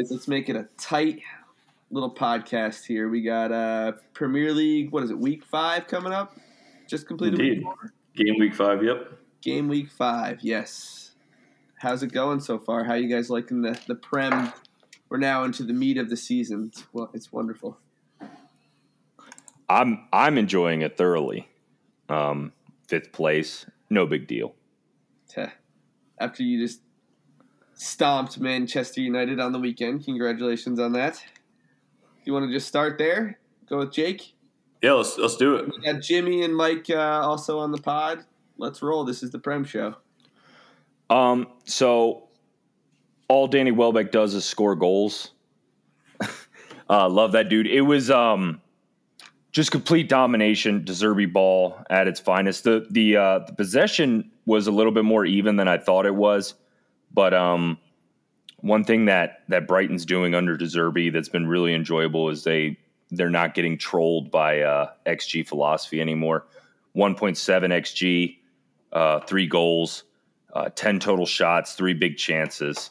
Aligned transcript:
boys. 0.00 0.10
Let's 0.10 0.28
make 0.28 0.48
it 0.48 0.56
a 0.56 0.66
tight 0.78 1.20
little 1.90 2.12
podcast 2.14 2.86
here. 2.86 3.08
We 3.08 3.22
got 3.22 3.52
uh 3.52 3.92
Premier 4.14 4.52
League. 4.52 4.92
What 4.92 5.02
is 5.02 5.10
it? 5.10 5.18
Week 5.18 5.44
five 5.44 5.86
coming 5.86 6.12
up. 6.12 6.36
Just 6.88 7.06
completed. 7.06 7.40
Indeed. 7.40 7.64
Game 8.16 8.38
week 8.38 8.54
five. 8.54 8.82
Yep. 8.82 9.12
Game 9.42 9.68
week 9.68 9.90
five. 9.90 10.38
Yes. 10.42 11.12
How's 11.76 12.02
it 12.02 12.12
going 12.12 12.40
so 12.40 12.58
far? 12.58 12.84
How 12.84 12.94
you 12.94 13.08
guys 13.08 13.30
liking 13.30 13.62
the 13.62 13.78
the 13.86 13.94
prem? 13.94 14.52
We're 15.08 15.18
now 15.18 15.44
into 15.44 15.64
the 15.64 15.72
meat 15.72 15.98
of 15.98 16.08
the 16.08 16.16
season. 16.16 16.70
It's, 16.72 16.84
well, 16.92 17.10
it's 17.12 17.32
wonderful. 17.32 17.78
I'm 19.68 20.06
I'm 20.12 20.38
enjoying 20.38 20.82
it 20.82 20.96
thoroughly. 20.96 21.48
Um, 22.08 22.52
fifth 22.88 23.12
place, 23.12 23.66
no 23.88 24.06
big 24.06 24.26
deal. 24.26 24.54
After 26.18 26.42
you 26.42 26.64
just 26.64 26.80
stomped 27.80 28.38
Manchester 28.38 29.00
United 29.00 29.40
on 29.40 29.52
the 29.52 29.58
weekend, 29.58 30.04
congratulations 30.04 30.78
on 30.78 30.92
that. 30.92 31.22
You 32.24 32.34
want 32.34 32.46
to 32.46 32.52
just 32.52 32.68
start 32.68 32.98
there? 32.98 33.38
Go 33.68 33.78
with 33.78 33.92
Jake. 33.92 34.34
Yeah, 34.82 34.92
let's 34.92 35.16
let's 35.16 35.36
do 35.36 35.56
it. 35.56 35.66
We 35.66 35.82
got 35.82 36.00
Jimmy 36.02 36.42
and 36.42 36.54
Mike 36.54 36.90
uh, 36.90 36.96
also 36.96 37.58
on 37.58 37.72
the 37.72 37.80
pod. 37.80 38.24
Let's 38.58 38.82
roll. 38.82 39.04
This 39.04 39.22
is 39.22 39.30
the 39.30 39.38
Prem 39.38 39.64
Show. 39.64 39.96
Um, 41.08 41.48
so 41.64 42.28
all 43.28 43.46
Danny 43.46 43.72
Welbeck 43.72 44.12
does 44.12 44.34
is 44.34 44.44
score 44.44 44.74
goals. 44.74 45.32
uh, 46.90 47.08
love 47.08 47.32
that 47.32 47.48
dude. 47.48 47.66
It 47.66 47.82
was 47.82 48.10
um 48.10 48.60
just 49.52 49.70
complete 49.70 50.08
domination, 50.08 50.84
De 50.84 50.92
Zerbi 50.92 51.30
ball 51.30 51.78
at 51.88 52.08
its 52.08 52.20
finest. 52.20 52.64
The 52.64 52.86
the 52.90 53.16
uh, 53.16 53.38
the 53.40 53.54
possession 53.54 54.30
was 54.44 54.66
a 54.66 54.70
little 54.70 54.92
bit 54.92 55.04
more 55.04 55.24
even 55.24 55.56
than 55.56 55.68
I 55.68 55.78
thought 55.78 56.04
it 56.04 56.14
was, 56.14 56.54
but 57.12 57.34
um, 57.34 57.78
one 58.58 58.84
thing 58.84 59.06
that 59.06 59.42
that 59.48 59.66
Brighton's 59.66 60.04
doing 60.04 60.34
under 60.34 60.56
De 60.56 60.66
Zerbi 60.66 61.12
that's 61.12 61.28
been 61.28 61.46
really 61.46 61.74
enjoyable 61.74 62.28
is 62.28 62.44
they 62.44 62.76
they're 63.10 63.30
not 63.30 63.54
getting 63.54 63.76
trolled 63.76 64.30
by 64.30 64.60
uh, 64.60 64.90
XG 65.06 65.46
philosophy 65.46 66.00
anymore. 66.00 66.46
1.7 66.96 67.36
XG, 67.36 68.36
uh, 68.92 69.20
three 69.20 69.46
goals, 69.46 70.04
uh, 70.52 70.68
10 70.74 71.00
total 71.00 71.26
shots, 71.26 71.74
three 71.74 71.94
big 71.94 72.16
chances. 72.16 72.90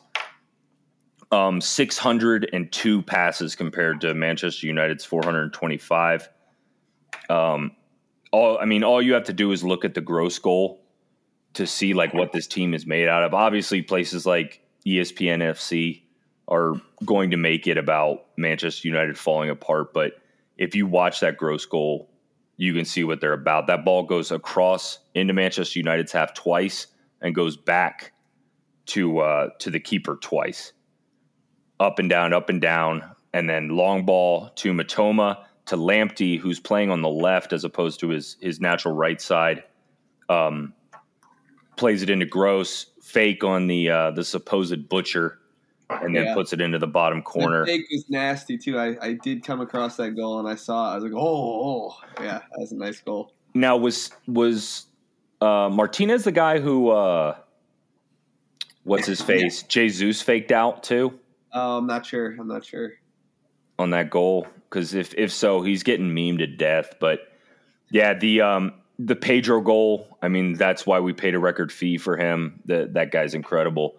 Um, 1.31 1.62
602 1.62 3.02
passes 3.03 3.56
compared 3.56 4.02
to 4.02 4.14
Manchester 4.14 4.67
United's 4.67 5.06
425. 5.06 6.30
Um, 7.30 7.72
all 8.31 8.58
I 8.58 8.66
mean, 8.66 8.84
all 8.84 9.02
you 9.02 9.14
have 9.14 9.25
to 9.25 9.34
do 9.34 9.52
is 9.52 9.64
look 9.64 9.86
at 9.86 9.94
the 9.94 10.02
gross 10.02 10.40
goal 10.40 10.81
to 11.53 11.66
see 11.66 11.94
like 11.94 12.14
what 12.14 12.31
this 12.31 12.47
team 12.47 12.73
is 12.73 12.86
made 12.86 13.08
out 13.08 13.23
of. 13.23 13.33
Obviously, 13.33 13.81
places 13.81 14.25
like 14.25 14.61
ESPN 14.86 15.39
FC 15.39 16.02
are 16.47 16.73
going 17.06 17.31
to 17.31 17.38
make 17.38 17.67
it 17.67 17.78
about 17.78 18.25
Manchester 18.38 18.88
United 18.88 19.17
falling 19.17 19.50
apart, 19.50 19.94
but 19.94 20.14
if 20.58 20.75
you 20.75 20.86
watch 20.86 21.22
that 21.22 21.38
gross 21.38 21.66
goal, 21.66 22.09
you 22.58 22.73
can 22.73 22.83
see 22.83 23.06
what 23.06 23.22
they're 23.22 23.33
about. 23.33 23.67
That 23.67 23.86
ball 23.86 24.03
goes 24.03 24.31
across 24.31 25.00
into 25.16 25.33
Manchester 25.33 25.80
United's 25.80 26.11
half 26.11 26.33
twice 26.33 26.88
and 27.22 27.33
goes 27.33 27.56
back 27.56 28.11
to 28.88 29.19
uh, 29.19 29.50
to 29.59 29.69
the 29.69 29.80
keeper 29.80 30.17
twice, 30.22 30.73
up 31.80 32.00
and 32.00 32.09
down, 32.09 32.34
up 32.34 32.50
and 32.50 32.59
down, 32.59 33.03
and 33.34 33.50
then 33.50 33.69
long 33.69 34.06
ball 34.06 34.50
to 34.56 34.73
Mitoma 34.73 35.45
to 35.67 35.78
Lamptey, 35.78 36.38
who's 36.38 36.59
playing 36.59 36.89
on 36.91 37.02
the 37.02 37.09
left 37.09 37.53
as 37.53 37.63
opposed 37.63 38.02
to 38.02 38.09
his 38.09 38.36
his 38.41 38.59
natural 38.59 38.94
right 38.94 39.22
side. 39.22 39.63
Um, 40.28 40.73
plays 41.80 42.03
it 42.03 42.09
into 42.09 42.25
Gross, 42.25 42.85
fake 43.02 43.44
on 43.44 43.67
the 43.67 43.89
uh, 43.89 44.11
the 44.11 44.23
supposed 44.23 44.89
butcher, 44.89 45.39
and 45.90 46.16
then 46.16 46.25
Yeah. 46.25 46.34
puts 46.34 46.53
it 46.53 46.62
into 46.62 46.78
the 46.78 46.88
bottom 46.88 47.22
corner. 47.23 47.66
The 47.66 47.72
fake 47.78 47.88
is 47.90 48.06
nasty 48.09 48.57
too. 48.57 48.78
I, 48.78 48.97
I 49.01 49.13
did 49.13 49.44
come 49.44 49.62
across 49.62 49.95
that 49.97 50.12
goal 50.16 50.39
and 50.39 50.47
I 50.47 50.56
saw 50.56 50.89
it. 50.89 50.91
I 50.91 50.95
was 50.95 51.03
like, 51.06 51.13
oh, 51.16 51.19
oh. 51.91 51.95
yeah, 52.22 52.39
that 52.39 52.59
was 52.59 52.72
a 52.72 52.75
nice 52.75 53.00
goal. 53.00 53.34
Now 53.53 53.78
was 53.78 54.12
was 54.28 54.85
uh, 55.41 55.69
Martinez 55.72 56.25
the 56.25 56.31
guy 56.31 56.59
who 56.59 56.89
uh, 56.89 57.35
what's 58.84 59.07
his 59.07 59.22
face? 59.31 59.63
Jesus 59.63 60.22
faked 60.22 60.51
out 60.51 60.84
too 60.84 61.18
Oh, 61.53 61.78
I'm 61.78 61.88
not 61.88 62.06
sure. 62.06 62.35
I'm 62.39 62.47
not 62.47 62.63
sure. 62.63 62.91
on 63.79 63.89
that 63.91 64.09
goal 64.12 64.45
because 64.69 64.94
if 64.94 65.16
if 65.18 65.31
so, 65.31 65.62
he's 65.62 65.81
getting 65.84 66.09
memed 66.09 66.39
to 66.39 66.47
death. 66.47 66.94
But 67.00 67.22
yeah, 67.89 68.13
the 68.13 68.41
um, 68.41 68.73
the 69.00 69.16
Pedro 69.16 69.62
goal. 69.62 70.18
I 70.22 70.28
mean, 70.28 70.54
that's 70.54 70.86
why 70.86 71.00
we 71.00 71.14
paid 71.14 71.34
a 71.34 71.40
record 71.40 71.72
fee 71.72 71.98
for 71.98 72.18
him. 72.18 72.62
That 72.66 72.94
that 72.94 73.12
guy's 73.12 73.34
incredible. 73.34 73.96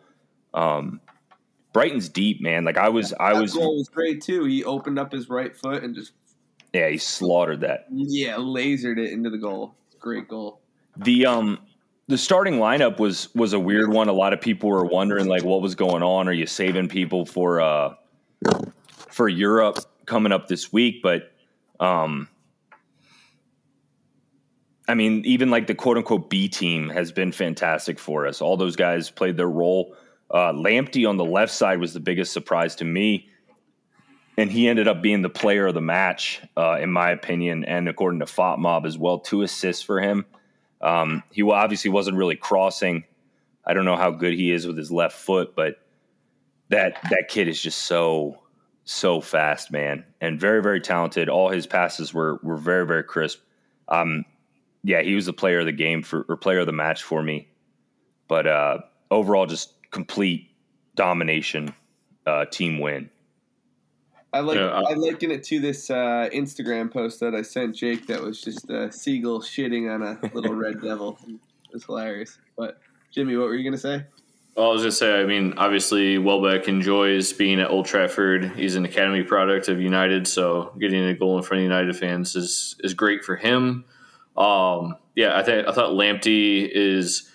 Um, 0.53 1.00
Brighton's 1.72 2.09
deep, 2.09 2.41
man. 2.41 2.65
Like 2.65 2.77
I 2.77 2.91
was, 2.91 3.12
I 3.19 3.33
was, 3.33 3.55
goal 3.55 3.78
was 3.78 3.88
great 3.88 4.22
too. 4.22 4.44
He 4.44 4.62
opened 4.65 4.99
up 4.99 5.12
his 5.12 5.28
right 5.28 5.56
foot 5.56 5.83
and 5.83 5.94
just 5.94 6.12
yeah, 6.72 6.88
he 6.88 6.99
slaughtered 6.99 7.61
that. 7.61 7.87
yeah 7.91 8.34
lasered 8.34 8.99
it 8.99 9.12
into 9.12 9.31
the 9.31 9.38
goal. 9.38 9.75
Great 9.99 10.28
goal. 10.28 10.61
The 10.97 11.27
um 11.27 11.59
the 12.09 12.19
starting 12.19 12.55
lineup 12.55 12.99
was 12.99 13.34
was 13.34 13.53
a 13.53 13.61
weird 13.61 13.91
one. 13.91 14.09
A 14.09 14.12
lot 14.12 14.32
of 14.32 14.41
people 14.41 14.69
were 14.69 14.84
wondering 14.84 15.27
like 15.27 15.44
what 15.44 15.62
was 15.62 15.75
going 15.75 16.03
on. 16.03 16.28
Are 16.28 16.32
you 16.32 16.47
saving 16.47 16.88
people 16.88 17.25
for 17.25 17.61
uh 17.61 17.94
for 19.09 19.28
Europe 19.28 19.78
coming 20.06 20.32
up 20.32 20.49
this 20.49 20.72
week? 20.72 21.03
But 21.03 21.32
um 21.78 22.28
I 24.90 24.94
mean, 24.94 25.24
even 25.24 25.50
like 25.50 25.68
the 25.68 25.74
quote 25.76 25.96
unquote 25.96 26.28
B 26.28 26.48
team 26.48 26.88
has 26.88 27.12
been 27.12 27.30
fantastic 27.30 28.00
for 28.00 28.26
us. 28.26 28.40
All 28.40 28.56
those 28.56 28.74
guys 28.74 29.08
played 29.08 29.36
their 29.36 29.48
role. 29.48 29.94
Uh, 30.28 30.52
Lamptey 30.52 31.08
on 31.08 31.16
the 31.16 31.24
left 31.24 31.52
side 31.52 31.78
was 31.78 31.94
the 31.94 32.00
biggest 32.00 32.32
surprise 32.32 32.74
to 32.76 32.84
me, 32.84 33.28
and 34.36 34.50
he 34.50 34.68
ended 34.68 34.88
up 34.88 35.00
being 35.00 35.22
the 35.22 35.30
player 35.30 35.68
of 35.68 35.74
the 35.74 35.80
match, 35.80 36.40
uh, 36.56 36.78
in 36.80 36.90
my 36.90 37.10
opinion, 37.10 37.64
and 37.64 37.88
according 37.88 38.18
to 38.18 38.26
FotMob 38.26 38.84
as 38.84 38.98
well. 38.98 39.20
Two 39.20 39.42
assists 39.42 39.82
for 39.82 40.00
him. 40.00 40.26
Um, 40.80 41.22
he 41.30 41.42
obviously 41.42 41.90
wasn't 41.90 42.16
really 42.16 42.36
crossing. 42.36 43.04
I 43.64 43.74
don't 43.74 43.84
know 43.84 43.96
how 43.96 44.10
good 44.10 44.34
he 44.34 44.50
is 44.50 44.66
with 44.66 44.76
his 44.76 44.90
left 44.90 45.16
foot, 45.16 45.54
but 45.54 45.76
that 46.68 47.00
that 47.10 47.28
kid 47.28 47.46
is 47.46 47.62
just 47.62 47.78
so 47.78 48.40
so 48.84 49.20
fast, 49.20 49.70
man, 49.70 50.04
and 50.20 50.40
very 50.40 50.60
very 50.60 50.80
talented. 50.80 51.28
All 51.28 51.48
his 51.48 51.68
passes 51.68 52.12
were 52.12 52.40
were 52.42 52.56
very 52.56 52.86
very 52.86 53.04
crisp. 53.04 53.38
Um, 53.88 54.24
yeah, 54.82 55.02
he 55.02 55.14
was 55.14 55.26
the 55.26 55.32
player 55.32 55.60
of 55.60 55.66
the 55.66 55.72
game 55.72 56.02
for 56.02 56.24
or 56.28 56.36
player 56.36 56.60
of 56.60 56.66
the 56.66 56.72
match 56.72 57.02
for 57.02 57.22
me. 57.22 57.48
But 58.28 58.46
uh, 58.46 58.78
overall, 59.10 59.46
just 59.46 59.74
complete 59.91 60.48
domination, 60.94 61.74
uh, 62.26 62.44
team 62.46 62.78
win. 62.78 63.10
I 64.32 64.40
like 64.40 64.56
Yeah, 64.58 64.69
I- 64.69 64.92
I 64.92 64.94
liken 64.94 65.30
it 65.32 65.42
to 65.44 65.58
this 65.58 65.90
uh, 65.90 66.28
Instagram 66.32 66.92
post 66.92 67.19
that 67.20 67.34
I 67.34 67.42
sent 67.42 67.74
Jake 67.74 68.06
that 68.06 68.22
was 68.22 68.40
just 68.40 68.70
a 68.70 68.92
seagull 68.92 69.40
shitting 69.40 69.92
on 69.92 70.02
a 70.02 70.20
little 70.34 70.54
red 70.54 70.80
devil. 70.82 71.19
It 71.26 71.38
was 71.72 71.84
hilarious. 71.84 72.38
But 72.56 72.78
Jimmy, 73.10 73.36
what 73.36 73.48
were 73.48 73.56
you 73.56 73.64
gonna 73.64 73.76
say? 73.78 74.04
Well, 74.56 74.69
I 74.70 74.72
was 74.72 74.82
gonna 74.82 74.92
say, 74.92 75.20
I 75.20 75.24
mean, 75.26 75.54
obviously 75.56 76.19
Welbeck 76.19 76.69
enjoys 76.69 77.32
being 77.32 77.58
at 77.60 77.70
Old 77.70 77.86
Trafford. 77.86 78.52
He's 78.54 78.76
an 78.76 78.84
academy 78.84 79.22
product 79.24 79.69
of 79.69 79.80
United, 79.80 80.28
so 80.28 80.72
getting 80.78 81.02
a 81.04 81.14
goal 81.14 81.36
in 81.36 81.42
front 81.42 81.60
of 81.60 81.64
United 81.64 81.96
fans 81.96 82.36
is 82.36 82.76
is 82.84 82.94
great 82.94 83.24
for 83.24 83.34
him. 83.34 83.84
Um, 84.36 84.96
yeah, 85.14 85.38
I 85.38 85.42
think 85.42 85.66
I 85.66 85.72
thought 85.72 85.91
Lamptey 85.91 86.68
is 86.70 87.30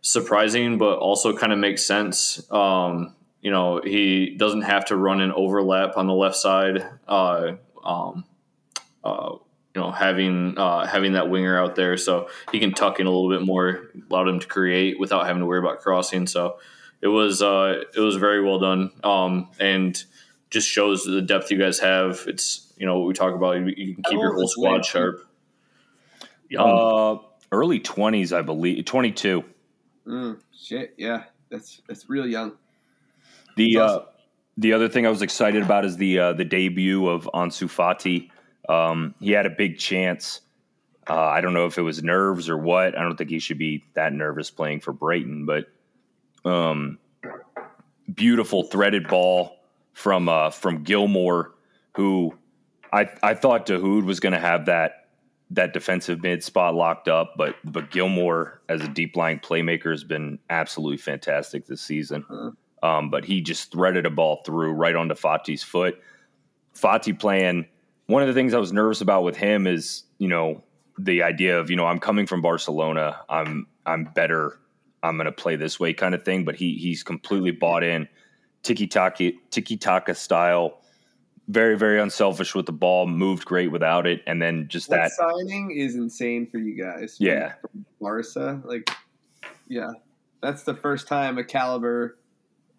surprising, 0.00 0.78
but 0.78 0.98
also 0.98 1.36
kind 1.36 1.52
of 1.52 1.58
makes 1.58 1.84
sense. 1.84 2.50
Um, 2.50 3.14
you 3.40 3.50
know, 3.50 3.80
he 3.82 4.34
doesn't 4.36 4.62
have 4.62 4.86
to 4.86 4.96
run 4.96 5.20
an 5.20 5.32
overlap 5.32 5.96
on 5.96 6.06
the 6.06 6.14
left 6.14 6.36
side. 6.36 6.88
Uh, 7.06 7.52
um, 7.84 8.24
uh, 9.04 9.36
you 9.74 9.80
know, 9.80 9.90
having 9.90 10.58
uh, 10.58 10.86
having 10.86 11.12
that 11.12 11.30
winger 11.30 11.56
out 11.56 11.76
there, 11.76 11.96
so 11.96 12.28
he 12.50 12.58
can 12.58 12.72
tuck 12.72 12.98
in 12.98 13.06
a 13.06 13.10
little 13.10 13.30
bit 13.30 13.46
more, 13.46 13.90
allowed 14.10 14.28
him 14.28 14.40
to 14.40 14.46
create 14.46 14.98
without 14.98 15.26
having 15.26 15.40
to 15.40 15.46
worry 15.46 15.60
about 15.60 15.80
crossing. 15.80 16.26
So 16.26 16.58
it 17.00 17.08
was 17.08 17.42
uh, 17.42 17.82
it 17.94 18.00
was 18.00 18.16
very 18.16 18.42
well 18.42 18.58
done, 18.58 18.90
um, 19.04 19.48
and 19.60 20.02
just 20.50 20.68
shows 20.68 21.04
the 21.04 21.22
depth 21.22 21.50
you 21.50 21.58
guys 21.58 21.78
have. 21.78 22.24
It's 22.26 22.72
you 22.76 22.86
know 22.86 22.98
what 22.98 23.06
we 23.06 23.14
talk 23.14 23.34
about. 23.34 23.58
You, 23.58 23.66
you 23.66 23.94
can 23.94 24.02
keep 24.02 24.18
your 24.18 24.34
whole 24.34 24.48
squad 24.48 24.84
sharp. 24.84 25.27
Young. 26.48 26.66
Uh, 26.66 27.22
early 27.52 27.80
twenties, 27.80 28.32
I 28.32 28.42
believe, 28.42 28.84
twenty 28.84 29.12
two. 29.12 29.44
Mm, 30.06 30.40
shit, 30.56 30.94
yeah, 30.96 31.24
that's 31.50 31.82
that's 31.86 32.08
real 32.08 32.26
young. 32.26 32.52
The 33.56 33.74
That's 33.74 33.92
uh, 33.92 34.04
the 34.56 34.72
other 34.72 34.88
thing 34.88 35.06
I 35.06 35.10
was 35.10 35.22
excited 35.22 35.62
about 35.62 35.84
is 35.84 35.96
the 35.96 36.18
uh, 36.18 36.32
the 36.32 36.44
debut 36.44 37.06
of 37.08 37.28
Ansu 37.34 37.68
Fati. 37.68 38.30
Um, 38.68 39.14
he 39.20 39.32
had 39.32 39.46
a 39.46 39.50
big 39.50 39.78
chance. 39.78 40.40
Uh, 41.08 41.14
I 41.14 41.40
don't 41.40 41.54
know 41.54 41.66
if 41.66 41.78
it 41.78 41.82
was 41.82 42.02
nerves 42.02 42.48
or 42.48 42.58
what. 42.58 42.96
I 42.96 43.02
don't 43.02 43.16
think 43.16 43.30
he 43.30 43.38
should 43.38 43.58
be 43.58 43.84
that 43.94 44.12
nervous 44.12 44.50
playing 44.50 44.80
for 44.80 44.92
Brighton, 44.92 45.46
but 45.46 45.66
um, 46.44 46.98
beautiful 48.14 48.64
threaded 48.64 49.08
ball 49.08 49.56
from 49.92 50.28
uh, 50.28 50.50
from 50.50 50.84
Gilmour, 50.84 51.52
who 51.94 52.34
I 52.92 53.10
I 53.22 53.34
thought 53.34 53.66
Dahoud 53.66 54.04
was 54.04 54.20
going 54.20 54.34
to 54.34 54.40
have 54.40 54.66
that 54.66 55.07
that 55.50 55.72
defensive 55.72 56.22
mid 56.22 56.44
spot 56.44 56.74
locked 56.74 57.08
up, 57.08 57.34
but 57.36 57.56
but 57.64 57.90
Gilmour 57.90 58.60
as 58.68 58.82
a 58.82 58.88
deep 58.88 59.16
lying 59.16 59.38
playmaker 59.38 59.90
has 59.90 60.04
been 60.04 60.38
absolutely 60.50 60.98
fantastic 60.98 61.66
this 61.66 61.80
season. 61.80 62.24
Uh-huh. 62.28 62.88
um, 62.88 63.10
but 63.10 63.24
he 63.24 63.40
just 63.40 63.72
threaded 63.72 64.06
a 64.06 64.10
ball 64.10 64.42
through 64.44 64.72
right 64.72 64.94
onto 64.94 65.14
Fati's 65.14 65.62
foot. 65.62 66.00
Fati 66.74 67.18
playing. 67.18 67.66
One 68.06 68.22
of 68.22 68.28
the 68.28 68.34
things 68.34 68.54
I 68.54 68.58
was 68.58 68.72
nervous 68.72 69.00
about 69.00 69.22
with 69.22 69.36
him 69.36 69.66
is, 69.66 70.04
you 70.18 70.28
know, 70.28 70.62
the 70.98 71.22
idea 71.22 71.58
of, 71.58 71.70
you 71.70 71.76
know, 71.76 71.86
I'm 71.86 71.98
coming 71.98 72.26
from 72.26 72.42
Barcelona. 72.42 73.20
I'm 73.28 73.66
I'm 73.86 74.04
better. 74.04 74.58
I'm 75.02 75.16
going 75.16 75.26
to 75.26 75.32
play 75.32 75.56
this 75.56 75.78
way 75.78 75.92
kind 75.94 76.14
of 76.14 76.24
thing. 76.24 76.44
But 76.44 76.56
he 76.56 76.74
he's 76.76 77.02
completely 77.02 77.52
bought 77.52 77.84
in 77.84 78.08
tiki 78.62 78.86
taka 78.86 79.32
tiki 79.50 79.76
taka 79.76 80.14
style. 80.14 80.80
Very 81.48 81.78
very 81.78 82.00
unselfish 82.00 82.54
with 82.54 82.66
the 82.66 82.72
ball. 82.72 83.06
Moved 83.06 83.46
great 83.46 83.72
without 83.72 84.06
it, 84.06 84.22
and 84.26 84.40
then 84.40 84.68
just 84.68 84.90
that, 84.90 84.96
that 84.96 85.12
signing 85.12 85.70
is 85.70 85.94
insane 85.94 86.46
for 86.46 86.58
you 86.58 86.74
guys. 86.74 87.16
Yeah. 87.18 87.54
from 87.60 87.86
Barca, 88.00 88.60
like, 88.64 88.90
yeah, 89.66 89.92
that's 90.42 90.62
the 90.62 90.74
first 90.74 91.08
time 91.08 91.38
a 91.38 91.44
caliber, 91.44 92.18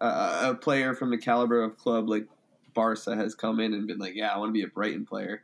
uh, 0.00 0.50
a 0.50 0.54
player 0.54 0.94
from 0.94 1.10
the 1.10 1.18
caliber 1.18 1.62
of 1.62 1.76
club 1.76 2.08
like 2.08 2.26
Barca 2.74 3.16
has 3.16 3.34
come 3.34 3.60
in 3.60 3.74
and 3.74 3.86
been 3.86 3.98
like, 3.98 4.14
yeah, 4.14 4.28
I 4.28 4.38
want 4.38 4.50
to 4.50 4.52
be 4.52 4.62
a 4.62 4.68
Brighton 4.68 5.04
player. 5.04 5.42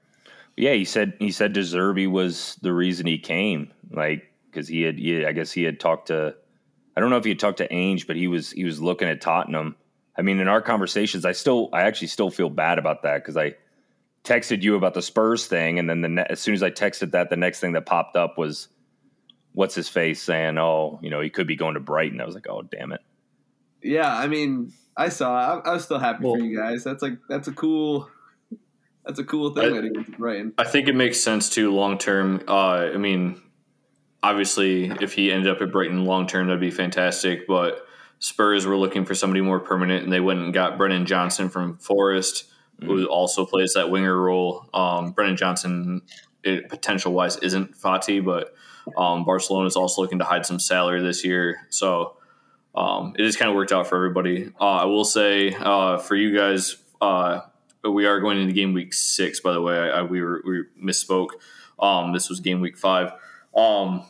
Yeah, 0.57 0.73
he 0.73 0.85
said 0.85 1.15
he 1.19 1.33
said 1.33 1.53
De 1.53 1.61
Zerbi 1.61 2.11
was 2.11 2.57
the 2.63 2.73
reason 2.73 3.07
he 3.07 3.19
came, 3.19 3.73
like 3.91 4.33
because 4.51 4.69
he 4.69 4.83
had, 4.83 4.99
he, 4.99 5.27
I 5.27 5.33
guess 5.33 5.53
he 5.53 5.65
had 5.65 5.79
talked 5.79 6.09
to, 6.09 6.35
I 6.97 7.01
don't 7.01 7.11
know 7.11 7.19
if 7.19 7.25
he 7.25 7.31
had 7.31 7.39
talked 7.39 7.59
to 7.59 7.71
Ange, 7.71 8.07
but 8.07 8.17
he 8.17 8.27
was 8.27 8.53
he 8.53 8.65
was 8.65 8.81
looking 8.81 9.09
at 9.09 9.21
Tottenham. 9.21 9.77
I 10.19 10.23
mean, 10.23 10.39
in 10.41 10.49
our 10.49 10.63
conversations, 10.63 11.25
I 11.25 11.33
still, 11.33 11.69
I 11.73 11.83
actually 11.83 12.09
still 12.09 12.31
feel 12.31 12.49
bad 12.51 12.79
about 12.79 13.03
that 13.03 13.19
because 13.23 13.37
I 13.37 13.55
texted 14.25 14.63
you 14.63 14.75
about 14.77 14.95
the 14.95 15.03
Spurs 15.03 15.47
thing, 15.47 15.79
and 15.79 15.89
then 15.89 16.01
the 16.01 16.09
ne- 16.09 16.27
as 16.29 16.41
soon 16.41 16.55
as 16.55 16.63
I 16.63 16.71
texted 16.71 17.11
that, 17.13 17.31
the 17.31 17.37
next 17.37 17.61
thing 17.61 17.73
that 17.73 17.87
popped 17.87 18.17
up 18.17 18.39
was, 18.39 18.69
what's 19.53 19.75
his 19.75 19.89
face 19.89 20.23
saying, 20.23 20.59
oh, 20.59 20.99
you 21.03 21.11
know, 21.11 21.21
he 21.21 21.31
could 21.31 21.47
be 21.47 21.57
going 21.57 21.75
to 21.75 21.81
Brighton. 21.81 22.21
I 22.21 22.25
was 22.27 22.35
like, 22.35 22.47
oh, 22.49 22.63
damn 22.63 22.93
it. 22.93 23.01
Yeah, 23.83 24.13
I 24.15 24.27
mean, 24.27 24.73
I 24.97 25.11
saw. 25.11 25.61
I, 25.65 25.71
I 25.71 25.73
was 25.75 25.85
still 25.85 25.99
happy 25.99 26.25
Well- 26.25 26.35
for 26.37 26.41
you 26.41 26.59
guys. 26.59 26.83
That's 26.83 27.03
like 27.03 27.19
that's 27.29 27.47
a 27.49 27.53
cool, 27.53 28.09
that's 29.05 29.19
a 29.19 29.25
cool 29.25 29.55
thing 29.55 29.65
I- 29.65 29.69
that 29.77 29.85
he 29.85 29.91
went 29.91 30.07
to 30.07 30.13
Brighton. 30.19 30.55
I 30.59 30.65
think 30.65 30.89
it 30.89 30.95
makes 30.97 31.21
sense 31.21 31.49
too 31.49 31.73
long 31.73 31.99
term. 31.99 32.43
Uh, 32.49 32.91
I 32.93 32.97
mean, 32.97 33.41
obviously, 34.23 34.87
if 35.01 35.13
he 35.13 35.31
ended 35.31 35.55
up 35.55 35.61
at 35.63 35.71
Brighton 35.71 36.05
long 36.05 36.27
term, 36.27 36.47
that'd 36.49 36.61
be 36.61 36.71
fantastic. 36.71 37.47
But 37.47 37.87
Spurs 38.19 38.67
were 38.67 38.77
looking 38.77 39.05
for 39.05 39.15
somebody 39.15 39.41
more 39.41 39.61
permanent, 39.61 40.05
and 40.05 40.13
they 40.13 40.21
went 40.21 40.41
and 40.41 40.53
got 40.53 40.79
Brennan 40.79 41.07
Johnson 41.07 41.49
from 41.49 41.77
Forest, 41.79 42.45
who 42.85 43.07
also 43.07 43.47
plays 43.47 43.75
that 43.75 43.91
winger 43.91 44.17
role. 44.17 44.67
Um, 44.75 45.13
Brennan 45.13 45.37
Johnson, 45.37 46.03
potential 46.43 47.13
wise, 47.13 47.37
isn't 47.39 47.77
Fati, 47.77 48.25
but 48.25 48.55
um, 48.97 49.25
Barcelona 49.25 49.67
is 49.67 49.77
also 49.77 50.03
looking 50.03 50.19
to 50.19 50.25
hide 50.25 50.47
some 50.47 50.59
salary 50.59 51.03
this 51.03 51.25
year, 51.25 51.67
so. 51.71 52.17
Um, 52.75 53.15
it 53.19 53.23
just 53.23 53.39
kind 53.39 53.49
of 53.49 53.55
worked 53.55 53.73
out 53.73 53.87
for 53.87 53.97
everybody. 53.97 54.53
Uh, 54.61 54.65
I 54.65 54.85
will 54.85 55.07
say 55.07 55.55
uh, 55.59 55.97
for 55.97 56.15
you 56.15 56.37
guys, 56.37 56.77
uh, 57.01 57.41
we 57.83 58.05
are 58.05 58.21
going 58.21 58.39
into 58.39 58.53
game 58.53 58.75
week 58.75 58.93
six. 58.93 59.41
By 59.41 59.53
the 59.53 59.63
way, 59.63 59.79
I, 59.79 60.01
I, 60.01 60.03
we 60.03 60.21
were 60.21 60.43
we 60.45 60.65
misspoke. 60.79 61.31
Um, 61.79 62.13
this 62.13 62.29
was 62.29 62.41
game 62.41 62.61
week 62.61 62.77
five. 62.77 63.13
Um, 63.57 64.05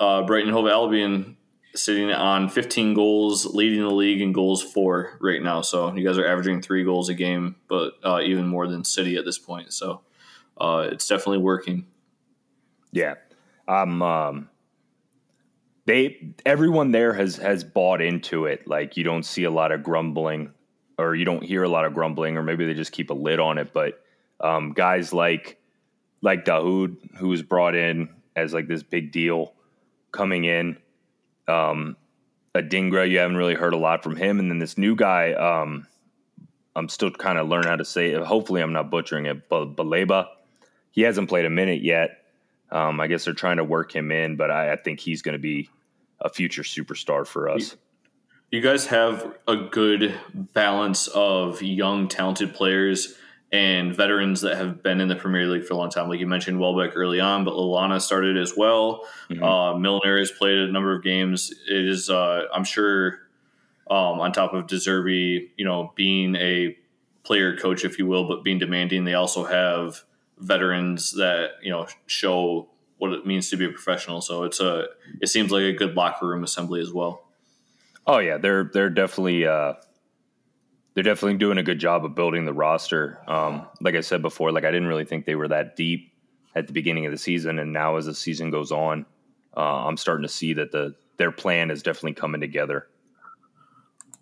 uh, 0.00 0.22
Brighton 0.24 0.52
Hove 0.52 0.68
Albion 0.68 1.35
sitting 1.76 2.10
on 2.10 2.48
15 2.48 2.94
goals, 2.94 3.46
leading 3.46 3.80
the 3.80 3.90
league 3.90 4.20
in 4.20 4.32
goals 4.32 4.62
for 4.62 5.18
right 5.20 5.42
now. 5.42 5.60
So 5.60 5.94
you 5.94 6.06
guys 6.06 6.18
are 6.18 6.26
averaging 6.26 6.62
three 6.62 6.84
goals 6.84 7.08
a 7.08 7.14
game, 7.14 7.56
but 7.68 7.94
uh, 8.04 8.20
even 8.22 8.46
more 8.46 8.66
than 8.66 8.84
City 8.84 9.16
at 9.16 9.24
this 9.24 9.38
point. 9.38 9.72
So 9.72 10.02
uh, 10.58 10.88
it's 10.90 11.06
definitely 11.06 11.38
working. 11.38 11.86
Yeah. 12.92 13.14
Um, 13.68 14.02
um, 14.02 14.50
they 15.86 16.34
everyone 16.44 16.90
there 16.92 17.12
has 17.12 17.36
has 17.36 17.64
bought 17.64 18.00
into 18.00 18.46
it. 18.46 18.66
Like 18.66 18.96
you 18.96 19.04
don't 19.04 19.24
see 19.24 19.44
a 19.44 19.50
lot 19.50 19.72
of 19.72 19.82
grumbling, 19.82 20.52
or 20.98 21.14
you 21.14 21.24
don't 21.24 21.42
hear 21.42 21.62
a 21.62 21.68
lot 21.68 21.84
of 21.84 21.94
grumbling, 21.94 22.36
or 22.36 22.42
maybe 22.42 22.66
they 22.66 22.74
just 22.74 22.92
keep 22.92 23.10
a 23.10 23.14
lid 23.14 23.38
on 23.38 23.58
it. 23.58 23.72
But 23.72 24.02
um, 24.40 24.72
guys 24.72 25.12
like 25.12 25.58
like 26.22 26.44
Dahoud, 26.44 27.16
who 27.16 27.28
was 27.28 27.42
brought 27.42 27.74
in 27.74 28.08
as 28.34 28.52
like 28.52 28.68
this 28.68 28.82
big 28.82 29.12
deal 29.12 29.54
coming 30.12 30.44
in. 30.44 30.78
Um, 31.48 31.96
Adingra, 32.54 33.08
you 33.08 33.18
haven't 33.18 33.36
really 33.36 33.54
heard 33.54 33.74
a 33.74 33.78
lot 33.78 34.02
from 34.02 34.16
him, 34.16 34.38
and 34.38 34.50
then 34.50 34.58
this 34.58 34.78
new 34.78 34.96
guy. 34.96 35.32
Um, 35.32 35.86
I'm 36.74 36.88
still 36.88 37.10
kind 37.10 37.38
of 37.38 37.48
learning 37.48 37.68
how 37.68 37.76
to 37.76 37.84
say 37.84 38.10
it. 38.10 38.22
Hopefully, 38.22 38.60
I'm 38.60 38.72
not 38.72 38.90
butchering 38.90 39.26
it. 39.26 39.48
But 39.48 39.76
Baleba, 39.76 40.26
he 40.90 41.02
hasn't 41.02 41.28
played 41.28 41.46
a 41.46 41.50
minute 41.50 41.82
yet. 41.82 42.22
Um, 42.70 43.00
I 43.00 43.06
guess 43.06 43.24
they're 43.24 43.34
trying 43.34 43.58
to 43.58 43.64
work 43.64 43.94
him 43.94 44.10
in, 44.10 44.36
but 44.36 44.50
I, 44.50 44.72
I 44.72 44.76
think 44.76 45.00
he's 45.00 45.22
going 45.22 45.34
to 45.34 45.38
be 45.38 45.70
a 46.20 46.28
future 46.28 46.62
superstar 46.62 47.26
for 47.26 47.48
us. 47.48 47.76
You 48.50 48.60
guys 48.60 48.86
have 48.86 49.36
a 49.48 49.56
good 49.56 50.14
balance 50.34 51.08
of 51.08 51.62
young, 51.62 52.08
talented 52.08 52.54
players 52.54 53.14
and 53.52 53.94
veterans 53.94 54.40
that 54.40 54.56
have 54.56 54.82
been 54.82 55.00
in 55.00 55.08
the 55.08 55.14
Premier 55.14 55.46
League 55.46 55.64
for 55.64 55.74
a 55.74 55.76
long 55.76 55.90
time. 55.90 56.08
Like 56.08 56.18
you 56.20 56.26
mentioned, 56.26 56.58
Welbeck 56.58 56.92
early 56.96 57.20
on, 57.20 57.44
but 57.44 57.54
Lallana 57.54 58.00
started 58.00 58.36
as 58.36 58.54
well. 58.56 59.06
Mhm. 59.30 59.42
Uh, 59.42 59.78
Milner 59.78 60.18
has 60.18 60.30
played 60.32 60.58
a 60.58 60.72
number 60.72 60.94
of 60.94 61.02
games. 61.02 61.52
It 61.68 61.84
is, 61.86 62.10
uh, 62.10 62.42
I'm 62.52 62.64
sure, 62.64 63.20
um, 63.88 64.20
on 64.20 64.32
top 64.32 64.52
of 64.52 64.66
De 64.66 64.76
Zerbi, 64.76 65.50
you 65.56 65.64
know, 65.64 65.92
being 65.94 66.34
a 66.36 66.76
player 67.22 67.56
coach, 67.56 67.84
if 67.84 67.98
you 67.98 68.06
will, 68.06 68.26
but 68.26 68.42
being 68.42 68.58
demanding, 68.58 69.04
they 69.04 69.14
also 69.14 69.44
have 69.44 70.02
veterans 70.38 71.12
that 71.12 71.52
you 71.62 71.70
know 71.70 71.86
show 72.06 72.68
what 72.98 73.12
it 73.12 73.26
means 73.26 73.50
to 73.50 73.56
be 73.56 73.64
a 73.64 73.68
professional. 73.68 74.20
So 74.20 74.44
it's 74.44 74.60
a, 74.60 74.86
it 75.20 75.28
seems 75.28 75.50
like 75.50 75.62
a 75.62 75.72
good 75.72 75.94
locker 75.96 76.26
room 76.26 76.42
assembly 76.44 76.80
as 76.80 76.92
well. 76.92 77.26
Oh 78.06 78.18
yeah, 78.18 78.38
they're 78.38 78.64
they're 78.72 78.90
definitely 78.90 79.46
uh, 79.46 79.74
they're 80.96 81.04
definitely 81.04 81.36
doing 81.36 81.58
a 81.58 81.62
good 81.62 81.78
job 81.78 82.06
of 82.06 82.14
building 82.14 82.46
the 82.46 82.54
roster. 82.54 83.20
Um, 83.28 83.66
like 83.82 83.94
I 83.94 84.00
said 84.00 84.22
before, 84.22 84.50
like 84.50 84.64
I 84.64 84.70
didn't 84.70 84.88
really 84.88 85.04
think 85.04 85.26
they 85.26 85.34
were 85.34 85.48
that 85.48 85.76
deep 85.76 86.10
at 86.54 86.66
the 86.66 86.72
beginning 86.72 87.04
of 87.04 87.12
the 87.12 87.18
season, 87.18 87.58
and 87.58 87.70
now 87.70 87.96
as 87.96 88.06
the 88.06 88.14
season 88.14 88.50
goes 88.50 88.72
on, 88.72 89.04
uh, 89.54 89.86
I'm 89.86 89.98
starting 89.98 90.22
to 90.22 90.28
see 90.32 90.54
that 90.54 90.72
the 90.72 90.94
their 91.18 91.30
plan 91.30 91.70
is 91.70 91.82
definitely 91.82 92.14
coming 92.14 92.40
together. 92.40 92.88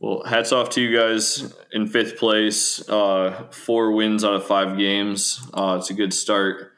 Well, 0.01 0.25
hats 0.25 0.51
off 0.51 0.71
to 0.71 0.83
you 0.83 0.97
guys 0.97 1.55
in 1.73 1.87
fifth 1.87 2.19
place. 2.19 2.87
Uh, 2.89 3.47
four 3.53 3.93
wins 3.93 4.25
out 4.25 4.35
of 4.35 4.45
five 4.45 4.77
games. 4.77 5.49
Uh, 5.55 5.77
it's 5.79 5.91
a 5.91 5.95
good 5.95 6.13
start. 6.13 6.73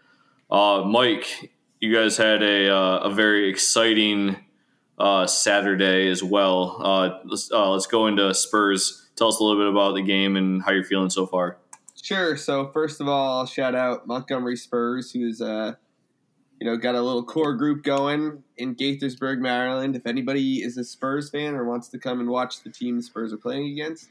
Uh, 0.50 0.84
Mike, 0.86 1.52
you 1.80 1.94
guys 1.94 2.18
had 2.18 2.42
a, 2.42 2.68
uh, 2.68 2.98
a 2.98 3.10
very 3.10 3.48
exciting 3.48 4.36
uh, 4.98 5.26
Saturday 5.26 6.08
as 6.08 6.22
well. 6.22 6.80
Uh, 6.82 7.18
let's, 7.24 7.50
uh, 7.52 7.70
let's 7.70 7.86
go 7.86 8.06
into 8.06 8.32
Spurs. 8.34 9.08
Tell 9.16 9.28
us 9.28 9.38
a 9.40 9.44
little 9.44 9.60
bit 9.60 9.70
about 9.70 9.94
the 9.94 10.02
game 10.02 10.36
and 10.36 10.62
how 10.62 10.72
you're 10.72 10.84
feeling 10.84 11.10
so 11.10 11.26
far. 11.26 11.58
Sure. 12.02 12.36
So 12.36 12.68
first 12.68 13.00
of 13.00 13.08
all, 13.08 13.38
I'll 13.38 13.46
shout 13.46 13.74
out 13.74 14.06
Montgomery 14.06 14.56
Spurs, 14.56 15.10
who's 15.10 15.40
uh, 15.40 15.74
you 16.60 16.66
know, 16.66 16.76
got 16.76 16.94
a 16.94 17.02
little 17.02 17.24
core 17.24 17.54
group 17.54 17.82
going 17.82 18.42
in 18.56 18.74
Gaithersburg, 18.74 19.40
Maryland. 19.40 19.96
If 19.96 20.06
anybody 20.06 20.62
is 20.62 20.78
a 20.78 20.84
Spurs 20.84 21.30
fan 21.30 21.54
or 21.54 21.64
wants 21.64 21.88
to 21.88 21.98
come 21.98 22.20
and 22.20 22.28
watch 22.28 22.62
the 22.62 22.70
team 22.70 22.96
the 22.96 23.02
Spurs 23.02 23.32
are 23.32 23.38
playing 23.38 23.72
against, 23.72 24.08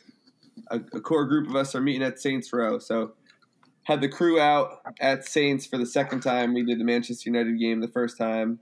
a, 0.70 0.80
a 0.94 1.02
core 1.02 1.26
group 1.26 1.50
of 1.50 1.56
us 1.56 1.74
are 1.74 1.82
meeting 1.82 2.04
at 2.04 2.20
Saints 2.20 2.52
Row. 2.54 2.78
So 2.80 3.14
had 3.84 4.02
the 4.02 4.10
crew 4.10 4.40
out 4.40 4.82
at 5.00 5.26
Saints 5.26 5.66
for 5.66 5.78
the 5.78 5.86
second 5.86 6.22
time. 6.22 6.54
We 6.54 6.64
did 6.64 6.80
the 6.80 6.84
Manchester 6.84 7.30
United 7.30 7.60
game 7.60 7.82
the 7.82 7.88
first 7.88 8.18
time. 8.18 8.60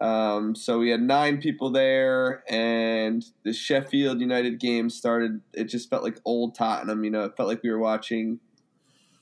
Um, 0.00 0.56
so 0.56 0.80
we 0.80 0.90
had 0.90 1.00
nine 1.00 1.40
people 1.40 1.70
there, 1.70 2.42
and 2.48 3.24
the 3.44 3.52
Sheffield 3.52 4.20
United 4.20 4.58
game 4.58 4.90
started. 4.90 5.40
It 5.52 5.64
just 5.64 5.88
felt 5.88 6.02
like 6.02 6.18
old 6.24 6.54
Tottenham. 6.54 7.04
You 7.04 7.10
know, 7.10 7.24
it 7.24 7.36
felt 7.36 7.48
like 7.48 7.62
we 7.62 7.70
were 7.70 7.78
watching 7.78 8.40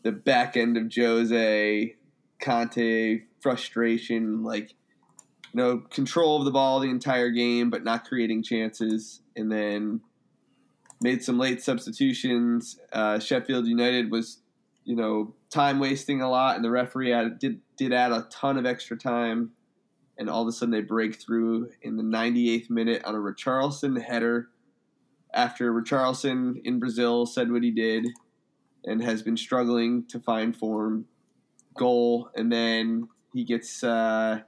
the 0.02 0.12
back 0.12 0.57
end 0.57 0.76
of 0.76 0.93
Jose, 0.95 1.95
Conte, 2.41 3.21
frustration, 3.41 4.43
like 4.43 4.75
you 5.52 5.61
know, 5.61 5.79
control 5.91 6.38
of 6.38 6.47
the 6.47 6.50
ball 6.50 6.81
the 6.81 6.88
entire 6.88 7.31
game, 7.31 7.69
but 7.69 7.85
not 7.85 8.07
creating 8.09 8.43
chances, 8.43 9.21
and 9.37 9.52
then 9.52 10.00
made 11.02 11.23
some 11.23 11.38
late 11.38 11.62
substitutions. 11.62 12.79
Uh, 12.93 13.19
Sheffield 13.19 13.67
United 13.67 14.11
was, 14.11 14.41
you 14.85 14.97
know, 14.97 15.35
time 15.50 15.79
wasting 15.79 16.23
a 16.23 16.31
lot, 16.31 16.57
and 16.57 16.64
the 16.64 16.71
referee 16.71 17.12
added, 17.12 17.38
did 17.38 17.61
did 17.76 17.93
add 17.93 18.12
a 18.12 18.26
ton 18.31 18.57
of 18.57 18.64
extra 18.64 18.97
time 18.97 19.50
and 20.19 20.28
all 20.28 20.42
of 20.42 20.49
a 20.49 20.52
sudden 20.52 20.71
they 20.71 20.81
break 20.81 21.21
through 21.21 21.71
in 21.83 21.97
the 21.97 22.02
98th 22.02 22.71
minute 22.71 23.04
on 23.04 23.14
a 23.14 23.19
Richarlison 23.19 24.02
header 24.02 24.49
after 25.33 25.73
Richarlison 25.73 26.61
in 26.64 26.78
Brazil 26.78 27.26
said 27.26 27.50
what 27.50 27.62
he 27.62 27.71
did 27.71 28.07
and 28.85 29.02
has 29.02 29.23
been 29.23 29.37
struggling 29.37 30.04
to 30.09 30.21
find 30.21 30.57
form 30.57 31.07
goal 31.75 32.31
and 32.35 32.52
then 32.52 33.09
he 33.33 33.45
gets 33.45 33.83
uh 33.83 34.40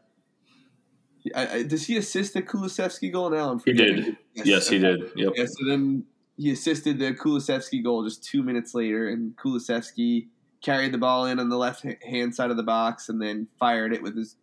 I, 1.35 1.47
I, 1.47 1.63
does 1.63 1.87
he 1.87 1.97
assist 1.97 2.35
the 2.35 2.43
Kulusevski 2.43 3.11
goal 3.11 3.31
now? 3.31 3.59
He 3.65 3.73
did. 3.73 3.95
forgetting. 3.97 4.17
Yes, 4.35 4.69
he 4.69 4.79
did. 4.79 5.11
Yep. 5.17 5.33
Yeah, 5.35 5.47
so 5.47 5.67
then 5.67 6.05
he 6.37 6.51
assisted 6.51 6.99
the 6.99 7.15
Kulusevski 7.15 7.83
goal 7.83 8.05
just 8.05 8.23
two 8.23 8.43
minutes 8.43 8.75
later, 8.75 9.09
and 9.09 9.35
Kulusevski 9.37 10.27
carried 10.61 10.93
the 10.93 10.99
ball 10.99 11.27
in 11.27 11.39
on 11.39 11.49
the 11.49 11.57
left 11.57 11.87
hand 12.03 12.35
side 12.35 12.51
of 12.51 12.57
the 12.57 12.63
box 12.63 13.09
and 13.09 13.21
then 13.21 13.47
fired 13.59 13.93
it 13.93 14.03
with 14.03 14.17
his 14.17 14.37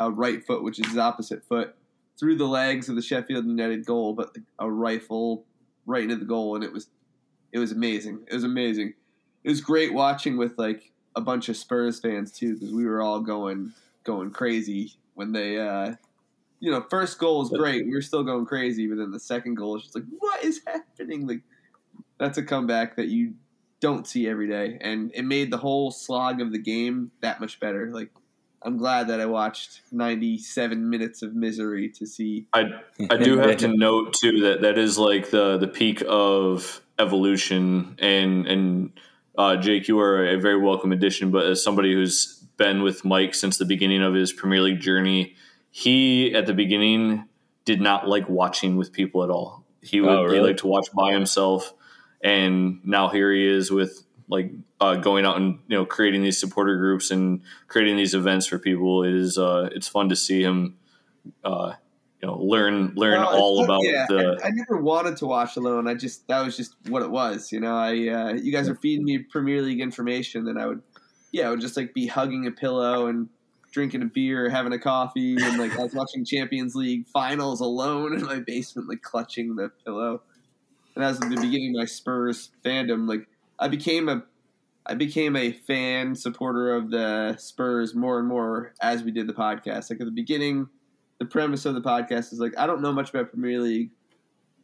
uh, 0.00 0.10
right 0.10 0.44
foot, 0.44 0.62
which 0.62 0.78
is 0.78 0.86
his 0.86 0.98
opposite 0.98 1.44
foot, 1.44 1.74
through 2.18 2.36
the 2.36 2.46
legs 2.46 2.88
of 2.88 2.96
the 2.96 3.02
Sheffield 3.02 3.46
United 3.46 3.84
goal. 3.84 4.14
But 4.14 4.36
a 4.58 4.70
rifle 4.70 5.44
right 5.86 6.02
into 6.02 6.16
the 6.16 6.24
goal, 6.24 6.54
and 6.54 6.64
it 6.64 6.72
was 6.72 6.88
it 7.52 7.58
was 7.58 7.72
amazing. 7.72 8.20
It 8.28 8.34
was 8.34 8.44
amazing. 8.44 8.94
It 9.44 9.48
was 9.48 9.60
great 9.60 9.92
watching 9.92 10.36
with 10.36 10.58
like 10.58 10.92
a 11.16 11.20
bunch 11.20 11.48
of 11.48 11.56
Spurs 11.56 12.00
fans 12.00 12.32
too, 12.32 12.54
because 12.54 12.72
we 12.72 12.84
were 12.84 13.02
all 13.02 13.20
going 13.20 13.72
going 14.04 14.30
crazy 14.30 14.92
when 15.14 15.32
they. 15.32 15.58
uh 15.58 15.94
you 16.62 16.70
know, 16.70 16.84
first 16.90 17.18
goal 17.18 17.42
is 17.42 17.48
great. 17.48 17.86
We 17.86 17.92
were 17.92 18.02
still 18.02 18.22
going 18.22 18.44
crazy, 18.44 18.86
but 18.86 18.98
then 18.98 19.12
the 19.12 19.18
second 19.18 19.54
goal 19.54 19.76
is 19.76 19.82
just 19.84 19.94
like, 19.94 20.04
what 20.18 20.44
is 20.44 20.60
happening? 20.66 21.26
Like, 21.26 21.40
that's 22.18 22.36
a 22.36 22.42
comeback 22.42 22.96
that 22.96 23.08
you 23.08 23.32
don't 23.80 24.06
see 24.06 24.28
every 24.28 24.46
day, 24.46 24.76
and 24.82 25.10
it 25.14 25.24
made 25.24 25.50
the 25.50 25.56
whole 25.56 25.90
slog 25.90 26.42
of 26.42 26.52
the 26.52 26.58
game 26.58 27.12
that 27.22 27.40
much 27.40 27.58
better. 27.60 27.90
Like, 27.90 28.10
I'm 28.62 28.76
glad 28.76 29.08
that 29.08 29.20
I 29.20 29.26
watched 29.26 29.80
97 29.90 30.88
minutes 30.90 31.22
of 31.22 31.34
misery 31.34 31.88
to 31.90 32.06
see. 32.06 32.46
I 32.52 32.64
I 33.10 33.16
do 33.16 33.38
have 33.38 33.56
to 33.58 33.68
note 33.74 34.12
too 34.14 34.40
that 34.42 34.60
that 34.62 34.76
is 34.78 34.98
like 34.98 35.30
the 35.30 35.56
the 35.56 35.68
peak 35.68 36.02
of 36.06 36.82
evolution, 36.98 37.96
and 37.98 38.46
and 38.46 38.92
uh, 39.38 39.56
Jake, 39.56 39.88
you 39.88 39.98
are 40.00 40.26
a 40.26 40.38
very 40.38 40.58
welcome 40.58 40.92
addition. 40.92 41.30
But 41.30 41.46
as 41.46 41.64
somebody 41.64 41.94
who's 41.94 42.36
been 42.58 42.82
with 42.82 43.04
Mike 43.04 43.34
since 43.34 43.56
the 43.56 43.64
beginning 43.64 44.02
of 44.02 44.12
his 44.14 44.32
Premier 44.32 44.60
League 44.60 44.80
journey, 44.80 45.34
he 45.70 46.34
at 46.34 46.44
the 46.46 46.52
beginning 46.54 47.24
did 47.64 47.80
not 47.80 48.08
like 48.08 48.28
watching 48.28 48.76
with 48.76 48.92
people 48.92 49.24
at 49.24 49.30
all. 49.30 49.64
He 49.82 50.00
would 50.02 50.10
Oh, 50.10 50.24
really? 50.24 50.36
he 50.36 50.40
liked 50.44 50.58
to 50.60 50.66
watch 50.66 50.88
by 50.92 51.12
himself, 51.12 51.72
and 52.22 52.80
now 52.84 53.08
here 53.08 53.32
he 53.32 53.46
is 53.46 53.70
with 53.70 54.04
like 54.30 54.52
uh, 54.80 54.94
going 54.94 55.26
out 55.26 55.36
and 55.36 55.58
you 55.66 55.76
know 55.76 55.84
creating 55.84 56.22
these 56.22 56.38
supporter 56.38 56.76
groups 56.76 57.10
and 57.10 57.42
creating 57.66 57.96
these 57.96 58.14
events 58.14 58.46
for 58.46 58.58
people. 58.58 59.02
It 59.02 59.12
is 59.12 59.36
uh, 59.36 59.68
it's 59.72 59.88
fun 59.88 60.08
to 60.08 60.16
see 60.16 60.42
him, 60.42 60.78
uh, 61.44 61.74
you 62.22 62.28
know, 62.28 62.38
learn 62.38 62.94
learn 62.94 63.20
Well, 63.20 63.36
all 63.36 63.64
about 63.64 63.82
yeah, 63.82 64.06
the. 64.08 64.38
I, 64.42 64.46
I 64.46 64.50
never 64.50 64.80
wanted 64.80 65.16
to 65.18 65.26
watch 65.26 65.56
alone. 65.56 65.88
I 65.88 65.94
just 65.94 66.26
that 66.28 66.44
was 66.44 66.56
just 66.56 66.76
what 66.88 67.02
it 67.02 67.10
was. 67.10 67.50
You 67.50 67.60
know, 67.60 67.76
I 67.76 67.90
uh, 67.90 68.32
you 68.34 68.52
guys 68.52 68.68
are 68.68 68.76
feeding 68.76 69.04
me 69.04 69.18
Premier 69.18 69.60
League 69.60 69.80
information, 69.80 70.44
then 70.44 70.56
I 70.56 70.66
would, 70.66 70.82
yeah, 71.32 71.48
I 71.48 71.50
would 71.50 71.60
just 71.60 71.76
like 71.76 71.92
be 71.92 72.06
hugging 72.06 72.46
a 72.46 72.52
pillow 72.52 73.08
and 73.08 73.28
drinking 73.72 74.02
a 74.02 74.06
beer, 74.06 74.48
having 74.48 74.72
a 74.72 74.78
coffee, 74.78 75.36
and 75.40 75.58
like 75.58 75.76
I 75.76 75.82
was 75.82 75.94
watching 75.94 76.24
Champions 76.24 76.76
League 76.76 77.06
finals 77.06 77.60
alone 77.60 78.14
in 78.14 78.24
my 78.24 78.38
basement, 78.38 78.88
like 78.88 79.02
clutching 79.02 79.56
the 79.56 79.70
pillow. 79.84 80.22
And 80.94 81.04
that 81.04 81.08
was 81.08 81.20
the 81.20 81.28
beginning 81.28 81.74
of 81.74 81.80
my 81.80 81.84
Spurs 81.84 82.50
fandom. 82.64 83.08
Like 83.08 83.26
I 83.60 83.68
became 83.68 84.08
a 84.08 84.24
I 84.86 84.94
became 84.94 85.36
a 85.36 85.52
fan 85.52 86.14
supporter 86.14 86.74
of 86.74 86.90
the 86.90 87.36
Spurs 87.36 87.94
more 87.94 88.18
and 88.18 88.26
more 88.26 88.72
as 88.80 89.02
we 89.02 89.10
did 89.10 89.26
the 89.26 89.34
podcast. 89.34 89.90
Like 89.90 90.00
at 90.00 90.06
the 90.06 90.10
beginning, 90.10 90.68
the 91.18 91.26
premise 91.26 91.66
of 91.66 91.74
the 91.74 91.82
podcast 91.82 92.32
is 92.32 92.40
like 92.40 92.58
I 92.58 92.66
don't 92.66 92.80
know 92.80 92.92
much 92.92 93.10
about 93.10 93.30
Premier 93.30 93.60
League. 93.60 93.90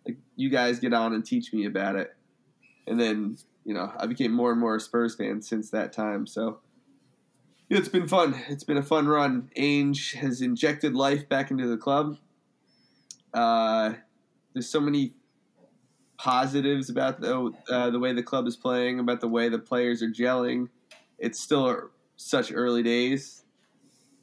Like 0.07 0.17
you 0.35 0.49
guys 0.49 0.81
get 0.81 0.95
on 0.95 1.12
and 1.12 1.25
teach 1.25 1.53
me 1.53 1.67
about 1.67 1.97
it, 1.97 2.17
and 2.87 2.99
then 2.99 3.37
you 3.65 3.75
know 3.75 3.93
I 3.99 4.07
became 4.07 4.33
more 4.33 4.50
and 4.50 4.61
more 4.61 4.76
a 4.76 4.81
Spurs 4.81 5.15
fan 5.15 5.43
since 5.43 5.71
that 5.71 5.93
time. 5.93 6.26
So 6.26 6.61
yeah, 7.69 7.79
it's 7.79 7.88
been 7.88 8.09
fun. 8.09 8.41
It's 8.49 8.65
been 8.65 8.79
a 8.79 8.83
fun 8.83 9.07
run. 9.07 9.50
Ange 9.57 10.12
has 10.15 10.41
injected 10.41 10.95
life 10.95 11.29
back 11.29 11.50
into 11.50 11.67
the 11.67 11.76
club. 11.76 12.17
Uh, 13.35 13.95
there's 14.55 14.69
so 14.69 14.81
many 14.81 15.12
positives 16.19 16.91
about 16.91 17.21
the 17.21 17.53
uh, 17.71 17.91
the 17.91 17.99
way 17.99 18.13
the 18.13 18.23
club 18.23 18.47
is 18.47 18.57
playing, 18.57 19.01
about 19.01 19.21
the 19.21 19.29
way 19.29 19.49
the 19.49 19.59
players 19.59 20.03
are 20.03 20.11
gelling. 20.11 20.69
It's 21.19 21.41
still 21.41 21.91
such 22.17 22.53
early 22.53 22.83
days, 22.83 23.45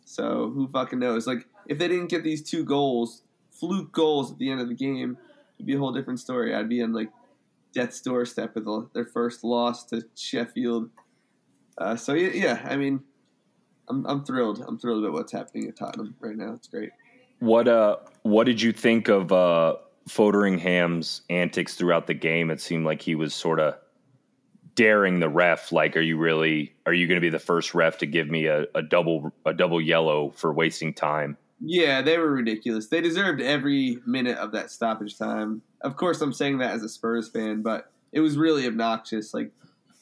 so 0.05 0.51
who 0.53 0.67
fucking 0.67 0.99
knows? 0.99 1.27
Like 1.27 1.47
if 1.67 1.77
they 1.77 1.87
didn't 1.87 2.07
get 2.07 2.23
these 2.23 2.41
two 2.41 2.63
goals, 2.63 3.23
fluke 3.51 3.91
goals 3.91 4.31
at 4.31 4.37
the 4.37 4.49
end 4.49 4.61
of 4.61 4.67
the 4.67 4.75
game, 4.75 5.17
it'd 5.55 5.65
be 5.65 5.75
a 5.75 5.79
whole 5.79 5.91
different 5.91 6.19
story. 6.19 6.53
I'd 6.53 6.69
be 6.69 6.81
on 6.81 6.93
like 6.93 7.09
death's 7.73 8.01
doorstep 8.01 8.55
with 8.55 8.93
their 8.93 9.05
first 9.05 9.43
loss 9.43 9.83
to 9.85 10.03
Sheffield. 10.15 10.89
Uh, 11.77 11.95
so 11.95 12.13
yeah, 12.13 12.29
yeah, 12.33 12.67
I 12.69 12.77
mean, 12.77 13.01
I'm 13.87 14.05
I'm 14.05 14.23
thrilled. 14.23 14.63
I'm 14.67 14.77
thrilled 14.77 15.03
about 15.03 15.13
what's 15.13 15.31
happening 15.31 15.67
at 15.67 15.75
Tottenham 15.75 16.15
right 16.19 16.35
now. 16.35 16.53
It's 16.53 16.67
great. 16.67 16.91
What 17.39 17.67
uh 17.67 17.97
what 18.21 18.45
did 18.45 18.61
you 18.61 18.71
think 18.71 19.09
of 19.09 19.31
uh 19.31 19.75
Foderingham's 20.07 21.21
antics 21.29 21.75
throughout 21.75 22.07
the 22.07 22.13
game? 22.13 22.49
It 22.51 22.61
seemed 22.61 22.85
like 22.85 23.01
he 23.01 23.15
was 23.15 23.33
sort 23.33 23.59
of 23.59 23.75
daring 24.75 25.19
the 25.19 25.29
ref 25.29 25.71
like 25.71 25.95
are 25.95 26.01
you 26.01 26.17
really 26.17 26.73
are 26.87 26.93
you 26.93 27.05
going 27.05 27.17
to 27.17 27.21
be 27.21 27.29
the 27.29 27.37
first 27.37 27.75
ref 27.75 27.99
to 27.99 28.07
give 28.07 28.27
me 28.27 28.47
a, 28.47 28.65
a 28.73 28.81
double 28.81 29.31
a 29.45 29.53
double 29.53 29.79
yellow 29.79 30.31
for 30.31 30.51
wasting 30.51 30.93
time? 30.93 31.37
Yeah, 31.65 32.01
they 32.01 32.17
were 32.17 32.31
ridiculous. 32.31 32.87
They 32.87 32.99
deserved 32.99 33.39
every 33.39 33.99
minute 34.05 34.37
of 34.37 34.51
that 34.51 34.71
stoppage 34.71 35.17
time. 35.17 35.61
Of 35.81 35.95
course, 35.95 36.19
I'm 36.21 36.33
saying 36.33 36.57
that 36.57 36.71
as 36.71 36.83
a 36.83 36.89
Spurs 36.89 37.29
fan, 37.29 37.61
but 37.61 37.89
it 38.11 38.19
was 38.19 38.37
really 38.37 38.67
obnoxious. 38.67 39.33
Like, 39.33 39.51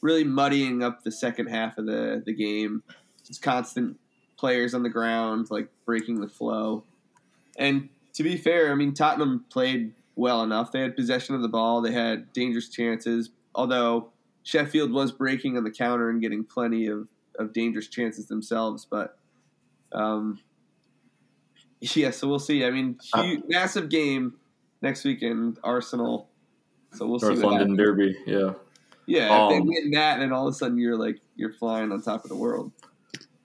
really 0.02 0.24
muddying 0.24 0.84
up 0.84 1.04
the 1.04 1.12
second 1.12 1.48
half 1.48 1.78
of 1.78 1.86
the, 1.86 2.24
the 2.26 2.34
game. 2.34 2.84
Just 3.26 3.42
constant 3.44 4.00
players 4.38 4.74
on 4.74 4.82
the 4.82 4.90
ground, 4.90 5.48
like 5.52 5.70
breaking 5.86 6.20
the 6.20 6.28
flow. 6.28 6.84
And 7.58 7.90
to 8.14 8.24
be 8.24 8.38
fair, 8.38 8.72
I 8.72 8.76
mean, 8.76 8.94
Tottenham 8.94 9.46
played 9.50 9.94
well 10.16 10.44
enough. 10.44 10.72
They 10.72 10.82
had 10.82 10.96
possession 10.96 11.36
of 11.36 11.42
the 11.42 11.48
ball, 11.48 11.82
they 11.82 11.92
had 11.92 12.32
dangerous 12.34 12.70
chances, 12.70 13.30
although 13.56 14.10
Sheffield 14.44 14.92
was 14.92 15.12
breaking 15.12 15.58
on 15.58 15.64
the 15.64 15.72
counter 15.72 16.10
and 16.10 16.22
getting 16.22 16.44
plenty 16.44 16.88
of, 16.88 17.08
of 17.38 17.54
dangerous 17.54 17.88
chances 17.88 18.28
themselves. 18.28 18.86
But, 18.86 19.18
um, 19.92 20.40
yeah, 21.82 22.12
so 22.12 22.28
we'll 22.28 22.40
see. 22.40 22.66
I 22.66 22.72
mean, 22.72 23.00
huge, 23.16 23.44
massive 23.48 23.90
game 23.90 24.36
next 24.82 25.04
weekend, 25.04 25.58
Arsenal. 25.64 26.30
So 26.94 27.08
we'll 27.08 27.20
see. 27.20 27.28
North 27.28 27.44
What 27.44 27.52
London 27.54 27.70
happens. 27.70 27.78
Derby, 27.78 28.18
yeah. 28.26 28.54
Yeah, 29.08 29.46
if 29.46 29.50
they 29.50 29.58
Um, 29.58 29.68
win 29.68 29.92
that, 29.92 30.20
and 30.20 30.32
all 30.32 30.48
of 30.48 30.54
a 30.54 30.58
sudden 30.58 30.78
you're 30.78 30.98
like 30.98 31.20
you're 31.36 31.52
flying 31.52 31.92
on 31.92 32.02
top 32.02 32.24
of 32.24 32.30
the 32.30 32.36
world. 32.36 32.72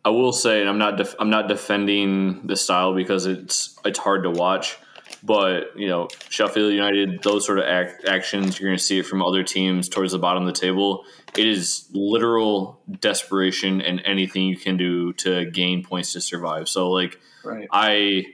I 0.06 0.10
will 0.10 0.32
say, 0.32 0.60
and 0.60 0.70
I'm 0.70 0.78
not 0.78 0.96
def- 0.98 1.16
I'm 1.18 1.30
not 1.30 1.48
defending 1.48 2.46
the 2.46 2.54
style 2.54 2.94
because 2.94 3.26
it's 3.26 3.76
it's 3.84 3.98
hard 3.98 4.22
to 4.22 4.30
watch, 4.30 4.78
but 5.24 5.76
you 5.76 5.88
know 5.88 6.06
Sheffield 6.28 6.72
United, 6.72 7.24
those 7.24 7.44
sort 7.44 7.58
of 7.58 7.64
act- 7.64 8.06
actions, 8.06 8.60
you're 8.60 8.68
going 8.68 8.78
to 8.78 8.82
see 8.84 9.00
it 9.00 9.06
from 9.06 9.20
other 9.20 9.42
teams 9.42 9.88
towards 9.88 10.12
the 10.12 10.20
bottom 10.20 10.46
of 10.46 10.54
the 10.54 10.60
table. 10.60 11.04
It 11.36 11.48
is 11.48 11.88
literal 11.92 12.80
desperation 13.00 13.80
and 13.80 14.00
anything 14.04 14.44
you 14.44 14.56
can 14.56 14.76
do 14.76 15.12
to 15.14 15.44
gain 15.50 15.82
points 15.82 16.12
to 16.12 16.20
survive. 16.20 16.68
So 16.68 16.88
like 16.88 17.18
Right. 17.42 17.66
I 17.72 18.26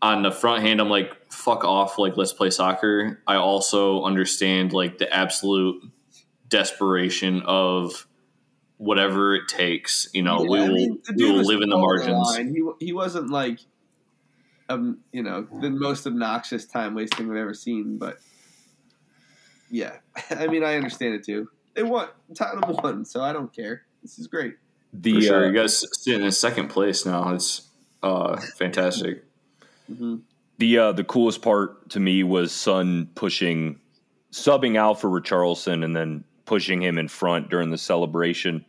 on 0.00 0.22
the 0.22 0.30
front 0.30 0.62
hand, 0.62 0.80
I'm 0.80 0.88
like, 0.88 1.10
fuck 1.32 1.64
off, 1.64 1.98
like 1.98 2.16
let's 2.16 2.32
play 2.32 2.50
soccer. 2.50 3.20
I 3.26 3.34
also 3.34 4.04
understand 4.04 4.72
like 4.72 4.98
the 4.98 5.12
absolute 5.12 5.82
desperation 6.48 7.42
of 7.42 8.06
whatever 8.80 9.34
it 9.34 9.46
takes. 9.46 10.08
You 10.14 10.22
know, 10.22 10.40
we 10.40 10.58
Yeah, 10.58 10.64
I 10.64 10.68
will 10.68 10.74
mean, 10.74 11.02
we 11.16 11.30
will 11.30 11.44
live 11.44 11.60
in 11.60 11.68
the 11.68 11.76
margins. 11.76 12.16
line. 12.36 12.48
He 12.54 12.86
he 12.86 12.92
wasn't 12.94 13.30
like, 13.30 13.60
um, 14.70 15.00
you 15.12 15.22
know, 15.22 15.46
the 15.60 15.68
most 15.70 16.06
obnoxious 16.06 16.64
time 16.64 16.94
wasting 16.94 17.30
I've 17.30 17.36
ever 17.36 17.52
seen. 17.54 17.98
But 17.98 18.18
yeah, 19.70 19.98
I 20.30 20.46
mean, 20.46 20.64
I 20.64 20.76
understand 20.76 21.14
it 21.14 21.24
too. 21.24 21.50
They 21.74 21.82
won. 21.82 22.08
Tottenham 22.34 22.74
won, 22.82 23.04
so 23.04 23.20
I 23.20 23.32
don't 23.34 23.54
care. 23.54 23.82
This 24.02 24.18
is 24.18 24.26
great. 24.26 24.56
The 24.94 25.14
For 25.14 25.20
sure, 25.20 25.44
uh, 25.44 25.48
you 25.48 25.52
guys 25.54 25.84
sitting 26.02 26.24
in 26.24 26.32
second 26.32 26.68
place 26.68 27.04
now. 27.04 27.34
It's 27.34 27.68
uh, 28.02 28.40
fantastic. 28.56 29.24
hmm 29.86 30.16
The 30.58 30.78
uh, 30.78 30.92
the 30.92 31.04
coolest 31.04 31.42
part 31.42 31.90
to 31.90 32.00
me 32.00 32.22
was 32.22 32.50
Son 32.50 33.10
pushing, 33.14 33.78
subbing 34.32 34.76
out 34.78 35.00
for 35.00 35.08
Richarlison 35.10 35.84
and 35.84 35.94
then 35.94 36.24
pushing 36.50 36.82
him 36.82 36.98
in 36.98 37.06
front 37.06 37.48
during 37.48 37.70
the 37.70 37.78
celebration. 37.78 38.66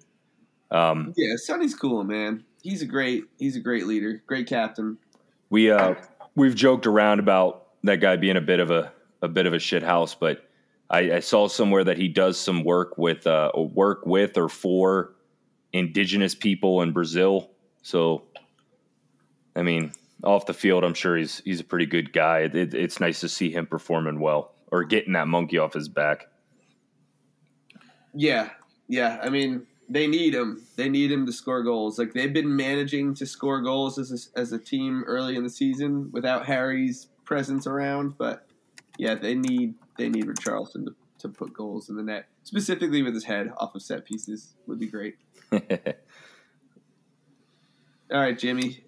Um, 0.70 1.16
Yeah, 1.18 1.34
Sonny's 1.36 1.74
cool, 1.74 2.04
man. 2.04 2.44
He's 2.62 2.84
a 2.84 2.86
great. 2.86 3.24
He's 3.40 3.56
a 3.56 3.60
great 3.60 3.88
leader. 3.88 4.22
Great 4.28 4.48
captain. 4.48 5.00
we 5.50 5.72
uh, 5.72 5.96
we've 6.36 6.54
joked 6.54 6.86
around 6.86 7.20
about 7.20 7.66
that 7.84 7.98
guy 7.98 8.18
being 8.18 8.38
a 8.38 8.42
bit 8.42 8.60
of 8.60 8.70
a 8.70 8.94
a 9.24 9.28
bit 9.28 9.48
of 9.48 9.54
a 9.54 9.60
shit 9.60 9.82
house, 9.82 10.14
but 10.14 10.48
I, 10.92 11.14
I 11.14 11.20
saw 11.22 11.48
somewhere 11.48 11.84
that 11.84 11.98
he 11.98 12.08
does 12.08 12.38
some 12.40 12.64
work 12.64 13.00
with 13.00 13.26
uh, 13.26 13.52
work 13.56 14.06
with 14.06 14.38
or 14.38 14.48
for 14.48 15.16
indigenous 15.74 16.36
people 16.36 16.84
in 16.84 16.92
Brazil. 16.92 17.50
So, 17.82 18.26
I 19.56 19.64
mean, 19.64 19.92
off 20.24 20.46
the 20.46 20.54
field, 20.54 20.84
I'm 20.84 20.94
sure 20.94 21.18
he's 21.18 21.42
he's 21.44 21.62
a 21.62 21.64
pretty 21.64 21.88
good 21.88 22.14
guy. 22.14 22.42
It, 22.42 22.76
it's 22.76 23.00
nice 23.00 23.22
to 23.22 23.28
see 23.28 23.50
him 23.50 23.66
performing 23.66 24.20
well 24.20 24.54
or 24.72 24.84
getting 24.84 25.14
that 25.14 25.28
monkey 25.28 25.58
off 25.58 25.74
his 25.74 25.90
back. 25.90 26.28
Yeah, 28.13 28.50
yeah. 28.88 29.20
I 29.22 29.30
mean, 29.30 29.65
they 29.89 30.08
need 30.08 30.34
him. 30.34 30.62
They 30.75 30.89
need 30.89 31.12
him 31.12 31.25
to 31.25 31.34
score 31.34 31.63
goals. 31.63 32.00
Like 32.00 32.13
they've 32.13 32.34
been 32.34 32.56
managing 32.56 33.13
to 33.15 33.25
score 33.25 33.62
goals 33.62 33.98
as 33.98 34.32
a, 34.36 34.39
as 34.39 34.51
a 34.51 34.60
team 34.60 35.03
early 35.06 35.36
in 35.36 35.44
the 35.44 35.50
season 35.50 36.10
without 36.12 36.46
Harry's 36.46 37.08
presence 37.25 37.68
around. 37.68 38.18
But 38.18 38.46
yeah, 38.98 39.15
they 39.15 39.36
need 39.36 39.75
they 39.98 40.10
need 40.10 40.25
Richarlison 40.25 40.86
to, 40.86 40.96
to 41.20 41.30
put 41.30 41.53
goals 41.53 41.89
in 41.89 41.96
the 41.96 42.03
net, 42.03 42.27
specifically 42.44 43.03
with 43.03 43.13
his 43.13 43.25
head 43.25 43.51
off 43.58 43.75
of 43.75 43.82
set 43.82 44.06
pieces 44.06 44.53
would 44.68 44.80
be 44.80 44.88
great. 44.88 45.15
All 45.51 45.60
right, 48.12 48.38
Jimmy. 48.38 48.84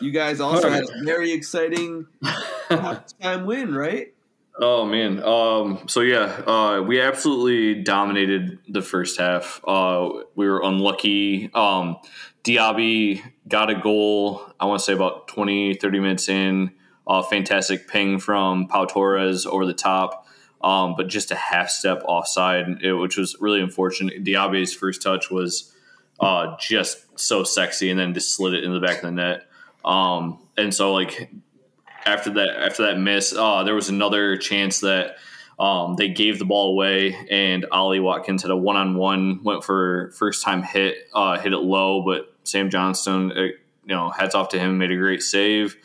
You 0.00 0.10
guys 0.10 0.40
also 0.40 0.66
All 0.66 0.72
had 0.74 0.82
a 0.82 1.04
very 1.04 1.30
exciting 1.32 2.06
time 2.68 3.46
win, 3.46 3.72
right? 3.74 4.12
Oh 4.58 4.84
man. 4.84 5.22
Um, 5.22 5.88
so 5.88 6.00
yeah, 6.00 6.24
uh, 6.46 6.82
we 6.82 7.00
absolutely 7.00 7.82
dominated 7.82 8.58
the 8.68 8.82
first 8.82 9.18
half. 9.18 9.60
Uh, 9.66 10.10
we 10.34 10.46
were 10.46 10.62
unlucky. 10.62 11.50
Um, 11.54 11.96
Diaby 12.44 13.22
got 13.48 13.70
a 13.70 13.74
goal. 13.74 14.42
I 14.60 14.66
want 14.66 14.80
to 14.80 14.84
say 14.84 14.92
about 14.92 15.28
20, 15.28 15.74
30 15.74 16.00
minutes 16.00 16.28
in. 16.28 16.72
Uh, 17.06 17.22
fantastic 17.22 17.88
ping 17.88 18.18
from 18.18 18.68
Pau 18.68 18.84
Torres 18.84 19.46
over 19.46 19.66
the 19.66 19.74
top, 19.74 20.26
um, 20.62 20.94
but 20.96 21.08
just 21.08 21.32
a 21.32 21.34
half 21.34 21.68
step 21.68 22.02
offside, 22.04 22.80
which 22.82 23.16
was 23.16 23.36
really 23.40 23.60
unfortunate. 23.60 24.22
Diaby's 24.22 24.72
first 24.72 25.02
touch 25.02 25.28
was 25.28 25.74
uh, 26.20 26.56
just 26.60 27.18
so 27.18 27.42
sexy, 27.42 27.90
and 27.90 27.98
then 27.98 28.14
just 28.14 28.34
slid 28.34 28.54
it 28.54 28.62
in 28.62 28.72
the 28.72 28.78
back 28.78 28.98
of 28.98 29.02
the 29.02 29.10
net. 29.10 29.48
Um, 29.84 30.38
and 30.56 30.72
so 30.72 30.92
like 30.92 31.28
after 32.06 32.30
that 32.30 32.48
after 32.58 32.84
that 32.84 32.98
miss, 32.98 33.34
uh, 33.34 33.62
there 33.64 33.74
was 33.74 33.88
another 33.88 34.36
chance 34.36 34.80
that 34.80 35.16
um, 35.58 35.96
they 35.96 36.08
gave 36.08 36.38
the 36.38 36.44
ball 36.44 36.70
away, 36.70 37.16
and 37.30 37.66
Ollie 37.70 38.00
Watkins 38.00 38.42
had 38.42 38.50
a 38.50 38.56
one 38.56 38.76
on 38.76 38.96
one, 38.96 39.42
went 39.44 39.64
for 39.64 40.10
first 40.16 40.42
time 40.42 40.62
hit, 40.62 40.96
uh, 41.14 41.38
hit 41.38 41.52
it 41.52 41.58
low, 41.58 42.02
but 42.04 42.34
Sam 42.44 42.70
Johnstone, 42.70 43.32
uh, 43.32 43.42
you 43.42 43.58
know, 43.86 44.10
hats 44.10 44.34
off 44.34 44.48
to 44.50 44.58
him, 44.58 44.78
made 44.78 44.90
a 44.90 44.96
great 44.96 45.22
save. 45.22 45.76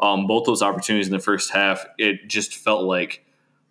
Um, 0.00 0.26
both 0.26 0.46
those 0.46 0.62
opportunities 0.62 1.06
in 1.06 1.12
the 1.12 1.18
first 1.18 1.52
half, 1.52 1.84
it 1.98 2.28
just 2.28 2.54
felt 2.54 2.84
like, 2.84 3.24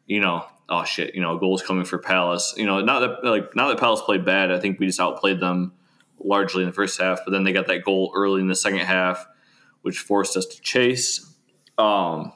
you 0.08 0.20
know, 0.20 0.46
oh 0.70 0.84
shit, 0.84 1.16
you 1.16 1.22
know, 1.22 1.38
goals 1.38 1.62
coming 1.62 1.86
for 1.86 1.98
Palace. 1.98 2.54
You 2.58 2.66
know, 2.66 2.82
not 2.82 3.00
that 3.00 3.30
like 3.30 3.56
not 3.56 3.70
that 3.70 3.80
Palace 3.80 4.02
played 4.02 4.26
bad. 4.26 4.52
I 4.52 4.60
think 4.60 4.80
we 4.80 4.88
just 4.88 5.00
outplayed 5.00 5.40
them 5.40 5.74
largely 6.20 6.64
in 6.64 6.70
the 6.70 6.74
first 6.74 7.00
half, 7.00 7.20
but 7.26 7.32
then 7.32 7.44
they 7.44 7.54
got 7.54 7.68
that 7.68 7.84
goal 7.84 8.12
early 8.16 8.42
in 8.42 8.48
the 8.48 8.56
second 8.56 8.80
half, 8.80 9.26
which 9.82 10.00
forced 10.00 10.36
us 10.36 10.46
to 10.48 10.62
chase. 10.62 11.35
Um, 11.78 12.34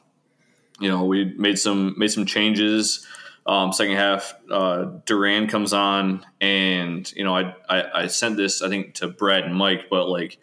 you 0.79 0.89
know, 0.89 1.05
we 1.05 1.25
made 1.37 1.59
some 1.59 1.95
made 1.97 2.11
some 2.11 2.25
changes. 2.25 3.05
Um, 3.45 3.73
second 3.73 3.95
half, 3.95 4.35
uh, 4.51 4.85
Duran 5.05 5.47
comes 5.47 5.73
on, 5.73 6.25
and 6.39 7.11
you 7.13 7.23
know, 7.23 7.35
I, 7.35 7.55
I 7.67 8.03
I 8.03 8.07
sent 8.07 8.37
this 8.37 8.61
I 8.61 8.69
think 8.69 8.95
to 8.95 9.07
Brad 9.07 9.43
and 9.43 9.55
Mike, 9.55 9.87
but 9.89 10.07
like 10.07 10.37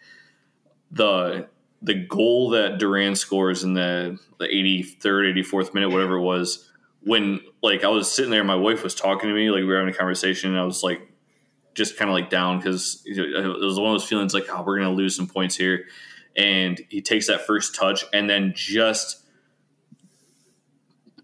the 0.91 1.47
the 1.81 1.93
goal 1.93 2.51
that 2.51 2.79
Duran 2.79 3.15
scores 3.15 3.63
in 3.63 3.73
the 3.73 4.19
the 4.39 4.45
83rd, 4.45 5.37
84th 5.37 5.73
minute, 5.73 5.89
whatever 5.89 6.15
it 6.15 6.21
was, 6.21 6.69
when 7.01 7.41
like 7.63 7.83
I 7.83 7.87
was 7.87 8.11
sitting 8.11 8.31
there, 8.31 8.43
my 8.43 8.55
wife 8.55 8.83
was 8.83 8.95
talking 8.95 9.29
to 9.29 9.35
me, 9.35 9.49
like 9.49 9.59
we 9.59 9.65
were 9.65 9.77
having 9.77 9.93
a 9.93 9.97
conversation, 9.97 10.51
and 10.51 10.59
I 10.59 10.63
was 10.63 10.83
like 10.83 11.01
just 11.73 11.97
kind 11.97 12.09
of 12.09 12.13
like 12.15 12.29
down 12.29 12.57
because 12.57 13.03
it 13.05 13.19
was 13.61 13.79
one 13.79 13.93
of 13.93 13.93
those 13.93 14.07
feelings 14.07 14.33
like, 14.33 14.45
oh, 14.49 14.63
we're 14.63 14.77
gonna 14.77 14.91
lose 14.91 15.15
some 15.15 15.27
points 15.27 15.55
here 15.55 15.85
and 16.37 16.79
he 16.89 17.01
takes 17.01 17.27
that 17.27 17.41
first 17.41 17.75
touch 17.75 18.05
and 18.13 18.29
then 18.29 18.53
just 18.55 19.23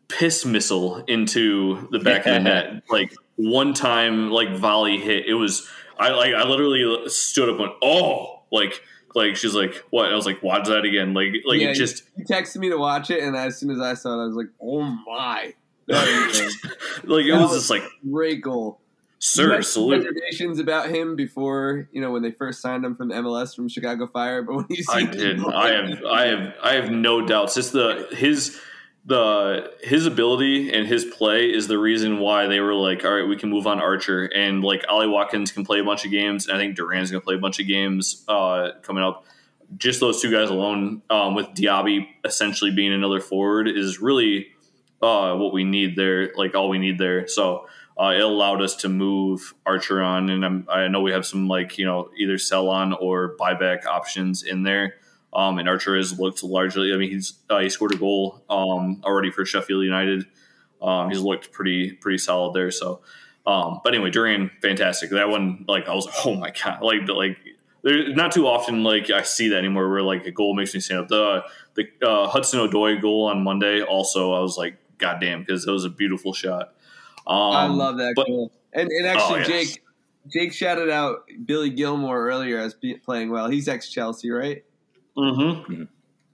piss 0.08 0.46
missile 0.46 0.98
into 1.08 1.88
the 1.92 2.00
back 2.00 2.26
of 2.26 2.34
the 2.34 2.40
net. 2.40 2.84
Like 2.90 3.14
one 3.36 3.74
time 3.74 4.30
like 4.32 4.56
volley 4.56 5.00
hit 5.00 5.26
it 5.26 5.34
was 5.34 5.68
i 5.98 6.10
like 6.10 6.36
i 6.36 6.44
literally 6.44 7.10
stood 7.10 7.50
up 7.50 7.54
and 7.54 7.62
went 7.62 7.74
oh! 7.82 8.44
Like 8.52 8.82
like 9.16 9.36
she's 9.36 9.56
like 9.56 9.84
what? 9.90 10.12
I 10.12 10.16
was 10.16 10.26
like 10.26 10.42
watch 10.44 10.68
that 10.68 10.86
again. 10.86 11.14
Like 11.14 11.34
like 11.46 11.60
yeah, 11.60 11.70
it 11.70 11.76
just 11.76 12.04
he 12.16 12.24
texted 12.24 12.58
me 12.58 12.70
to 12.70 12.78
watch 12.78 13.10
it, 13.10 13.24
and 13.24 13.36
as 13.36 13.58
soon 13.58 13.72
as 13.72 13.80
I 13.80 13.94
saw 13.96 14.20
it, 14.20 14.24
I 14.24 14.26
was 14.28 14.36
like, 14.36 14.50
"Oh 14.62 14.82
my!" 14.82 15.54
Like 17.06 17.26
it 17.26 17.34
was 17.34 17.42
was- 17.42 17.54
just 17.54 17.70
like 17.70 17.84
great 18.10 18.42
goal. 18.42 18.80
Sir 19.26 19.62
salute 19.62 20.04
reservations 20.04 20.60
about 20.60 20.90
him 20.90 21.16
before, 21.16 21.88
you 21.94 22.02
know, 22.02 22.12
when 22.12 22.22
they 22.22 22.32
first 22.32 22.60
signed 22.60 22.84
him 22.84 22.94
from 22.94 23.08
the 23.08 23.16
MLS 23.16 23.56
from 23.56 23.70
Chicago 23.70 24.06
Fire. 24.06 24.44
But 24.44 24.56
when 24.56 24.66
you 24.70 24.84
see, 24.84 24.92
I 24.92 25.06
did. 25.06 25.40
I 25.46 25.72
have. 25.72 26.04
I 26.04 26.26
have. 26.26 26.54
I 26.62 26.74
have 26.74 26.92
no 26.92 27.26
doubts. 27.26 27.56
It's 27.56 27.72
the 27.72 28.10
his 28.12 28.60
the 29.06 29.72
his 29.82 30.06
ability 30.06 30.74
and 30.74 30.86
his 30.86 31.06
play 31.06 31.46
is 31.46 31.70
the 31.70 31.78
reason 31.78 32.20
why 32.20 32.48
they 32.48 32.60
were 32.60 32.74
like, 32.74 33.06
all 33.06 33.14
right, 33.14 33.26
we 33.26 33.38
can 33.38 33.50
move 33.50 33.66
on 33.66 33.80
Archer 33.80 34.26
and 34.26 34.62
like 34.62 34.84
Ollie 34.90 35.08
Watkins 35.08 35.54
can 35.54 35.64
play 35.64 35.80
a 35.80 35.86
bunch 35.86 36.04
of 36.04 36.12
games. 36.12 36.48
And 36.48 36.58
I 36.58 36.60
think 36.60 36.76
Duran's 36.76 37.10
gonna 37.10 37.22
play 37.22 37.36
a 37.36 37.40
bunch 37.40 37.62
of 37.62 37.66
games 37.66 38.26
uh, 38.28 38.72
coming 38.82 39.06
up. 39.06 39.26
Just 39.78 40.02
those 40.02 40.22
two 40.22 40.32
guys 40.32 40.50
alone, 40.50 41.02
um, 41.10 41.34
with 41.34 41.48
Diaby 41.52 42.10
essentially 42.26 42.72
being 42.72 42.92
another 42.92 43.22
forward, 43.22 43.70
is 43.70 44.02
really 44.02 44.48
uh, 45.02 45.34
what 45.38 45.54
we 45.54 45.64
need 45.64 45.96
there. 45.96 46.34
Like 46.36 46.56
all 46.56 46.68
we 46.68 46.78
need 46.78 46.98
there. 46.98 47.26
So. 47.26 47.68
Uh, 48.00 48.14
it 48.16 48.22
allowed 48.22 48.62
us 48.62 48.76
to 48.78 48.90
move 48.90 49.54
Archer 49.66 50.02
on, 50.02 50.30
and 50.30 50.44
I'm, 50.44 50.68
I 50.70 50.88
know 50.88 51.02
we 51.02 51.12
have 51.12 51.26
some 51.26 51.48
like 51.48 51.78
you 51.78 51.86
know 51.86 52.10
either 52.18 52.38
sell 52.38 52.70
on 52.70 52.94
or 52.94 53.36
buyback 53.38 53.86
options 53.86 54.44
in 54.44 54.64
there. 54.64 54.96
Um, 55.34 55.58
and 55.58 55.68
Archer 55.68 55.96
has 55.98 56.20
looked 56.20 56.44
largely. 56.44 56.94
I 56.94 56.98
mean, 56.98 57.10
he's 57.10 57.34
uh, 57.50 57.60
he 57.60 57.70
scored 57.70 57.94
a 57.94 57.98
goal 57.98 58.44
um, 58.50 59.02
already 59.04 59.32
for 59.32 59.46
Sheffield 59.46 59.84
United. 59.84 60.26
Um, 60.82 61.10
he's 61.10 61.22
looked 61.22 61.52
pretty 61.52 61.92
pretty 61.94 62.18
solid 62.18 62.54
there. 62.54 62.72
So, 62.72 63.02
um, 63.46 63.80
but 63.84 63.94
anyway, 63.94 64.10
Duran, 64.10 64.52
fantastic. 64.62 65.10
That 65.12 65.30
one, 65.30 65.66
like 65.68 65.88
I 65.88 65.96
was, 65.96 66.08
oh 66.26 66.36
my 66.36 66.52
god, 66.52 66.82
like 66.82 67.08
like 67.08 67.38
not 67.84 68.32
too 68.32 68.48
often 68.48 68.84
like 68.84 69.10
I 69.10 69.24
see 69.24 69.50
that 69.50 69.58
anymore. 69.58 69.90
Where 69.90 70.02
like 70.02 70.26
a 70.26 70.32
goal 70.32 70.56
makes 70.56 70.74
me 70.74 70.80
stand 70.80 71.02
up. 71.02 71.08
The 71.08 71.44
the 71.76 72.08
uh, 72.08 72.28
Hudson 72.28 72.60
Odoi 72.60 73.02
goal 73.02 73.26
on 73.28 73.44
Monday, 73.44 73.82
also 73.82 74.34
I 74.34 74.40
was 74.40 74.58
like, 74.58 74.78
goddamn, 74.98 75.42
because 75.42 75.68
it 75.68 75.72
was 75.72 75.86
a 75.86 75.90
beautiful 75.90 76.34
shot. 76.34 76.74
Um, 77.28 77.36
I 77.38 77.68
love 77.68 77.98
that 77.98 78.14
but- 78.16 78.28
goal. 78.28 78.52
And, 78.74 78.90
and 78.90 79.06
actually, 79.06 79.36
Oh, 79.42 79.46
yes. 79.48 79.48
Jake, 79.48 79.84
Jake 80.32 80.54
shouted 80.54 80.90
out 80.90 81.26
Billy 81.46 81.70
Gilmour 81.70 82.16
earlier 82.26 82.58
as 82.58 82.76
playing 83.06 83.30
well. 83.30 83.48
He's 83.50 83.68
ex 83.68 83.90
Chelsea, 83.90 84.32
right? 84.32 84.64
mhm. 85.16 85.88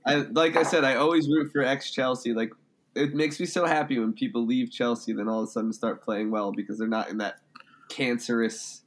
I 0.05 0.15
like 0.31 0.55
I 0.55 0.63
said, 0.63 0.85
I 0.85 0.95
always 0.95 1.27
root 1.27 1.51
for 1.51 1.61
ex 1.61 1.91
Chelsea. 1.91 2.33
Like 2.33 2.51
it 2.95 3.13
makes 3.13 3.39
me 3.41 3.45
so 3.45 3.65
happy 3.65 3.99
when 3.99 4.13
people 4.13 4.45
leave 4.45 4.71
Chelsea, 4.71 5.11
then 5.11 5.27
all 5.27 5.41
of 5.43 5.49
a 5.49 5.51
sudden 5.51 5.73
start 5.73 6.01
playing 6.01 6.31
well 6.31 6.53
because 6.53 6.77
they're 6.77 6.87
not 6.87 7.09
in 7.09 7.17
that 7.17 7.39
cancerous 7.89 8.83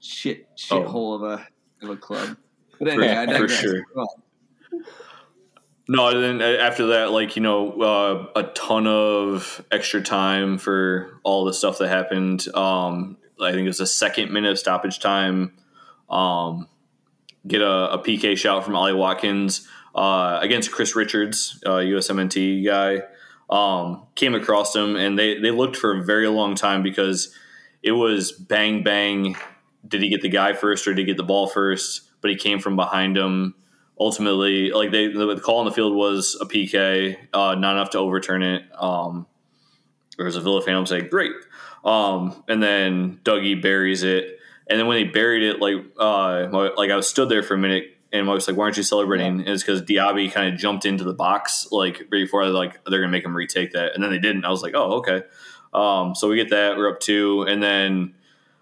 shit 0.00 0.46
Oh. 0.70 0.82
shithole 0.82 1.14
of 1.16 1.22
a 1.24 1.46
of 1.82 1.90
a 1.90 1.96
club. 1.96 2.36
But 2.78 2.88
anyway, 2.88 3.16
I 3.16 3.36
for 3.38 3.48
sure. 3.48 3.84
No, 5.86 6.08
and 6.08 6.40
then 6.40 6.42
uh, 6.42 6.62
after 6.62 6.86
that, 6.86 7.10
like 7.10 7.36
you 7.36 7.42
know, 7.42 7.72
uh, 7.80 8.26
a 8.36 8.42
ton 8.54 8.86
of 8.86 9.64
extra 9.70 10.00
time 10.00 10.56
for 10.56 11.20
all 11.24 11.44
the 11.44 11.52
stuff 11.52 11.78
that 11.78 11.88
happened. 11.88 12.46
Um, 12.54 13.18
I 13.40 13.50
think 13.52 13.64
it 13.64 13.68
was 13.68 13.80
a 13.80 13.86
second 13.86 14.32
minute 14.32 14.52
of 14.52 14.58
stoppage 14.58 15.00
time. 15.00 15.52
Um, 16.08 16.68
get 17.46 17.60
a, 17.60 17.92
a 17.92 17.98
PK 17.98 18.36
shout 18.36 18.64
from 18.64 18.76
Ollie 18.76 18.94
Watkins 18.94 19.68
uh, 19.94 20.38
against 20.40 20.72
Chris 20.72 20.96
Richards, 20.96 21.62
uh, 21.66 21.76
USMNT 21.76 22.64
guy. 22.64 23.02
Um, 23.50 24.04
came 24.14 24.34
across 24.34 24.74
him, 24.74 24.96
and 24.96 25.18
they 25.18 25.38
they 25.38 25.50
looked 25.50 25.76
for 25.76 25.98
a 25.98 26.04
very 26.04 26.28
long 26.28 26.54
time 26.54 26.82
because 26.82 27.34
it 27.82 27.92
was 27.92 28.32
bang 28.32 28.82
bang. 28.82 29.36
Did 29.86 30.00
he 30.00 30.08
get 30.08 30.22
the 30.22 30.30
guy 30.30 30.54
first, 30.54 30.88
or 30.88 30.94
did 30.94 31.00
he 31.00 31.04
get 31.04 31.18
the 31.18 31.24
ball 31.24 31.46
first? 31.46 32.08
But 32.22 32.30
he 32.30 32.38
came 32.38 32.58
from 32.58 32.74
behind 32.74 33.18
him 33.18 33.54
ultimately, 33.98 34.70
like 34.70 34.90
they 34.90 35.08
the 35.08 35.40
call 35.42 35.58
on 35.58 35.64
the 35.64 35.72
field 35.72 35.94
was 35.94 36.36
a 36.40 36.46
PK, 36.46 37.16
uh, 37.32 37.54
not 37.54 37.76
enough 37.76 37.90
to 37.90 37.98
overturn 37.98 38.42
it. 38.42 38.64
Um, 38.78 39.26
there 40.16 40.26
was 40.26 40.36
a 40.36 40.40
Villa 40.40 40.62
fan 40.62 40.84
saying, 40.86 41.08
"Great," 41.08 41.32
um, 41.84 42.42
and 42.48 42.62
then 42.62 43.20
Dougie 43.24 43.60
buries 43.60 44.02
it, 44.02 44.38
and 44.68 44.78
then 44.78 44.86
when 44.86 44.98
he 44.98 45.04
buried 45.04 45.42
it, 45.42 45.60
like 45.60 45.76
uh, 45.98 46.48
like 46.76 46.90
I 46.90 46.96
was 46.96 47.08
stood 47.08 47.28
there 47.28 47.42
for 47.42 47.54
a 47.54 47.58
minute. 47.58 47.90
And 48.12 48.30
I 48.30 48.32
was 48.32 48.46
like, 48.46 48.56
"Why 48.56 48.66
aren't 48.66 48.76
you 48.76 48.84
celebrating?" 48.84 49.40
And 49.40 49.48
it's 49.48 49.64
because 49.64 49.82
Diaby 49.82 50.30
kind 50.30 50.54
of 50.54 50.60
jumped 50.60 50.86
into 50.86 51.02
the 51.02 51.12
box 51.12 51.66
like 51.72 52.08
before 52.10 52.44
I 52.44 52.46
like 52.46 52.84
they're 52.84 53.00
gonna 53.00 53.10
make 53.10 53.24
him 53.24 53.34
retake 53.34 53.72
that, 53.72 53.92
and 53.92 54.04
then 54.04 54.12
they 54.12 54.20
didn't. 54.20 54.44
I 54.44 54.50
was 54.50 54.62
like, 54.62 54.72
"Oh, 54.76 54.98
okay." 54.98 55.22
Um, 55.72 56.14
so 56.14 56.28
we 56.28 56.36
get 56.36 56.50
that. 56.50 56.76
We're 56.76 56.90
up 56.90 57.00
two, 57.00 57.42
and 57.42 57.60
then 57.60 58.14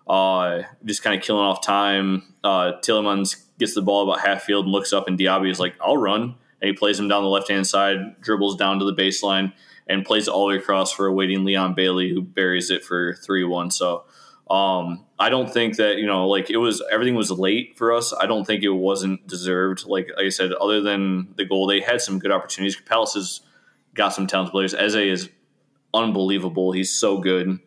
uh, 0.09 0.63
just 0.87 1.03
kind 1.03 1.15
of 1.15 1.23
killing 1.23 1.45
off 1.45 1.63
time. 1.63 2.35
Uh, 2.43 2.73
Tielemans 2.81 3.42
gets 3.63 3.75
the 3.75 3.83
ball 3.83 4.09
about 4.09 4.27
half 4.27 4.43
field 4.43 4.67
and 4.67 4.73
looks 4.73 4.93
up, 4.93 5.09
and 5.09 5.19
Diaby 5.19 5.51
is 5.51 5.61
like, 5.61 5.75
"I'll 5.81 5.97
run," 5.97 6.23
and 6.23 6.69
he 6.69 6.73
plays 6.73 6.99
him 6.99 7.09
down 7.09 7.23
the 7.23 7.29
left 7.29 7.51
hand 7.51 7.67
side, 7.67 8.21
dribbles 8.21 8.57
down 8.57 8.79
to 8.79 8.85
the 8.85 8.95
baseline, 8.95 9.53
and 9.87 10.05
plays 10.05 10.29
all 10.29 10.47
the 10.47 10.55
way 10.55 10.61
across 10.61 10.93
for 10.93 11.07
a 11.07 11.13
waiting 11.13 11.45
Leon 11.45 11.75
Bailey, 11.75 12.11
who 12.11 12.23
buries 12.23 12.71
it 12.71 12.85
for 12.85 13.15
three 13.15 13.45
one. 13.45 13.71
So. 13.71 14.05
Um, 14.51 15.07
I 15.19 15.31
don't 15.31 15.51
think 15.51 15.77
that 15.77 15.97
you 15.97 16.05
know, 16.05 16.27
like 16.29 16.51
it 16.51 16.59
was 16.59 16.83
everything 16.91 17.15
was 17.15 17.31
late 17.31 17.79
for 17.79 17.91
us. 17.95 18.13
I 18.13 18.27
don't 18.27 18.45
think 18.45 18.63
it 18.63 18.69
wasn't 18.69 19.27
deserved. 19.27 19.87
Like, 19.87 20.11
like 20.17 20.27
I 20.27 20.29
said, 20.29 20.53
other 20.53 20.83
than 20.83 21.33
the 21.37 21.47
goal, 21.47 21.67
they 21.67 21.81
had 21.81 22.03
some 22.03 22.19
good 22.19 22.33
opportunities. 22.33 22.77
Palace 22.77 23.15
has 23.15 23.41
got 23.95 24.11
some 24.11 24.27
talented 24.27 24.53
players. 24.53 24.75
Eze 24.75 24.97
is 24.97 25.31
unbelievable. 25.95 26.73
He's 26.73 26.93
so 26.93 27.19
good. 27.19 27.61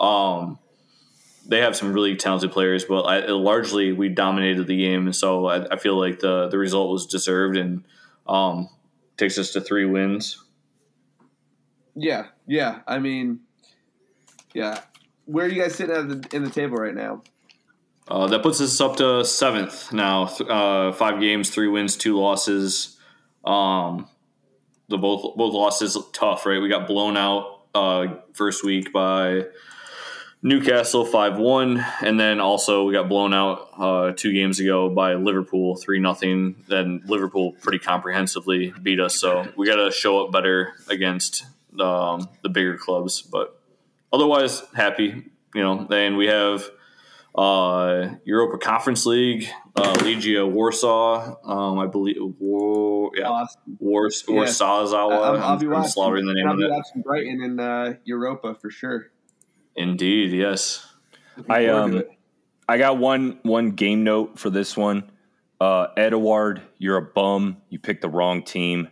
Um, 0.00 0.58
they 1.46 1.60
have 1.60 1.76
some 1.76 1.92
really 1.92 2.16
talented 2.16 2.52
players, 2.52 2.84
but 2.84 3.02
I, 3.02 3.26
largely 3.26 3.92
we 3.92 4.08
dominated 4.08 4.66
the 4.66 4.76
game, 4.76 5.06
and 5.06 5.14
so 5.14 5.46
I, 5.46 5.74
I 5.74 5.76
feel 5.76 5.98
like 5.98 6.20
the 6.20 6.48
the 6.48 6.58
result 6.58 6.90
was 6.90 7.06
deserved 7.06 7.56
and 7.56 7.84
um, 8.26 8.68
takes 9.16 9.38
us 9.38 9.52
to 9.52 9.60
three 9.60 9.84
wins. 9.84 10.42
Yeah, 11.94 12.26
yeah. 12.46 12.80
I 12.86 12.98
mean, 12.98 13.40
yeah. 14.52 14.80
Where 15.26 15.46
are 15.46 15.48
you 15.48 15.62
guys 15.62 15.74
sitting 15.74 15.94
at 15.94 16.08
the, 16.08 16.36
in 16.36 16.44
the 16.44 16.50
table 16.50 16.76
right 16.76 16.94
now? 16.94 17.22
Uh, 18.06 18.26
that 18.26 18.42
puts 18.42 18.60
us 18.60 18.80
up 18.80 18.96
to 18.96 19.24
seventh 19.24 19.92
now. 19.92 20.24
Uh, 20.24 20.92
five 20.92 21.20
games, 21.20 21.50
three 21.50 21.68
wins, 21.68 21.96
two 21.96 22.18
losses. 22.18 22.98
Um, 23.44 24.08
the 24.88 24.98
both 24.98 25.36
both 25.36 25.54
losses 25.54 25.96
tough, 26.12 26.44
right? 26.44 26.60
We 26.60 26.68
got 26.68 26.86
blown 26.86 27.16
out 27.16 27.62
uh, 27.74 28.16
first 28.34 28.64
week 28.64 28.92
by 28.92 29.44
Newcastle 30.46 31.06
five 31.06 31.38
one, 31.38 31.82
and 32.02 32.20
then 32.20 32.38
also 32.38 32.84
we 32.84 32.92
got 32.92 33.08
blown 33.08 33.32
out 33.32 33.70
uh, 33.78 34.12
two 34.14 34.30
games 34.30 34.60
ago 34.60 34.90
by 34.90 35.14
Liverpool 35.14 35.74
three 35.74 35.98
nothing. 35.98 36.62
Then 36.68 37.00
Liverpool 37.06 37.52
pretty 37.62 37.78
comprehensively 37.78 38.74
beat 38.82 39.00
us, 39.00 39.16
so 39.18 39.50
we 39.56 39.66
got 39.66 39.76
to 39.76 39.90
show 39.90 40.22
up 40.22 40.32
better 40.32 40.74
against 40.88 41.46
um, 41.80 42.28
the 42.42 42.50
bigger 42.50 42.76
clubs. 42.76 43.22
But 43.22 43.58
otherwise, 44.12 44.62
happy. 44.74 45.24
You 45.54 45.62
know, 45.62 45.86
then 45.88 46.18
we 46.18 46.26
have 46.26 46.68
uh, 47.34 48.10
Europa 48.26 48.58
Conference 48.58 49.06
League, 49.06 49.48
uh, 49.76 49.94
Legia 49.94 50.46
Warsaw. 50.46 51.36
Um, 51.42 51.78
I 51.78 51.86
believe 51.86 52.16
War, 52.38 53.12
yeah, 53.16 53.28
Awesome. 53.30 53.78
Wars, 53.80 54.22
Yeah. 54.28 54.34
Warsazawa. 54.42 55.36
I'm, 55.36 55.42
I'll 55.42 55.56
be 55.56 55.64
I'm 55.66 55.72
watching. 55.72 55.90
slaughtering 55.90 56.26
the 56.26 56.34
name 56.34 56.46
I'll 56.46 56.52
of 56.52 56.58
be 56.58 56.64
it. 56.66 56.70
watching 56.70 57.00
Brighton 57.02 57.42
in 57.42 57.58
uh, 57.60 57.94
Europa 58.04 58.54
for 58.60 58.70
sure. 58.70 59.06
Indeed, 59.76 60.32
yes. 60.32 60.86
I 61.48 61.66
um. 61.66 62.02
I 62.68 62.78
got 62.78 62.98
one 62.98 63.38
one 63.42 63.72
game 63.72 64.04
note 64.04 64.38
for 64.38 64.50
this 64.50 64.76
one. 64.76 65.10
Uh, 65.60 65.88
Edouard, 65.96 66.62
you're 66.78 66.96
a 66.96 67.02
bum. 67.02 67.58
You 67.68 67.78
picked 67.78 68.02
the 68.02 68.08
wrong 68.08 68.42
team. 68.42 68.88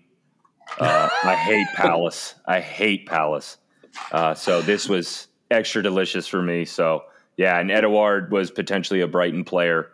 Uh, 0.79 1.09
I 1.25 1.35
hate 1.35 1.67
Palace. 1.75 2.35
I 2.47 2.61
hate 2.61 3.07
Palace. 3.07 3.59
Uh, 4.11 4.35
so 4.35 4.63
this 4.63 4.89
was 4.89 5.29
extra 5.51 5.83
delicious 5.83 6.27
for 6.27 6.43
me. 6.43 6.65
So 6.65 7.05
yeah, 7.37 7.59
and 7.59 7.71
Edward 7.71 8.31
was 8.31 8.51
potentially 8.51 9.01
a 9.01 9.09
Brighton 9.09 9.45
player, 9.45 9.89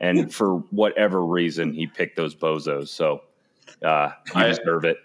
and 0.00 0.32
for 0.34 0.58
whatever 0.70 1.24
reason, 1.24 1.72
he 1.72 1.86
picked 1.86 2.16
those 2.16 2.34
bozos. 2.34 2.88
So 2.88 3.22
uh, 3.84 4.10
you 4.28 4.32
I- 4.34 4.48
deserve 4.48 4.84
it. 4.84 4.98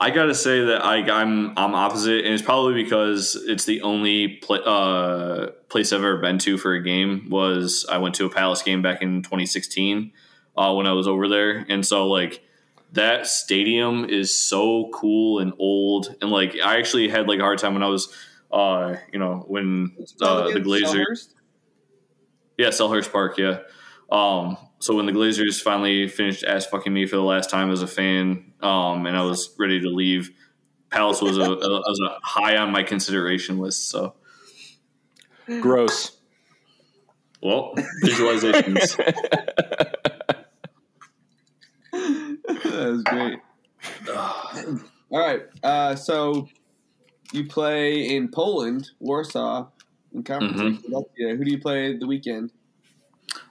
I 0.00 0.10
gotta 0.10 0.34
say 0.34 0.64
that 0.64 0.84
I, 0.84 0.98
I'm 1.10 1.58
I'm 1.58 1.74
opposite, 1.74 2.24
and 2.24 2.32
it's 2.32 2.42
probably 2.42 2.82
because 2.82 3.34
it's 3.34 3.64
the 3.64 3.82
only 3.82 4.28
pla 4.28 4.58
uh, 4.58 5.50
place 5.68 5.92
I've 5.92 6.00
ever 6.00 6.18
been 6.18 6.38
to 6.38 6.56
for 6.56 6.72
a 6.74 6.82
game. 6.82 7.28
Was 7.30 7.84
I 7.90 7.98
went 7.98 8.14
to 8.16 8.26
a 8.26 8.30
Palace 8.30 8.62
game 8.62 8.80
back 8.80 9.02
in 9.02 9.22
2016 9.22 10.12
uh, 10.56 10.72
when 10.74 10.86
I 10.86 10.92
was 10.92 11.08
over 11.08 11.26
there, 11.28 11.66
and 11.68 11.84
so 11.84 12.06
like 12.06 12.44
that 12.92 13.26
stadium 13.26 14.04
is 14.04 14.32
so 14.32 14.88
cool 14.94 15.40
and 15.40 15.52
old, 15.58 16.14
and 16.22 16.30
like 16.30 16.54
I 16.64 16.78
actually 16.78 17.08
had 17.08 17.26
like 17.26 17.40
a 17.40 17.42
hard 17.42 17.58
time 17.58 17.74
when 17.74 17.82
I 17.82 17.88
was, 17.88 18.08
uh, 18.52 18.94
you 19.12 19.18
know, 19.18 19.44
when 19.48 19.96
uh, 20.20 20.52
the 20.52 20.60
Glazers, 20.60 21.34
yeah, 22.56 22.68
Selhurst 22.68 23.10
Park, 23.10 23.36
yeah. 23.36 23.62
Um, 24.12 24.56
so 24.80 24.94
when 24.94 25.06
the 25.06 25.12
Glazers 25.12 25.60
finally 25.62 26.08
finished 26.08 26.44
ass 26.44 26.66
fucking 26.66 26.92
me 26.92 27.06
for 27.06 27.16
the 27.16 27.22
last 27.22 27.50
time 27.50 27.70
as 27.70 27.82
a 27.82 27.86
fan, 27.86 28.52
um, 28.60 29.06
and 29.06 29.16
I 29.16 29.22
was 29.22 29.54
ready 29.58 29.80
to 29.80 29.88
leave, 29.88 30.30
Palace 30.90 31.20
was 31.20 31.38
a, 31.38 31.42
a 31.42 31.48
was 31.56 32.00
a 32.06 32.18
high 32.26 32.56
on 32.56 32.72
my 32.72 32.82
consideration 32.82 33.58
list. 33.58 33.90
So, 33.90 34.14
Gross. 35.60 36.16
well, 37.42 37.74
visualizations. 38.04 38.96
that 41.92 42.88
was 42.90 43.02
great. 43.04 43.38
All 45.10 45.18
right. 45.20 45.42
Uh, 45.62 45.96
so 45.96 46.48
you 47.32 47.46
play 47.46 48.14
in 48.14 48.28
Poland, 48.28 48.90
Warsaw, 49.00 49.66
in 50.12 50.22
conference. 50.22 50.60
Mhm. 50.60 50.80
Philadelphia. 50.82 51.36
Who 51.36 51.44
do 51.44 51.50
you 51.50 51.58
play 51.60 51.96
the 51.96 52.06
weekend? 52.06 52.52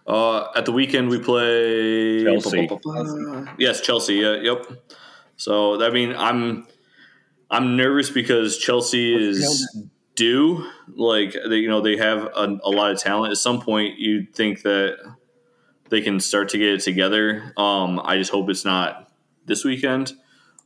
Uh, 0.06 0.48
at 0.56 0.66
the 0.66 0.72
weekend, 0.72 1.10
we 1.10 1.20
play 1.20 2.24
Chelsea. 2.24 2.68
Yes, 3.58 3.82
Chelsea. 3.82 4.16
Yeah, 4.16 4.36
yep. 4.36 4.66
So 5.36 5.84
I 5.84 5.90
mean, 5.92 6.16
I'm 6.16 6.68
I'm 7.50 7.76
nervous 7.76 8.10
because 8.10 8.58
Chelsea 8.58 9.14
is 9.16 9.68
due. 10.16 10.66
Like 10.96 11.36
they, 11.50 11.58
you 11.58 11.70
know, 11.70 11.82
they 11.82 11.98
have 11.98 12.24
a, 12.24 12.58
a 12.64 12.70
lot 12.70 12.92
of 12.92 13.00
talent. 13.00 13.32
At 13.32 13.38
some 13.38 13.62
point, 13.62 14.00
you'd 14.00 14.34
think 14.34 14.64
that 14.64 14.98
they 15.90 16.02
can 16.02 16.20
start 16.20 16.50
to 16.50 16.58
get 16.58 16.70
it 16.74 16.82
together. 16.82 17.54
Um, 17.56 18.02
I 18.04 18.18
just 18.18 18.32
hope 18.32 18.50
it's 18.50 18.66
not 18.66 19.12
this 19.46 19.64
weekend. 19.64 20.14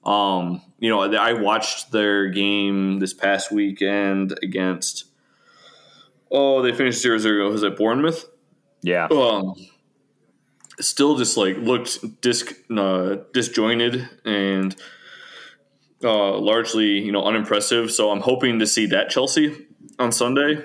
Um, 0.03 0.61
you 0.79 0.89
know, 0.89 1.01
I 1.13 1.33
watched 1.33 1.91
their 1.91 2.29
game 2.29 2.99
this 2.99 3.13
past 3.13 3.51
weekend 3.51 4.37
against. 4.41 5.05
Oh, 6.31 6.61
they 6.61 6.71
finished 6.71 7.03
0-0. 7.03 7.51
Was 7.51 7.61
it 7.61 7.77
Bournemouth? 7.77 8.25
Yeah. 8.83 9.05
um, 9.11 9.53
still 10.79 11.17
just 11.17 11.37
like 11.37 11.57
looked 11.57 12.21
dis 12.21 12.43
uh, 12.75 13.17
disjointed 13.33 14.07
and 14.25 14.75
uh, 16.03 16.37
largely 16.39 16.99
you 16.99 17.11
know 17.11 17.23
unimpressive. 17.23 17.91
So 17.91 18.11
I'm 18.11 18.21
hoping 18.21 18.59
to 18.59 18.67
see 18.67 18.87
that 18.87 19.09
Chelsea 19.09 19.55
on 19.99 20.11
Sunday, 20.11 20.63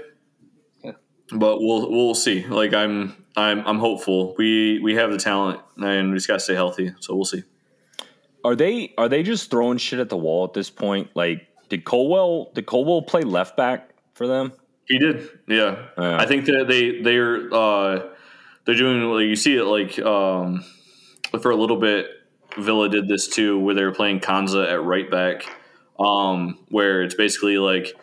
Yeah. 0.83 0.92
but 1.31 1.61
we'll 1.61 1.90
we'll 1.90 2.14
see. 2.14 2.46
Like 2.46 2.72
I'm 2.72 3.14
I'm 3.37 3.66
I'm 3.66 3.79
hopeful. 3.79 4.35
We 4.38 4.81
we 4.81 4.94
have 4.94 5.11
the 5.11 5.18
talent 5.18 5.61
and 5.76 6.11
we 6.11 6.16
just 6.16 6.29
gotta 6.29 6.40
stay 6.40 6.55
healthy. 6.55 6.94
So 7.00 7.14
we'll 7.14 7.24
see. 7.26 7.42
Are 8.44 8.55
they 8.55 8.94
are 8.96 9.09
they 9.09 9.22
just 9.22 9.50
throwing 9.50 9.76
shit 9.79 9.98
at 9.98 10.09
the 10.09 10.16
wall 10.16 10.44
at 10.44 10.55
this 10.55 10.70
point? 10.70 11.11
Like, 11.14 11.46
did 11.68 11.85
Colwill 11.85 12.52
did 12.55 12.64
Colwill 12.66 13.02
play 13.02 13.22
left 13.22 13.57
back 13.57 13.90
for 14.14 14.26
them? 14.26 14.52
He 14.88 14.99
did, 14.99 15.29
yeah. 15.49 15.87
Yeah. 15.99 16.16
I 16.18 16.27
think 16.27 16.44
that 16.46 16.66
they 16.68 17.01
they're 17.03 17.53
uh, 17.53 18.09
they're 18.64 18.75
doing 18.77 19.03
like 19.03 19.25
you 19.27 19.37
see 19.37 19.57
it 19.57 19.64
like 19.64 19.99
um, 19.99 20.64
for 21.40 21.51
a 21.51 21.57
little 21.57 21.79
bit. 21.79 22.07
Villa 22.59 22.88
did 22.88 23.07
this 23.09 23.29
too, 23.29 23.59
where 23.59 23.75
they 23.75 23.85
were 23.85 23.92
playing 23.92 24.20
Konsa 24.20 24.70
at 24.72 24.83
right 24.83 25.11
back, 25.11 25.44
um, 25.99 26.59
where 26.68 27.03
it's 27.03 27.14
basically 27.14 27.59
like 27.59 27.94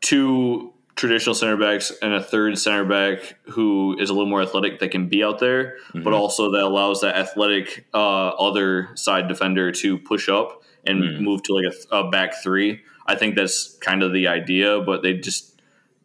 two 0.00 0.72
traditional 0.94 1.34
center 1.34 1.56
backs 1.56 1.92
and 2.02 2.12
a 2.14 2.22
third 2.22 2.58
center 2.58 2.84
back 2.84 3.36
who 3.50 3.96
is 3.98 4.08
a 4.10 4.12
little 4.14 4.28
more 4.28 4.42
athletic 4.42 4.78
that 4.80 4.90
can 4.90 5.08
be 5.08 5.22
out 5.22 5.38
there, 5.38 5.76
but 5.92 6.04
Mhm. 6.12 6.14
also 6.14 6.50
that 6.52 6.62
allows 6.62 7.00
that 7.02 7.16
athletic 7.16 7.86
uh, 7.92 8.28
other 8.28 8.90
side 8.94 9.28
defender 9.28 9.70
to 9.72 9.98
push 9.98 10.28
up 10.28 10.62
and 10.86 11.02
Mhm. 11.02 11.20
move 11.20 11.42
to 11.44 11.54
like 11.54 11.66
a, 11.90 11.96
a 11.96 12.10
back 12.10 12.34
three. 12.42 12.80
I 13.06 13.14
think 13.14 13.34
that's 13.36 13.76
kind 13.80 14.02
of 14.02 14.12
the 14.12 14.26
idea, 14.28 14.80
but 14.80 15.02
they 15.02 15.14
just 15.14 15.55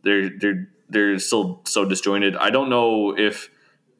they're 0.04 0.30
they're 0.30 0.70
they're 0.90 1.20
still 1.20 1.62
so 1.66 1.86
disjointed. 1.86 2.36
I 2.36 2.50
don't 2.50 2.70
know 2.70 3.18
if 3.18 3.50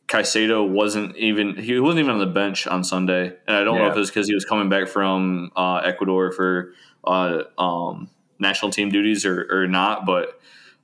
Caicedo 0.08 0.68
wasn't 0.68 1.16
even 1.18 1.56
he 1.56 1.80
wasn't 1.80 2.00
even 2.02 2.12
on 2.12 2.20
the 2.20 2.26
bench 2.26 2.68
on 2.68 2.84
Sunday, 2.84 3.34
and 3.48 3.56
I 3.58 3.64
don't 3.64 3.78
know 3.78 3.86
Yeah. 3.86 3.92
if 3.92 3.98
it's 3.98 4.10
because 4.10 4.28
he 4.28 4.34
was 4.34 4.46
coming 4.46 4.70
back 4.70 4.88
from 4.88 5.52
uh, 5.56 5.78
Ecuador 5.78 6.32
for 6.32 6.74
uh, 7.04 7.44
um, 7.58 8.10
national 8.40 8.72
team 8.72 8.90
duties 8.90 9.26
or, 9.26 9.48
or 9.52 9.68
not, 9.68 10.06
but. 10.06 10.38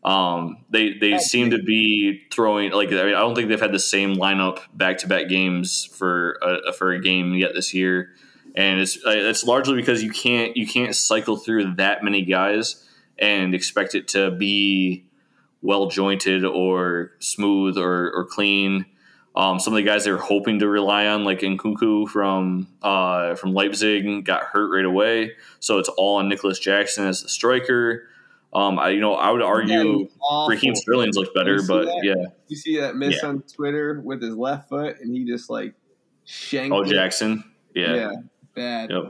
Um, 0.04 0.64
they 0.70 0.94
they 0.94 1.10
Yeah, 1.10 1.18
seem 1.18 1.50
to 1.50 1.58
be 1.62 2.22
throwing 2.32 2.72
like 2.72 2.90
I, 2.90 3.04
mean, 3.04 3.16
I 3.16 3.20
don't 3.20 3.36
think 3.36 3.50
they've 3.50 3.60
had 3.60 3.74
the 3.74 3.80
same 3.80 4.16
lineup 4.16 4.60
back 4.74 5.00
to 5.00 5.08
back 5.08 5.28
games 5.28 5.84
for 5.86 6.38
a, 6.42 6.72
for 6.72 6.92
a 6.94 7.02
game 7.02 7.34
yet 7.34 7.54
this 7.56 7.74
year, 7.74 8.12
and 8.56 8.80
it's 8.80 8.98
it's 9.06 9.44
largely 9.44 9.76
because 9.76 10.02
you 10.04 10.12
can't 10.12 10.56
you 10.56 10.66
can't 10.66 10.96
cycle 10.96 11.36
through 11.36 11.74
that 11.76 12.04
many 12.06 12.22
guys 12.22 12.88
and 13.20 13.54
expect 13.54 13.96
it 13.96 14.08
to 14.10 14.32
be 14.32 15.07
well 15.62 15.88
jointed 15.88 16.46
or 16.46 17.12
smooth 17.20 17.78
or, 17.78 18.12
or 18.14 18.26
clean. 18.26 18.86
Um, 19.36 19.60
some 19.60 19.74
of 19.74 19.78
the 19.78 19.84
guys 19.84 20.04
they 20.04 20.12
were 20.12 20.18
hoping 20.18 20.60
to 20.60 20.68
rely 20.68 21.06
on, 21.06 21.24
like 21.24 21.42
Nkunku 21.42 22.08
from 22.10 22.68
uh, 22.82 23.36
from 23.36 23.54
Leipzig, 23.54 24.26
got 24.26 24.42
hurt 24.44 24.76
right 24.76 24.86
away. 24.86 25.34
So 25.60 25.78
it's 25.78 25.90
all 25.90 26.16
on 26.16 26.28
Nicolas 26.28 26.58
Jackson 26.58 27.06
as 27.06 27.22
the 27.22 27.30
striker. 27.30 28.08
Um, 28.54 28.80
I, 28.80 28.90
you 28.90 29.00
know, 29.00 29.14
I 29.14 29.30
would 29.30 29.44
argue. 29.44 30.08
Raheem 30.50 30.74
Sterling's 30.74 31.16
looked 31.18 31.36
better, 31.36 31.62
but 31.68 31.86
that? 31.86 32.00
yeah. 32.02 32.26
You 32.48 32.56
see 32.56 32.80
that 32.80 32.96
miss 32.96 33.22
Yeah. 33.22 33.30
on 33.30 33.44
Twitter 33.44 34.02
with 34.04 34.24
his 34.24 34.36
left 34.36 34.70
foot, 34.70 34.96
and 35.02 35.14
he 35.16 35.26
just 35.26 35.50
like 35.52 35.76
shanked. 36.24 36.76
Oh. 36.76 36.84
Jackson, 36.84 37.44
yeah, 37.76 37.94
yeah, 37.94 38.12
bad. 38.56 38.90
yep. 38.90 39.04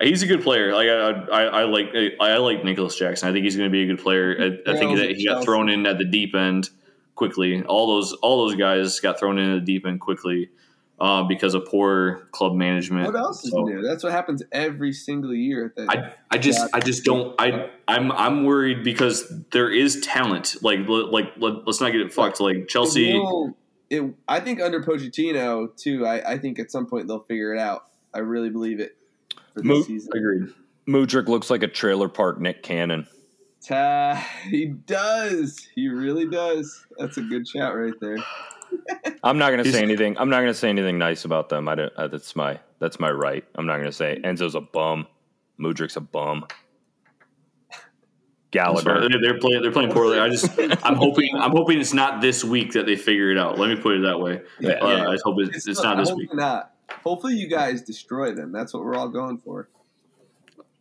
He's 0.00 0.22
a 0.22 0.26
good 0.26 0.42
player. 0.42 0.74
Like 0.74 0.88
I, 0.88 1.10
I, 1.32 1.42
I 1.60 1.64
like 1.64 1.86
I, 1.94 2.10
I 2.20 2.36
like 2.38 2.64
Nicolas 2.64 2.96
Jackson. 2.96 3.28
I 3.28 3.32
think 3.32 3.44
he's 3.44 3.56
going 3.56 3.68
to 3.68 3.72
be 3.72 3.84
a 3.84 3.86
good 3.86 4.02
player. 4.02 4.36
I, 4.66 4.70
I 4.70 4.76
think 4.76 4.98
that 4.98 5.10
he 5.10 5.26
got 5.26 5.44
thrown 5.44 5.68
in 5.68 5.86
at 5.86 5.98
the 5.98 6.04
deep 6.04 6.34
end 6.34 6.70
quickly. 7.14 7.62
All 7.62 7.86
those 7.86 8.12
all 8.14 8.46
those 8.46 8.56
guys 8.56 8.98
got 9.00 9.18
thrown 9.18 9.38
in 9.38 9.50
at 9.50 9.54
the 9.64 9.72
deep 9.72 9.86
end 9.86 10.00
quickly 10.00 10.50
uh, 11.00 11.22
because 11.24 11.54
of 11.54 11.66
poor 11.66 12.28
club 12.32 12.54
management. 12.54 13.06
What 13.06 13.16
else 13.16 13.44
is 13.44 13.52
So- 13.52 13.62
new? 13.62 13.82
That's 13.82 14.02
what 14.02 14.12
happens 14.12 14.42
every 14.52 14.92
single 14.92 15.34
year 15.34 15.66
at 15.66 15.76
that. 15.76 15.90
I, 15.90 16.12
I 16.30 16.38
just 16.38 16.68
I 16.74 16.80
just 16.80 17.04
don't 17.04 17.34
I 17.40 17.70
I'm 17.86 18.10
I'm 18.12 18.44
worried 18.44 18.82
because 18.84 19.32
there 19.52 19.70
is 19.70 20.00
talent 20.00 20.56
like 20.62 20.80
like 20.88 21.32
let, 21.36 21.68
us 21.68 21.80
not 21.80 21.92
get 21.92 22.00
it 22.00 22.12
fucked 22.12 22.40
like 22.40 22.68
Chelsea 22.68 23.02
You 23.02 23.22
know, 23.22 23.56
it, 23.90 24.14
I 24.26 24.40
think 24.40 24.60
under 24.60 24.82
Pochettino 24.82 25.76
too. 25.76 26.06
I, 26.06 26.32
I 26.32 26.38
think 26.38 26.58
at 26.58 26.70
some 26.70 26.86
point 26.86 27.06
they'll 27.06 27.20
figure 27.20 27.54
it 27.54 27.60
out. 27.60 27.86
I 28.12 28.18
really 28.20 28.50
believe 28.50 28.80
it 28.80 28.96
for 29.54 29.60
this 29.62 29.64
Mo- 29.68 29.82
season. 29.82 30.10
agreed 30.14 30.48
Mudryk 30.86 31.28
looks 31.28 31.48
like 31.48 31.62
a 31.62 31.68
trailer 31.68 32.08
park 32.10 32.38
Nick 32.40 32.62
Cannon. 32.62 33.06
Ta- 33.66 34.22
he 34.50 34.66
does. 34.66 35.66
He 35.74 35.88
really 35.88 36.28
does. 36.28 36.86
That's 36.98 37.16
a 37.16 37.22
good 37.22 37.48
shot 37.48 37.70
right 37.70 37.94
there. 38.00 38.18
I'm 39.24 39.38
not 39.38 39.50
going 39.52 39.64
to 39.64 39.72
say 39.72 39.82
anything. 39.82 40.18
I'm 40.18 40.28
not 40.28 40.38
going 40.40 40.48
to 40.52 40.54
say 40.54 40.68
anything 40.68 40.98
nice 40.98 41.24
about 41.24 41.48
them. 41.48 41.68
I 41.68 41.74
don't, 41.76 41.92
uh, 41.96 42.08
that's 42.08 42.36
my 42.36 42.58
that's 42.80 43.00
my 43.00 43.10
right. 43.10 43.44
I'm 43.54 43.64
not 43.64 43.76
going 43.76 43.86
to 43.86 43.92
say 43.92 44.20
Enzo's 44.22 44.54
a 44.54 44.60
bum. 44.60 45.06
Mudryk's 45.58 45.96
a 45.96 46.00
bum. 46.02 46.44
Gallagher. 48.50 49.08
They're, 49.08 49.20
they're 49.22 49.38
playing. 49.38 49.62
They're 49.62 49.72
playing 49.72 49.92
poorly. 49.92 50.18
I 50.18 50.28
just. 50.28 50.50
I'm 50.84 50.96
hoping. 50.96 51.30
I'm 51.36 51.52
hoping 51.52 51.80
it's 51.80 51.94
not 51.94 52.20
this 52.20 52.44
week 52.44 52.72
that 52.72 52.84
they 52.84 52.96
figure 52.96 53.30
it 53.30 53.38
out. 53.38 53.58
Let 53.58 53.70
me 53.70 53.76
put 53.76 53.96
it 53.96 54.02
that 54.02 54.20
way. 54.20 54.42
Yeah. 54.60 54.72
Uh, 54.72 54.88
Yeah. 54.96 55.08
I 55.08 55.16
hope 55.24 55.36
it's, 55.38 55.66
it's 55.66 55.82
not 55.82 55.96
I 55.96 56.00
this 56.00 56.12
week. 56.12 56.34
Not. 56.34 56.73
Hopefully, 57.02 57.34
you 57.34 57.48
guys 57.48 57.82
destroy 57.82 58.32
them. 58.32 58.52
That's 58.52 58.72
what 58.72 58.84
we're 58.84 58.96
all 58.96 59.08
going 59.08 59.38
for. 59.38 59.68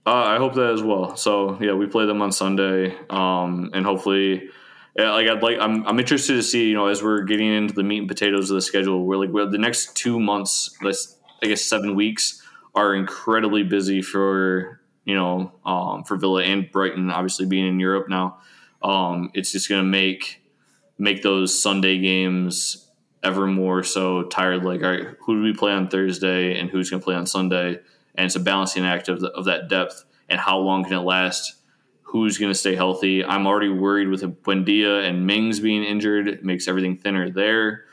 Uh, 0.05 0.11
I 0.11 0.37
hope 0.37 0.53
that 0.55 0.71
as 0.71 0.83
well. 0.83 1.15
So 1.15 1.57
yeah, 1.61 1.73
we 1.73 1.87
play 1.87 2.05
them 2.05 2.21
on 2.21 2.31
Sunday, 2.31 2.97
um, 3.09 3.71
and 3.73 3.85
hopefully, 3.85 4.49
yeah, 4.97 5.11
like 5.13 5.27
I'd 5.27 5.41
like. 5.41 5.57
I'm 5.59 5.85
I'm 5.87 5.97
interested 5.97 6.33
to 6.33 6.43
see 6.43 6.67
you 6.67 6.73
know 6.73 6.87
as 6.87 7.01
we're 7.01 7.21
getting 7.21 7.53
into 7.53 7.73
the 7.73 7.83
meat 7.83 7.99
and 7.99 8.07
potatoes 8.07 8.51
of 8.51 8.55
the 8.55 8.61
schedule. 8.61 9.05
We're 9.05 9.15
like 9.15 9.29
we're, 9.29 9.49
the 9.49 9.57
next 9.57 9.95
two 9.95 10.19
months, 10.19 10.75
let's 10.81 11.17
I 11.41 11.47
guess 11.47 11.61
seven 11.61 11.95
weeks 11.95 12.41
are 12.75 12.93
incredibly 12.93 13.63
busy 13.63 14.01
for 14.01 14.81
you 15.05 15.15
know 15.15 15.53
um, 15.65 16.03
for 16.03 16.17
Villa 16.17 16.43
and 16.43 16.69
Brighton. 16.69 17.09
Obviously, 17.09 17.45
being 17.45 17.67
in 17.67 17.79
Europe 17.79 18.09
now, 18.09 18.39
um, 18.81 19.31
it's 19.33 19.53
just 19.53 19.69
going 19.69 19.81
to 19.81 19.89
make 19.89 20.41
make 20.97 21.21
those 21.21 21.57
Sunday 21.57 21.97
games 21.97 22.82
ever 23.23 23.47
more 23.47 23.83
so 23.83 24.23
tired. 24.23 24.63
Like, 24.63 24.83
all 24.83 24.91
right, 24.91 25.07
who 25.21 25.37
do 25.37 25.43
we 25.43 25.53
play 25.53 25.71
on 25.71 25.87
Thursday, 25.87 26.59
and 26.59 26.69
who's 26.69 26.89
going 26.89 26.99
to 26.99 27.03
play 27.03 27.15
on 27.15 27.25
Sunday? 27.25 27.79
and 28.15 28.25
it's 28.25 28.35
a 28.35 28.39
balancing 28.39 28.85
act 28.85 29.09
of, 29.09 29.19
the, 29.19 29.29
of 29.31 29.45
that 29.45 29.69
depth 29.69 30.03
and 30.29 30.39
how 30.39 30.57
long 30.57 30.83
can 30.83 30.93
it 30.93 30.99
last 30.99 31.55
who's 32.01 32.37
going 32.37 32.51
to 32.51 32.57
stay 32.57 32.75
healthy 32.75 33.23
i'm 33.23 33.47
already 33.47 33.69
worried 33.69 34.07
with 34.07 34.23
a 34.23 34.27
Buendia 34.27 35.07
and 35.07 35.25
Mings 35.25 35.59
being 35.59 35.83
injured 35.83 36.27
it 36.27 36.43
makes 36.43 36.67
everything 36.67 36.97
thinner 36.97 37.29
there 37.29 37.85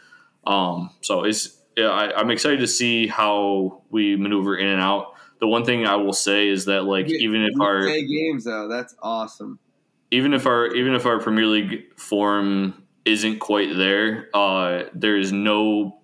um, 0.46 0.90
so 1.02 1.24
it's 1.24 1.58
yeah, 1.76 1.88
I, 1.88 2.18
i'm 2.18 2.30
excited 2.30 2.60
to 2.60 2.66
see 2.66 3.06
how 3.06 3.82
we 3.90 4.16
maneuver 4.16 4.56
in 4.56 4.66
and 4.66 4.80
out 4.80 5.14
the 5.38 5.46
one 5.46 5.64
thing 5.64 5.86
i 5.86 5.96
will 5.96 6.12
say 6.12 6.48
is 6.48 6.66
that 6.66 6.82
like 6.84 7.08
even 7.08 7.42
if 7.42 7.60
our 7.60 7.86
games 7.86 8.44
though, 8.44 8.68
that's 8.68 8.94
awesome. 9.02 9.58
even 10.10 10.34
if 10.34 10.46
our 10.46 10.66
even 10.74 10.94
if 10.94 11.06
our 11.06 11.18
Premier 11.18 11.46
League 11.46 11.98
form 11.98 12.82
isn't 13.10 13.38
quite 13.40 13.76
there, 13.76 14.28
uh, 14.34 14.84
there 14.94 15.16
is 15.16 15.32
no 15.32 16.00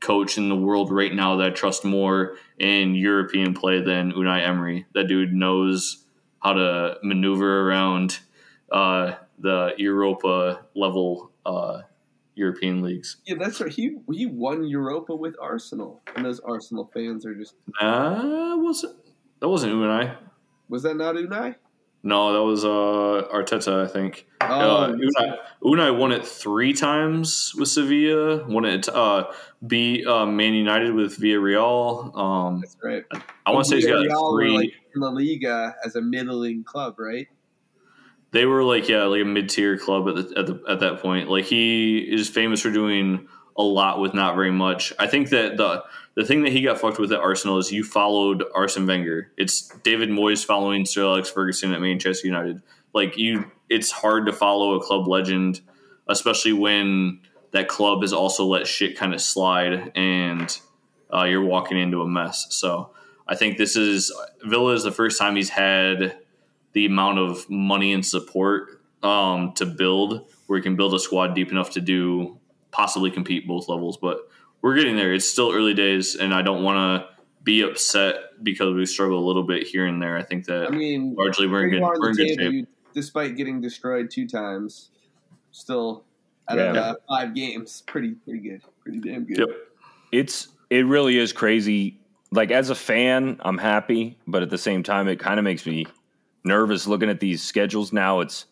coach 0.00 0.36
in 0.38 0.48
the 0.48 0.56
world 0.56 0.92
right 0.92 1.14
now 1.14 1.36
that 1.36 1.46
I 1.46 1.50
trust 1.50 1.84
more 1.84 2.36
in 2.58 2.94
European 2.94 3.54
play 3.54 3.80
than 3.80 4.12
Unai 4.12 4.46
Emery. 4.46 4.86
That 4.94 5.08
dude 5.08 5.32
knows 5.32 6.04
how 6.40 6.52
to 6.52 6.96
maneuver 7.02 7.68
around 7.68 8.20
uh, 8.70 9.14
the 9.38 9.72
Europa 9.78 10.66
level 10.74 11.32
uh, 11.44 11.82
European 12.34 12.82
leagues. 12.82 13.16
Yeah, 13.26 13.36
that's 13.38 13.60
right. 13.60 13.72
He 13.72 13.96
he 14.12 14.26
won 14.26 14.64
Europa 14.64 15.14
with 15.16 15.34
Arsenal, 15.40 16.02
and 16.14 16.26
those 16.26 16.40
Arsenal 16.40 16.90
fans 16.92 17.24
are 17.24 17.34
just. 17.34 17.54
Uh, 17.80 18.54
was? 18.56 18.84
That 19.40 19.48
wasn't 19.48 19.72
Unai. 19.72 20.16
Was 20.68 20.82
that 20.82 20.96
not 20.96 21.14
Unai? 21.14 21.56
No, 22.02 22.32
that 22.32 22.42
was 22.42 22.64
uh, 22.64 23.26
Arteta, 23.34 23.84
I 23.84 23.88
think. 23.88 24.26
Oh, 24.40 24.46
uh, 24.46 24.92
Unai, 24.92 25.38
Unai 25.62 25.98
won 25.98 26.12
it 26.12 26.24
three 26.24 26.72
times 26.72 27.52
with 27.56 27.68
Sevilla. 27.68 28.46
Won 28.46 28.64
it 28.64 28.88
uh, 28.88 29.24
beat 29.66 30.06
uh, 30.06 30.24
Man 30.24 30.54
United 30.54 30.94
with 30.94 31.18
Villarreal. 31.18 32.16
Um, 32.16 32.60
that's 32.60 32.76
right. 32.82 33.02
I 33.44 33.50
want 33.50 33.66
to 33.66 33.70
say 33.70 33.76
he's 33.76 33.86
got 33.86 34.32
three. 34.32 34.56
like 34.56 34.72
in 34.94 35.00
La 35.00 35.08
Liga 35.08 35.74
as 35.84 35.96
a 35.96 36.00
middling 36.00 36.62
club, 36.62 36.98
right? 36.98 37.28
they 38.36 38.44
were 38.44 38.62
like 38.62 38.88
yeah, 38.88 39.04
like 39.04 39.22
a 39.22 39.24
mid 39.24 39.48
tier 39.48 39.78
club 39.78 40.08
at 40.08 40.14
the, 40.16 40.38
at 40.38 40.46
the 40.46 40.62
at 40.68 40.80
that 40.80 41.00
point. 41.00 41.30
Like 41.30 41.44
he 41.44 41.98
is 41.98 42.28
famous 42.28 42.60
for 42.60 42.70
doing 42.70 43.28
a 43.58 43.62
lot 43.62 44.00
with 44.00 44.14
not 44.14 44.34
very 44.34 44.50
much. 44.50 44.92
I 44.98 45.06
think 45.06 45.30
that 45.30 45.56
the 45.56 45.84
the 46.14 46.24
thing 46.24 46.42
that 46.44 46.52
he 46.52 46.62
got 46.62 46.80
fucked 46.80 46.98
with 46.98 47.12
at 47.12 47.20
Arsenal 47.20 47.58
is 47.58 47.70
you 47.70 47.84
followed 47.84 48.42
Arsene 48.54 48.86
Wenger. 48.86 49.30
It's 49.36 49.68
David 49.84 50.08
Moyes 50.08 50.44
following 50.44 50.86
Sir 50.86 51.02
Alex 51.02 51.30
Ferguson 51.30 51.72
at 51.72 51.80
Manchester 51.80 52.26
United. 52.26 52.62
Like 52.94 53.18
you, 53.18 53.50
it's 53.68 53.90
hard 53.90 54.24
to 54.26 54.32
follow 54.32 54.74
a 54.74 54.82
club 54.82 55.06
legend, 55.08 55.60
especially 56.08 56.54
when 56.54 57.20
that 57.50 57.68
club 57.68 58.00
has 58.00 58.14
also 58.14 58.46
let 58.46 58.66
shit 58.66 58.96
kind 58.96 59.12
of 59.12 59.20
slide 59.20 59.92
and 59.94 60.58
uh, 61.12 61.24
you're 61.24 61.44
walking 61.44 61.78
into 61.78 62.00
a 62.00 62.08
mess. 62.08 62.46
So 62.50 62.90
I 63.28 63.34
think 63.34 63.58
this 63.58 63.76
is 63.76 64.12
Villa 64.42 64.72
is 64.72 64.84
the 64.84 64.92
first 64.92 65.18
time 65.18 65.36
he's 65.36 65.50
had 65.50 66.18
the 66.72 66.86
amount 66.86 67.18
of 67.18 67.48
money 67.50 67.92
and 67.92 68.04
support 68.04 68.80
um, 69.02 69.52
to 69.54 69.66
build 69.66 70.30
where 70.46 70.58
he 70.58 70.62
can 70.62 70.76
build 70.76 70.94
a 70.94 70.98
squad 70.98 71.34
deep 71.34 71.50
enough 71.50 71.70
to 71.70 71.80
do 71.80 72.38
possibly 72.76 73.10
compete 73.10 73.48
both 73.48 73.68
levels. 73.68 73.96
But 73.96 74.28
we're 74.60 74.74
getting 74.76 74.96
there. 74.96 75.14
It's 75.14 75.28
still 75.28 75.50
early 75.52 75.72
days, 75.74 76.14
and 76.14 76.34
I 76.34 76.42
don't 76.42 76.62
want 76.62 76.76
to 76.76 77.16
be 77.42 77.62
upset 77.62 78.16
because 78.42 78.74
we 78.74 78.84
struggle 78.84 79.18
a 79.18 79.26
little 79.26 79.44
bit 79.44 79.66
here 79.66 79.86
and 79.86 80.02
there. 80.02 80.18
I 80.18 80.22
think 80.22 80.44
that 80.46 80.66
I 80.66 80.70
mean, 80.70 81.14
largely 81.16 81.46
we're 81.48 81.64
in 81.64 81.70
good, 81.70 81.82
on 81.82 81.98
we're 81.98 82.10
in 82.10 82.16
the 82.16 82.26
good 82.26 82.42
shape. 82.42 82.52
you- 82.52 82.66
despite 82.94 83.36
getting 83.36 83.60
destroyed 83.60 84.10
two 84.10 84.26
times, 84.28 84.90
still 85.52 86.04
out 86.48 86.58
of 86.58 86.76
uh, 86.76 86.94
five 87.08 87.34
games, 87.34 87.82
pretty 87.86 88.12
pretty 88.12 88.40
good, 88.40 88.62
pretty 88.82 89.00
damn 89.00 89.24
good. 89.24 89.38
Yep. 89.38 89.48
it's 90.12 90.48
it 90.70 90.86
really 90.86 91.18
is 91.18 91.32
crazy. 91.32 91.98
Like 92.32 92.50
as 92.50 92.70
a 92.70 92.74
fan, 92.74 93.40
I'm 93.40 93.58
happy, 93.58 94.18
but 94.26 94.42
at 94.42 94.50
the 94.50 94.58
same 94.58 94.82
time, 94.82 95.08
it 95.08 95.18
kind 95.18 95.38
of 95.38 95.44
makes 95.44 95.64
me 95.64 95.86
nervous 96.44 96.86
looking 96.86 97.08
at 97.08 97.20
these 97.20 97.42
schedules. 97.42 97.92
Now 97.92 98.20
it's 98.20 98.46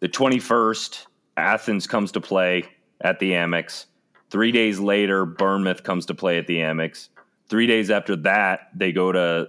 the 0.00 0.08
21st. 0.08 1.06
Athens 1.36 1.86
comes 1.86 2.12
to 2.12 2.20
play 2.20 2.64
at 3.00 3.18
the 3.18 3.32
Amex. 3.32 3.86
Three 4.30 4.52
days 4.52 4.78
later, 4.78 5.24
Bournemouth 5.24 5.82
comes 5.82 6.06
to 6.06 6.14
play 6.14 6.38
at 6.38 6.46
the 6.46 6.58
Amex. 6.58 7.08
Three 7.48 7.66
days 7.66 7.90
after 7.90 8.16
that, 8.16 8.70
they 8.74 8.92
go 8.92 9.12
to 9.12 9.48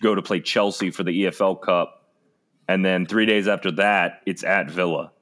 go 0.00 0.14
to 0.14 0.22
play 0.22 0.40
Chelsea 0.40 0.90
for 0.90 1.02
the 1.02 1.24
EFL 1.24 1.60
Cup, 1.60 2.10
and 2.68 2.84
then 2.84 3.04
three 3.04 3.26
days 3.26 3.46
after 3.46 3.70
that, 3.72 4.22
it's 4.24 4.42
at 4.42 4.70
Villa. 4.70 5.12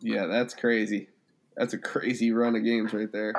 Yeah, 0.00 0.26
that's 0.26 0.54
crazy. 0.54 1.08
That's 1.56 1.74
a 1.74 1.78
crazy 1.78 2.32
run 2.32 2.56
of 2.56 2.64
games 2.64 2.94
right 2.94 3.12
there. 3.12 3.34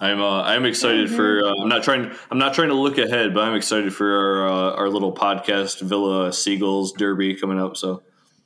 I'm 0.00 0.20
uh, 0.20 0.42
I'm 0.42 0.64
excited 0.64 1.10
for. 1.10 1.42
Uh, 1.44 1.54
I'm 1.62 1.68
not 1.68 1.82
trying. 1.82 2.12
I'm 2.30 2.38
not 2.38 2.54
trying 2.54 2.68
to 2.68 2.74
look 2.74 2.98
ahead, 2.98 3.34
but 3.34 3.44
I'm 3.44 3.54
excited 3.54 3.94
for 3.94 4.14
our 4.14 4.48
uh, 4.48 4.76
our 4.76 4.88
little 4.88 5.12
podcast 5.12 5.80
Villa 5.80 6.32
Seagulls 6.32 6.92
Derby 6.92 7.34
coming 7.34 7.58
up. 7.58 7.76
So 7.76 8.02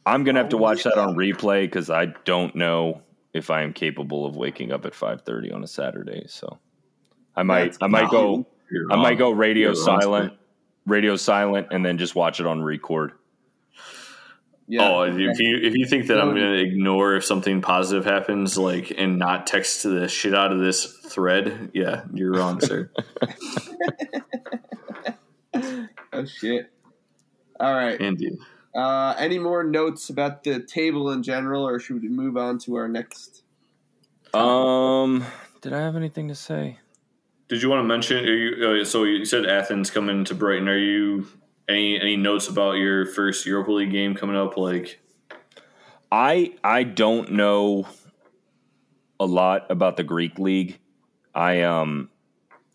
I'm 0.06 0.24
gonna 0.24 0.38
have 0.38 0.50
to 0.50 0.56
watch 0.56 0.84
that 0.84 0.96
on 0.96 1.14
replay 1.16 1.62
because 1.64 1.90
I 1.90 2.06
don't 2.24 2.54
know 2.54 3.02
if 3.32 3.50
I 3.50 3.62
am 3.62 3.72
capable 3.72 4.26
of 4.26 4.36
waking 4.36 4.72
up 4.72 4.84
at 4.84 4.92
5:30 4.92 5.52
on 5.54 5.64
a 5.64 5.66
Saturday. 5.66 6.24
So 6.28 6.58
I 7.36 7.42
might 7.42 7.76
I 7.80 7.86
might 7.86 8.10
go 8.10 8.46
I 8.90 8.96
might 8.96 9.18
go 9.18 9.30
radio 9.30 9.72
You're 9.72 9.86
wrong, 9.86 10.00
silent, 10.00 10.32
radio 10.86 11.16
silent, 11.16 11.68
and 11.70 11.84
then 11.84 11.98
just 11.98 12.14
watch 12.14 12.40
it 12.40 12.46
on 12.46 12.62
record. 12.62 13.12
Yeah. 14.68 14.88
Oh, 14.88 15.02
if 15.02 15.18
you 15.18 15.58
if 15.60 15.74
you 15.76 15.86
think 15.86 16.06
that 16.06 16.20
I'm 16.20 16.30
going 16.30 16.52
to 16.52 16.58
ignore 16.58 17.16
if 17.16 17.24
something 17.24 17.60
positive 17.60 18.04
happens, 18.04 18.56
like 18.56 18.92
and 18.96 19.18
not 19.18 19.46
text 19.46 19.82
the 19.82 20.08
shit 20.08 20.34
out 20.34 20.52
of 20.52 20.60
this 20.60 20.86
thread, 20.86 21.70
yeah, 21.74 22.04
you're 22.14 22.32
wrong, 22.32 22.60
sir. 22.60 22.90
oh 25.54 26.24
shit. 26.24 26.72
All 27.60 27.74
right. 27.74 28.00
Indeed. 28.00 28.38
Uh, 28.74 29.14
any 29.18 29.38
more 29.38 29.62
notes 29.64 30.08
about 30.08 30.44
the 30.44 30.60
table 30.60 31.10
in 31.10 31.22
general, 31.22 31.66
or 31.66 31.78
should 31.78 32.00
we 32.00 32.08
move 32.08 32.36
on 32.36 32.58
to 32.58 32.74
our 32.76 32.88
next? 32.88 33.42
Um, 34.32 35.24
did 35.60 35.72
I 35.72 35.80
have 35.80 35.94
anything 35.94 36.28
to 36.28 36.34
say? 36.34 36.78
Did 37.48 37.62
you 37.62 37.68
want 37.68 37.80
to 37.80 37.84
mention? 37.84 38.24
Are 38.24 38.34
you, 38.34 38.80
uh, 38.80 38.84
so 38.84 39.04
you 39.04 39.26
said 39.26 39.44
Athens 39.44 39.90
coming 39.90 40.24
to 40.24 40.34
Brighton. 40.34 40.68
Are 40.68 40.78
you 40.78 41.26
any 41.68 42.00
any 42.00 42.16
notes 42.16 42.48
about 42.48 42.72
your 42.72 43.04
first 43.04 43.44
Europa 43.44 43.72
League 43.72 43.90
game 43.90 44.14
coming 44.14 44.36
up? 44.36 44.56
Like, 44.56 45.00
I 46.10 46.54
I 46.64 46.84
don't 46.84 47.32
know 47.32 47.86
a 49.20 49.26
lot 49.26 49.70
about 49.70 49.98
the 49.98 50.02
Greek 50.02 50.38
league. 50.38 50.78
I 51.34 51.62
um 51.62 52.08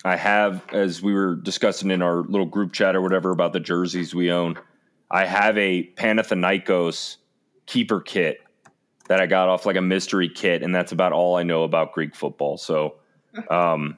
I 0.06 0.16
have 0.16 0.64
as 0.72 1.02
we 1.02 1.14
were 1.14 1.36
discussing 1.36 1.90
in 1.90 2.02
our 2.02 2.18
little 2.18 2.46
group 2.46 2.72
chat 2.72 2.96
or 2.96 3.02
whatever 3.02 3.32
about 3.32 3.54
the 3.54 3.60
jerseys 3.60 4.14
we 4.14 4.32
own. 4.32 4.58
I 5.10 5.26
have 5.26 5.58
a 5.58 5.90
Panathinaikos 5.96 7.18
keeper 7.66 8.02
kit 8.02 8.40
that 9.08 9.22
I 9.22 9.26
got 9.26 9.50
off 9.50 9.66
like 9.66 9.78
a 9.78 9.82
mystery 9.82 10.30
kit, 10.30 10.64
and 10.64 10.76
that's 10.76 10.92
about 10.92 11.14
all 11.14 11.38
I 11.38 11.44
know 11.44 11.64
about 11.64 11.94
Greek 11.94 12.16
football. 12.16 12.58
So 12.58 12.96
um, 13.50 13.98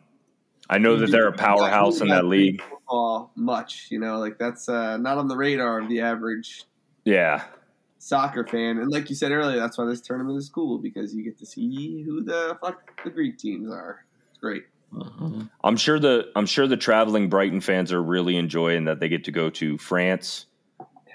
I 0.69 0.77
know 0.77 0.97
that 0.97 1.11
they're 1.11 1.27
a 1.27 1.33
powerhouse 1.33 2.01
in 2.01 2.09
that 2.09 2.25
league. 2.25 2.61
Football 2.61 3.31
much, 3.35 3.87
you 3.89 3.99
know, 3.99 4.19
like 4.19 4.37
that's 4.37 4.69
uh, 4.69 4.97
not 4.97 5.17
on 5.17 5.27
the 5.27 5.35
radar 5.35 5.79
of 5.79 5.89
the 5.89 6.01
average 6.01 6.63
Yeah, 7.05 7.43
soccer 7.97 8.45
fan. 8.45 8.77
And 8.77 8.91
like 8.91 9.09
you 9.09 9.15
said 9.15 9.31
earlier, 9.31 9.59
that's 9.59 9.77
why 9.77 9.85
this 9.85 10.01
tournament 10.01 10.37
is 10.37 10.49
cool 10.49 10.77
because 10.77 11.13
you 11.13 11.23
get 11.23 11.37
to 11.39 11.45
see 11.45 12.03
who 12.03 12.23
the 12.23 12.57
fuck 12.61 13.03
the 13.03 13.09
Greek 13.09 13.37
teams 13.37 13.71
are. 13.71 14.05
It's 14.29 14.39
great. 14.39 14.63
I'm 15.63 15.77
sure 15.77 15.99
the 15.99 16.31
I'm 16.35 16.47
sure 16.47 16.65
the 16.65 16.77
traveling 16.77 17.29
Brighton 17.29 17.61
fans 17.61 17.93
are 17.93 18.01
really 18.01 18.37
enjoying 18.37 18.85
that 18.85 18.99
they 18.99 19.09
get 19.09 19.23
to 19.25 19.31
go 19.31 19.49
to 19.51 19.77
France, 19.77 20.47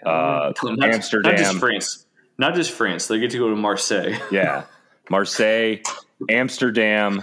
uh, 0.04 0.52
not, 0.62 0.88
Amsterdam, 0.92 1.32
not 1.32 1.38
just 1.38 1.58
France, 1.58 2.06
not 2.38 2.54
just 2.54 2.70
France. 2.72 3.06
They 3.06 3.18
get 3.18 3.30
to 3.32 3.38
go 3.38 3.48
to 3.50 3.56
Marseille. 3.56 4.14
yeah, 4.30 4.64
Marseille, 5.10 5.76
Amsterdam, 6.30 7.22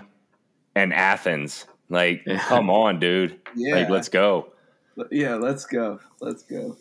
and 0.75 0.93
Athens. 0.93 1.65
Like, 1.89 2.23
Yeah. 2.25 2.39
come 2.39 2.69
on, 2.69 2.99
dude. 2.99 3.39
Yeah, 3.55 3.75
Like, 3.75 3.89
let's 3.89 4.07
go. 4.09 4.53
yeah, 5.11 5.35
let's 5.35 5.65
go, 5.65 5.99
let's 6.21 6.43
go. 6.43 6.77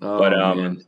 Oh, 0.00 0.18
But, 0.18 0.34
um, 0.40 0.58
man. 0.62 0.84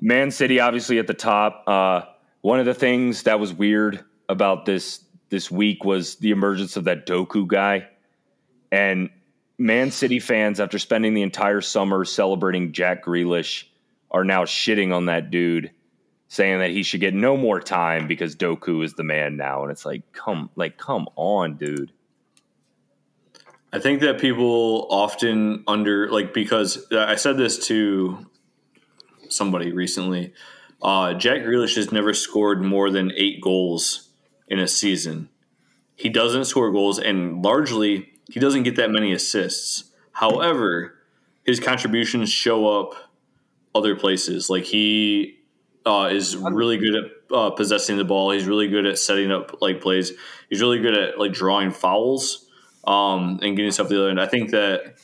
Man 0.00 0.30
City 0.30 0.60
obviously 0.60 0.98
at 0.98 1.06
the 1.06 1.12
top. 1.14 1.64
Uh, 1.66 2.02
one 2.40 2.58
of 2.58 2.64
the 2.64 2.72
things 2.74 3.24
that 3.24 3.38
was 3.38 3.52
weird 3.52 4.02
about 4.30 4.64
this 4.64 5.00
this 5.28 5.50
week 5.50 5.84
was 5.84 6.16
the 6.16 6.30
emergence 6.30 6.76
of 6.76 6.84
that 6.84 7.06
Doku 7.06 7.46
guy, 7.46 7.86
and 8.72 9.10
Man 9.58 9.90
City 9.90 10.18
fans, 10.20 10.58
after 10.60 10.78
spending 10.78 11.12
the 11.14 11.22
entire 11.22 11.60
summer 11.60 12.04
celebrating 12.04 12.72
Jack 12.72 13.04
Grealish, 13.04 13.64
are 14.14 14.24
now 14.24 14.44
shitting 14.44 14.94
on 14.94 15.06
that 15.06 15.32
dude, 15.32 15.72
saying 16.28 16.60
that 16.60 16.70
he 16.70 16.84
should 16.84 17.00
get 17.00 17.12
no 17.12 17.36
more 17.36 17.60
time 17.60 18.06
because 18.06 18.36
Doku 18.36 18.84
is 18.84 18.94
the 18.94 19.02
man 19.02 19.36
now. 19.36 19.62
And 19.62 19.72
it's 19.72 19.84
like, 19.84 20.12
come, 20.12 20.50
like, 20.54 20.78
come 20.78 21.08
on, 21.16 21.56
dude. 21.56 21.92
I 23.72 23.80
think 23.80 24.02
that 24.02 24.20
people 24.20 24.86
often 24.88 25.64
under 25.66 26.08
like 26.08 26.32
because 26.32 26.86
I 26.92 27.16
said 27.16 27.36
this 27.36 27.66
to 27.66 28.24
somebody 29.28 29.72
recently. 29.72 30.32
Uh, 30.80 31.14
Jack 31.14 31.40
Grealish 31.40 31.74
has 31.74 31.90
never 31.90 32.14
scored 32.14 32.62
more 32.62 32.88
than 32.88 33.10
eight 33.16 33.40
goals 33.40 34.10
in 34.46 34.60
a 34.60 34.68
season. 34.68 35.28
He 35.96 36.08
doesn't 36.08 36.44
score 36.44 36.70
goals, 36.70 37.00
and 37.00 37.42
largely 37.42 38.12
he 38.30 38.38
doesn't 38.38 38.62
get 38.62 38.76
that 38.76 38.92
many 38.92 39.12
assists. 39.12 39.90
However, 40.12 40.94
his 41.44 41.58
contributions 41.58 42.30
show 42.30 42.68
up 42.80 42.94
other 43.74 43.96
places. 43.96 44.48
Like 44.48 44.64
he 44.64 45.38
uh, 45.86 46.10
is 46.12 46.36
really 46.36 46.78
good 46.78 46.94
at 46.94 47.04
uh, 47.32 47.50
possessing 47.50 47.96
the 47.96 48.04
ball. 48.04 48.30
He's 48.30 48.46
really 48.46 48.68
good 48.68 48.86
at 48.86 48.98
setting 48.98 49.30
up 49.30 49.60
like 49.60 49.80
plays. 49.80 50.12
He's 50.48 50.60
really 50.60 50.80
good 50.80 50.96
at 50.96 51.18
like 51.18 51.32
drawing 51.32 51.70
fouls 51.70 52.46
um, 52.86 53.40
and 53.42 53.56
getting 53.56 53.70
stuff 53.70 53.88
the 53.88 53.98
other 53.98 54.10
end. 54.10 54.20
I 54.20 54.26
think 54.26 54.50
that 54.50 54.94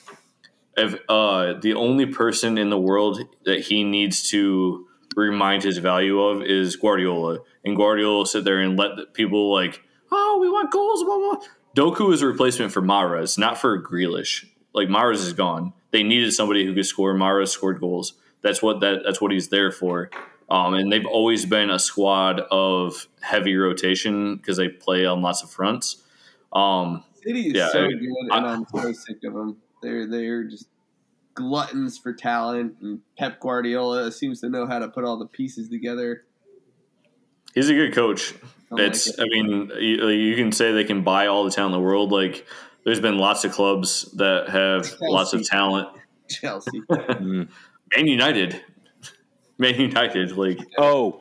if 0.76 0.94
uh, 1.09 1.54
the 1.61 1.74
only 1.74 2.06
person 2.06 2.56
in 2.59 2.70
the 2.70 2.78
world 2.78 3.20
that 3.44 3.61
he 3.61 3.85
needs 3.85 4.28
to 4.30 4.87
remind 5.16 5.62
his 5.62 5.78
value 5.78 6.20
of 6.20 6.42
is 6.42 6.76
Guardiola, 6.76 7.40
and 7.64 7.76
Guardiola 7.76 8.18
will 8.18 8.26
sit 8.26 8.44
there 8.44 8.61
and 8.61 8.78
let 8.78 9.12
people 9.12 9.52
like, 9.52 9.83
oh, 10.11 10.38
we 10.40 10.48
want 10.48 10.70
goals, 10.70 11.02
blah 11.04 11.16
blah. 11.16 11.40
Doku 11.76 12.12
is 12.12 12.22
a 12.22 12.26
replacement 12.26 12.72
for 12.72 12.83
Mahrez, 12.83 13.38
not 13.38 13.59
for 13.59 13.80
Grealish. 13.80 14.46
Like 14.72 14.88
Mahrez 14.88 15.16
is 15.16 15.33
gone. 15.33 15.72
They 15.92 16.02
needed 16.02 16.33
somebody 16.33 16.64
who 16.64 16.74
could 16.74 16.87
score. 16.87 17.14
Mahrez 17.14 17.48
scored 17.48 17.80
goals. 17.80 18.14
That's 18.42 18.62
what 18.62 18.81
that 18.81 19.03
that's 19.05 19.20
what 19.20 19.33
he's 19.33 19.48
there 19.48 19.70
for. 19.72 20.11
Um, 20.48 20.74
and 20.74 20.90
they've 20.92 21.07
always 21.07 21.46
been 21.46 21.70
a 21.70 21.79
squad 21.79 22.40
of 22.50 23.07
heavy 23.20 23.55
rotation 23.57 24.37
because 24.37 24.57
they 24.57 24.68
play 24.68 25.07
on 25.07 25.22
lots 25.22 25.42
of 25.42 25.50
fronts. 25.50 26.03
Um, 26.53 27.05
City 27.22 27.48
is 27.48 27.55
Yeah, 27.55 27.68
so 27.68 27.85
I- 27.85 27.88
good, 27.88 28.00
and 28.03 28.33
I, 28.46 28.53
am 28.55 28.64
so 28.74 28.92
sick 28.92 29.18
of 29.24 29.35
them. 29.35 29.59
They're 29.83 30.07
they're 30.09 30.44
just 30.44 30.66
gluttons 31.35 31.98
for 31.98 32.12
talent, 32.12 32.76
and 32.81 33.00
Pep 33.16 33.40
Guardiola 33.40 34.11
seems 34.11 34.40
to 34.40 34.48
know 34.48 34.66
how 34.66 34.79
to 34.81 34.88
put 34.88 35.05
all 35.05 35.16
the 35.18 35.26
pieces 35.26 35.68
together. 35.68 36.24
he's 37.55 37.68
a 37.68 37.74
good 37.74 37.94
coach. 37.94 38.35
I 38.72 38.74
like 38.74 38.83
It's. 38.88 39.07
it. 39.07 39.16
I 39.20 39.24
mean, 39.24 39.70
you, 39.79 40.09
you 40.09 40.37
can 40.37 40.50
say 40.53 40.72
they 40.72 40.85
can 40.85 41.03
buy 41.05 41.26
all 41.29 41.44
the 41.44 41.50
talent 41.50 41.74
in 41.74 41.81
the 41.81 41.87
world. 41.87 42.11
Like, 42.12 42.46
there's 42.85 43.00
been 43.00 43.18
lots 43.18 43.44
of 43.44 43.53
clubs 43.53 44.11
that 44.16 44.48
have 44.48 44.83
Chelsea. 44.88 45.07
lots 45.09 45.33
of 45.33 45.44
talent. 45.46 45.88
Chelsea. 46.29 46.83
Man 47.96 48.07
United, 48.07 48.61
Man 49.59 49.74
United. 49.81 50.33
Like, 50.37 50.59
Oh, 50.79 51.20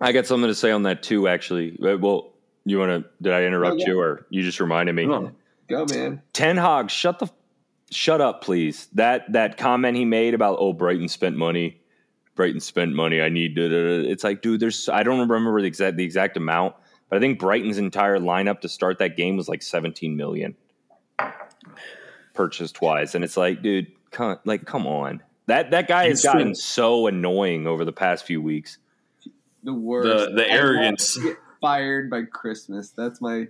I 0.00 0.12
got 0.12 0.26
something 0.26 0.48
to 0.48 0.54
say 0.54 0.70
on 0.70 0.84
that 0.84 1.02
too, 1.02 1.28
actually. 1.28 1.78
Uh, 1.82 1.96
Well, 1.98 2.32
you 2.64 2.78
want 2.78 3.04
to, 3.04 3.10
did 3.22 3.32
I 3.32 3.44
interrupt 3.44 3.74
Oh, 3.74 3.78
yeah. 3.78 3.86
you 3.88 4.00
or 4.00 4.26
you 4.30 4.42
just 4.42 4.60
reminded 4.60 4.94
me? 4.94 5.06
no. 5.06 5.32
Go 5.68 5.84
man. 5.86 6.20
Ten 6.32 6.56
Hag, 6.56 6.90
shut 6.90 7.20
the 7.20 7.28
shut 7.92 8.20
up, 8.20 8.42
please. 8.42 8.88
That 8.94 9.30
that 9.32 9.56
comment 9.56 9.96
he 9.96 10.04
made 10.04 10.34
about 10.34 10.56
oh 10.60 10.72
Brighton 10.72 11.08
spent 11.08 11.36
money, 11.36 11.80
Brighton 12.34 12.58
spent 12.60 12.92
money. 12.92 13.20
I 13.20 13.28
need 13.28 13.54
to. 13.54 13.68
da, 13.68 14.02
da, 14.02 14.10
It's 14.10 14.24
like, 14.24 14.42
dude, 14.42 14.58
there's 14.58 14.88
I 14.88 15.04
don't 15.04 15.20
remember 15.20 15.60
the 15.60 15.68
exact 15.68 15.96
the 15.96 16.02
exact 16.04 16.36
amount, 16.36 16.74
but 17.08 17.16
I 17.18 17.20
think 17.20 17.38
Brighton's 17.38 17.78
entire 17.78 18.18
lineup 18.18 18.60
to 18.62 18.68
start 18.68 18.98
that 18.98 19.16
game 19.16 19.36
was 19.36 19.48
like 19.48 19.62
17 19.62 20.16
million 20.16 20.56
purchased 22.34 22.80
wise, 22.80 23.14
and 23.14 23.22
it's 23.22 23.36
like, 23.36 23.62
dude, 23.62 23.86
come, 24.10 24.38
like 24.44 24.64
come 24.66 24.86
on. 24.88 25.22
That 25.50 25.70
that 25.72 25.88
guy 25.88 26.08
has 26.08 26.22
gotten 26.22 26.48
been- 26.48 26.54
so 26.54 27.06
annoying 27.06 27.66
over 27.66 27.84
the 27.84 27.92
past 27.92 28.24
few 28.24 28.40
weeks. 28.40 28.78
The 29.62 29.74
worst. 29.74 30.06
The- 30.08 30.34
the 30.36 30.46
I 30.46 30.54
want 30.54 30.60
arrogance. 30.64 31.14
to 31.14 31.22
get 31.22 31.36
fired 31.60 32.08
by 32.08 32.22
Christmas. 32.22 32.90
That's 32.90 33.20
my 33.20 33.48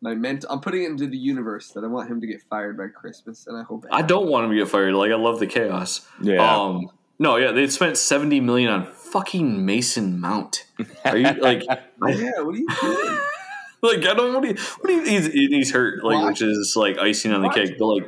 my 0.00 0.14
mental. 0.14 0.50
I'm 0.50 0.60
putting 0.60 0.82
it 0.82 0.90
into 0.90 1.06
the 1.06 1.16
universe 1.16 1.70
that 1.70 1.82
I 1.82 1.86
want 1.86 2.10
him 2.10 2.20
to 2.20 2.26
get 2.26 2.42
fired 2.42 2.76
by 2.76 2.88
Christmas, 2.88 3.46
and 3.46 3.56
I 3.56 3.62
hope. 3.62 3.86
I 3.90 4.02
don't 4.02 4.28
want 4.28 4.44
him 4.44 4.50
to 4.50 4.56
get 4.58 4.68
fired. 4.68 4.92
Like, 4.94 5.10
I 5.10 5.16
love 5.16 5.40
the 5.40 5.46
chaos. 5.46 6.06
Yeah. 6.20 6.44
Um, 6.56 6.90
no, 7.18 7.36
yeah, 7.36 7.52
they 7.52 7.66
spent 7.68 7.96
70 7.96 8.40
million 8.40 8.70
on 8.70 8.86
fucking 8.92 9.64
Mason 9.64 10.20
Mount. 10.20 10.66
Are 11.06 11.16
you 11.16 11.32
like, 11.40 11.62
I, 11.70 11.78
yeah, 12.10 12.32
what 12.40 12.54
are 12.54 12.58
you 12.58 12.66
doing? 12.82 13.18
like 13.82 13.98
I 14.06 14.14
don't. 14.14 14.34
What 14.34 14.42
do 14.42 14.48
you? 14.48 14.54
What 14.56 14.86
do 14.88 14.92
you? 14.92 15.02
He's, 15.04 15.26
he's 15.32 15.70
hurt, 15.72 16.04
like, 16.04 16.16
Why? 16.16 16.26
which 16.28 16.42
is 16.42 16.74
like 16.76 16.98
icing 16.98 17.32
on 17.32 17.40
the 17.40 17.48
Why? 17.48 17.54
cake. 17.54 17.78
But 17.78 17.86
like, 17.86 18.04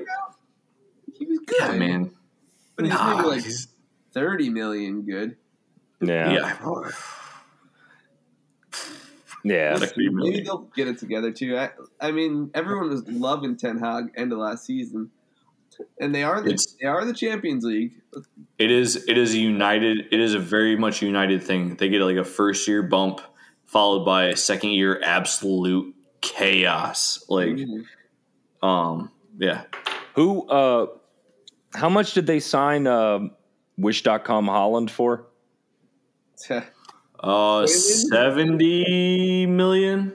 He 1.19 1.25
was 1.25 1.39
good, 1.47 1.57
yeah, 1.61 1.73
man. 1.73 2.11
But 2.77 2.85
he's 2.87 2.95
Nah, 2.95 3.17
maybe 3.17 3.29
like 3.29 3.43
he's- 3.43 3.69
thirty 4.13 4.49
million 4.51 5.03
good. 5.03 5.37
yeah. 6.01 6.33
yeah. 6.33 6.91
Yeah. 9.45 9.77
That 9.79 9.89
could 9.91 9.97
be 9.99 10.09
Maybe 10.11 10.41
they'll 10.43 10.69
get 10.75 10.89
it 10.89 10.99
together 10.99 11.31
too. 11.31 11.57
I, 11.57 11.71
I 12.01 12.11
mean, 12.11 12.51
everyone 12.55 12.91
was 12.91 13.07
loving 13.09 13.57
Ten 13.57 13.79
Hag 13.79 14.11
end 14.17 14.33
of 14.33 14.39
last 14.39 14.65
season, 14.65 15.11
and 16.01 16.15
they 16.15 16.25
are 16.25 16.41
the 16.41 16.49
It's- 16.49 16.75
they 16.81 16.87
are 16.89 17.05
the 17.05 17.13
Champions 17.15 17.65
League. 17.65 17.93
It 18.59 18.71
is. 18.71 18.97
It 19.09 19.17
is 19.19 19.35
a 19.35 19.39
united. 19.39 20.09
It 20.11 20.21
is 20.21 20.35
a 20.35 20.39
very 20.39 20.77
much 20.77 21.01
united 21.03 21.43
thing. 21.43 21.77
They 21.77 21.89
get 21.89 22.03
like 22.03 22.17
a 22.17 22.25
first 22.25 22.67
year 22.67 22.83
bump, 22.83 23.21
followed 23.67 24.05
by 24.05 24.27
a 24.27 24.37
second 24.37 24.71
year 24.71 25.01
absolute 25.03 25.95
chaos. 26.23 27.25
Like, 27.29 27.51
Mhm. 27.57 27.85
um, 28.63 29.11
yeah. 29.39 29.65
Who 30.15 30.49
uh 30.49 30.87
how 31.77 31.89
much 31.89 32.15
did 32.15 32.27
they 32.27 32.41
sign 32.41 32.87
uh 32.87 33.21
wish.com 33.79 34.47
Højlund 34.47 34.91
for? 34.91 35.27
Uh, 37.19 37.67
seventy 37.67 39.47
million. 39.47 40.13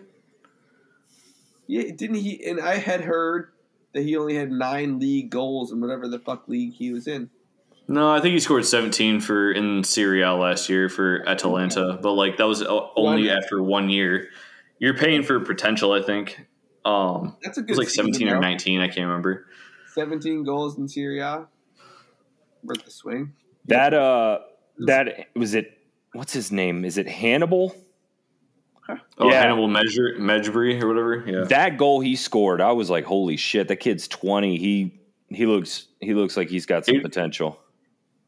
yeah, 1.68 1.84
didn't 1.96 2.18
he? 2.18 2.46
And 2.46 2.60
I 2.62 2.76
had 2.76 3.02
heard 3.02 3.50
that 3.94 4.04
he 4.04 4.16
only 4.16 4.36
had 4.36 4.52
nine 4.52 5.00
league 5.00 5.32
goals 5.32 5.72
in 5.72 5.82
whatever 5.82 6.08
the 6.08 6.20
fuck 6.20 6.48
league 6.48 6.74
he 6.74 6.94
was 6.94 7.08
in. 7.08 7.30
No, 7.88 8.10
I 8.14 8.22
think 8.22 8.34
he 8.34 8.40
scored 8.40 8.66
17 8.66 9.20
for 9.20 9.52
in 9.52 9.84
Serie 9.84 10.22
A 10.22 10.34
last 10.34 10.70
year 10.70 10.90
for 10.90 11.28
Atalanta, 11.28 11.98
but 12.02 12.14
like 12.14 12.38
that 12.38 12.46
was 12.48 12.62
only 12.62 13.28
One- 13.28 13.38
after 13.38 13.62
one 13.62 13.90
year. 13.90 14.30
You're 14.78 14.94
paying 14.96 15.24
for 15.24 15.40
potential, 15.40 15.92
I 15.94 16.04
think. 16.04 16.40
Um, 16.86 17.36
That's 17.44 17.58
a 17.58 17.62
good. 17.62 17.72
it 17.72 17.74
was 17.74 17.78
like 17.80 17.90
season, 17.90 18.14
17 18.14 18.28
or 18.30 18.36
though. 18.36 18.40
19, 18.42 18.80
I 18.80 18.88
can't 18.88 19.08
remember. 19.08 19.48
Seventeen 19.94 20.44
goals 20.44 20.78
in 20.78 20.88
Serie 20.88 21.20
A. 21.20 21.46
Worth 22.64 22.86
the 22.86 22.92
swing. 22.92 23.34
That 23.66 23.94
uh 23.94 24.40
that 24.86 25.28
was 25.36 25.54
it 25.54 25.78
what's 26.14 26.34
his 26.34 26.52
name? 26.52 26.86
Is 26.86 26.98
it 26.98 27.08
Hannibal? 27.08 27.76
Oh, 29.18 29.30
Yeah. 29.30 29.42
Hannibal 29.42 29.68
Medjugorje 29.68 30.18
Medjugorje 30.20 30.82
or 30.82 30.88
whatever. 30.88 31.24
Yeah, 31.26 31.44
That 31.46 31.78
goal 31.78 32.02
he 32.02 32.16
scored, 32.16 32.60
I 32.62 32.72
was 32.74 32.90
like, 32.90 33.06
holy 33.06 33.38
shit, 33.38 33.68
that 33.70 33.78
kid's 33.78 34.08
20. 34.08 34.58
He 34.58 35.00
he 35.30 35.46
looks 35.46 35.88
he 36.00 36.14
looks 36.14 36.36
like 36.36 36.50
he's 36.50 36.66
got 36.66 36.86
some 36.86 36.96
It- 36.98 37.04
potential. 37.04 37.58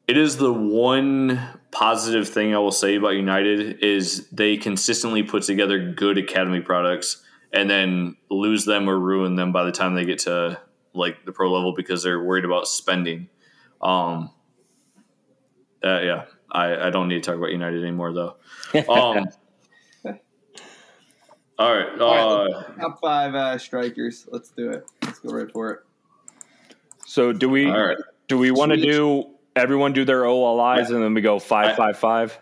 it 0.08 0.18
is 0.18 0.38
the 0.38 0.52
one 0.54 1.40
positive 1.72 2.28
thing 2.28 2.54
I 2.54 2.60
will 2.60 2.72
say 2.72 2.96
about 2.96 3.10
United 3.16 3.84
is 3.84 4.28
they 4.30 4.58
consistently 4.58 5.24
put 5.24 5.44
together 5.44 5.94
good 5.94 6.18
academy 6.18 6.62
products 6.62 7.24
and 7.52 7.70
then 7.70 8.16
lose 8.30 8.66
them 8.66 8.90
or 8.90 9.00
ruin 9.00 9.36
them 9.36 9.52
by 9.52 9.64
the 9.64 9.72
time 9.72 9.96
they 9.96 10.06
get 10.06 10.20
to 10.20 10.60
like 10.94 11.26
the 11.26 11.32
pro 11.32 11.52
level 11.52 11.74
because 11.74 12.04
they're 12.04 12.22
worried 12.22 12.46
about 12.46 12.68
spending. 12.68 13.28
Um, 13.82 14.32
uh, 15.84 16.00
yeah, 16.02 16.26
I, 16.52 16.88
I 16.88 16.90
don't 16.90 17.08
need 17.08 17.22
to 17.24 17.32
talk 17.32 17.36
about 17.38 17.52
United 17.52 17.84
anymore 17.84 18.14
though. 18.14 18.36
Um, 18.90 19.28
all 21.60 21.72
right, 21.72 22.02
uh, 22.02 22.64
Top 22.80 23.00
five 23.00 23.36
uh, 23.36 23.58
strikers. 23.60 24.28
Let's 24.32 24.50
do 24.50 24.72
it. 24.72 24.86
Let's 25.04 25.20
go 25.20 25.30
right 25.30 25.52
for 25.52 25.70
it. 25.72 25.80
So 27.06 27.32
do 27.32 27.48
we 27.48 27.70
all 27.70 27.88
right. 27.88 27.98
do 28.28 28.40
we 28.40 28.50
want 28.50 28.72
to 28.72 28.78
do 28.78 29.30
everyone 29.56 29.94
do 29.94 30.04
their 30.04 30.26
OLIs 30.26 30.90
and 30.90 31.04
then 31.04 31.14
we 31.14 31.22
go 31.22 31.38
five 31.38 31.72
I- 31.72 31.76
five 31.76 32.00
five? 32.00 32.40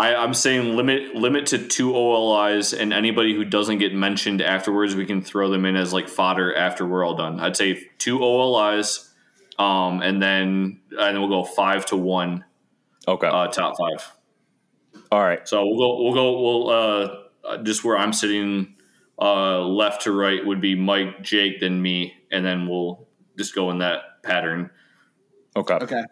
I, 0.00 0.14
I'm 0.14 0.32
saying 0.32 0.76
limit 0.76 1.14
limit 1.14 1.44
to 1.48 1.58
two 1.58 1.94
OLIs, 1.94 2.72
and 2.72 2.90
anybody 2.90 3.34
who 3.34 3.44
doesn't 3.44 3.78
get 3.78 3.94
mentioned 3.94 4.40
afterwards, 4.40 4.96
we 4.96 5.04
can 5.04 5.20
throw 5.20 5.50
them 5.50 5.66
in 5.66 5.76
as 5.76 5.92
like 5.92 6.08
fodder 6.08 6.56
after 6.56 6.86
we're 6.86 7.04
all 7.04 7.16
done. 7.16 7.38
I'd 7.38 7.54
say 7.54 7.86
two 7.98 8.18
OLIs, 8.20 9.12
um, 9.58 10.00
and 10.00 10.22
then 10.22 10.80
and 10.92 11.14
then 11.14 11.20
we'll 11.20 11.28
go 11.28 11.44
five 11.44 11.84
to 11.86 11.98
one 11.98 12.46
Okay. 13.06 13.26
uh, 13.26 13.48
top 13.48 13.74
five. 13.78 14.10
All 15.12 15.20
right. 15.20 15.46
So 15.46 15.66
we'll 15.66 15.76
go 15.76 16.02
we'll 16.02 16.14
go 16.14 16.40
we'll 16.40 16.70
uh, 16.70 17.16
uh, 17.44 17.62
just 17.62 17.84
where 17.84 17.98
I'm 17.98 18.14
sitting, 18.14 18.76
uh, 19.20 19.60
left 19.60 20.04
to 20.04 20.12
right 20.12 20.44
would 20.46 20.62
be 20.62 20.74
Mike, 20.76 21.22
Jake, 21.22 21.60
then 21.60 21.82
me, 21.82 22.14
and 22.32 22.42
then 22.42 22.66
we'll 22.66 23.06
just 23.36 23.54
go 23.54 23.70
in 23.70 23.80
that 23.80 24.22
pattern. 24.22 24.70
Okay. 25.54 25.74
Okay. 25.74 26.04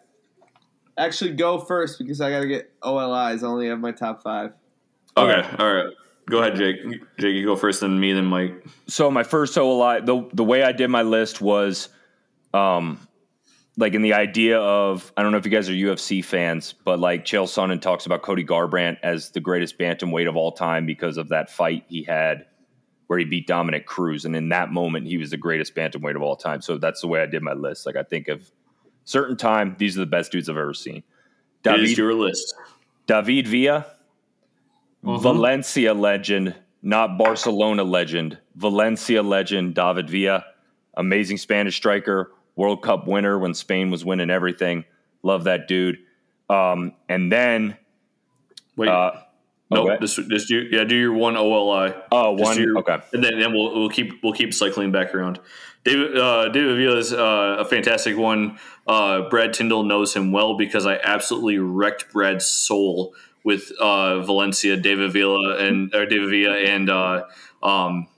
Actually, 0.99 1.35
go 1.35 1.59
first 1.59 1.99
because 1.99 2.21
I 2.21 2.31
got 2.31 2.41
to 2.41 2.49
get 2.49 2.73
OLIs. 2.83 3.43
I 3.43 3.47
only 3.47 3.69
have 3.69 3.79
my 3.79 3.93
top 3.93 4.23
five. 4.23 4.53
Okay, 5.17 5.49
all 5.59 5.75
right. 5.75 5.95
Go 6.29 6.39
ahead, 6.39 6.57
Jake. 6.57 6.77
Jake, 7.19 7.35
you 7.35 7.45
go 7.45 7.57
first, 7.57 7.81
then 7.81 7.99
me, 7.99 8.13
then 8.13 8.27
Mike. 8.27 8.65
So 8.87 9.11
my 9.11 9.23
first 9.23 9.57
OLI, 9.57 10.01
the 10.03 10.29
the 10.33 10.45
way 10.45 10.63
I 10.63 10.73
did 10.73 10.89
my 10.89 11.03
list 11.03 11.41
was, 11.41 11.89
um, 12.53 12.99
like 13.79 13.95
in 13.95 14.03
the 14.03 14.13
idea 14.13 14.59
of 14.59 15.11
I 15.17 15.23
don't 15.23 15.33
know 15.33 15.39
if 15.39 15.47
you 15.47 15.51
guys 15.51 15.71
are 15.71 15.73
UFC 15.73 16.23
fans, 16.23 16.75
but 16.85 16.99
like 16.99 17.25
Chael 17.25 17.45
Sonnen 17.45 17.81
talks 17.81 18.05
about 18.05 18.23
Cody 18.23 18.45
Garbrandt 18.45 18.99
as 19.03 19.31
the 19.31 19.41
greatest 19.41 19.79
bantamweight 19.79 20.29
of 20.29 20.37
all 20.37 20.53
time 20.53 20.85
because 20.85 21.17
of 21.17 21.29
that 21.31 21.49
fight 21.49 21.85
he 21.89 22.03
had 22.03 22.45
where 23.07 23.19
he 23.19 23.25
beat 23.25 23.47
Dominick 23.47 23.87
Cruz, 23.87 24.27
and 24.27 24.37
in 24.37 24.51
that 24.51 24.71
moment 24.71 25.07
he 25.07 25.17
was 25.17 25.31
the 25.31 25.39
greatest 25.39 25.75
bantamweight 25.75 26.17
of 26.17 26.23
all 26.23 26.37
time. 26.37 26.61
So 26.61 26.77
that's 26.77 27.01
the 27.01 27.07
way 27.07 27.23
I 27.23 27.27
did 27.27 27.43
my 27.43 27.55
list. 27.55 27.87
Like 27.87 27.97
I 27.97 28.03
think 28.03 28.29
of 28.29 28.51
certain 29.09 29.37
time, 29.39 29.75
these 29.79 29.97
are 29.97 30.01
the 30.01 30.07
best 30.07 30.31
dudes 30.31 30.51
I've 30.51 30.57
ever 30.59 30.75
seen. 30.75 31.03
David, 31.63 31.81
it 31.81 31.85
is 31.93 31.99
your 31.99 32.13
list. 32.13 32.55
David 33.07 33.49
Villa, 33.49 33.87
mm-hmm. 35.03 35.23
Valencia 35.23 35.95
legend, 35.95 36.55
not 36.83 37.17
Barcelona 37.17 37.85
legend. 37.85 38.37
Valencia 38.57 39.23
legend, 39.23 39.75
David 39.75 40.11
Villa, 40.11 40.45
amazing 40.95 41.39
Spanish 41.39 41.75
striker, 41.77 42.33
World 42.55 42.83
Cup 42.83 43.09
winner 43.09 43.39
when 43.39 43.55
Spain 43.55 43.91
was 43.91 44.05
winning 44.05 44.29
everything. 44.29 44.85
Love 45.23 45.45
that 45.45 45.69
dude. 45.69 45.99
Um, 46.51 46.93
and 47.09 47.33
then, 47.33 47.79
wait, 48.77 48.91
uh, 48.91 49.13
no, 49.71 49.85
nope, 49.85 50.01
just, 50.01 50.17
just 50.29 50.49
do 50.49 50.67
yeah, 50.71 50.85
do 50.85 50.97
your 50.97 51.13
one 51.13 51.37
OLI. 51.37 51.95
Oh, 52.11 52.33
one. 52.33 52.59
Your, 52.59 52.79
okay, 52.79 52.99
and 53.13 53.23
then, 53.23 53.39
then 53.39 53.53
we'll 53.53 53.75
we'll 53.75 53.91
keep 53.91 54.23
we'll 54.23 54.33
keep 54.33 54.55
cycling 54.55 54.93
back 54.93 55.15
around. 55.15 55.41
David 55.85 56.17
uh, 56.17 56.49
David 56.49 56.77
Villa 56.77 56.97
is 56.97 57.13
uh, 57.13 57.57
a 57.59 57.65
fantastic 57.65 58.17
one. 58.17 58.59
Uh, 58.87 59.29
Brad 59.29 59.53
Tindall 59.53 59.85
knows 59.85 60.15
him 60.15 60.33
well 60.33 60.57
because 60.57 60.87
I 60.87 60.97
absolutely 60.97 61.59
wrecked 61.59 62.13
Brad's 62.13 62.47
soul 62.47 63.15
with 63.45 63.71
uh, 63.81 64.21
Valencia, 64.23 64.77
David 64.77 65.13
Villa, 65.13 65.59
and 65.59 65.95
or 65.95 66.07
David 66.07 66.31
Villa 66.31 66.57
and 66.57 66.91
uh, 66.91 67.25
um, 67.63 68.09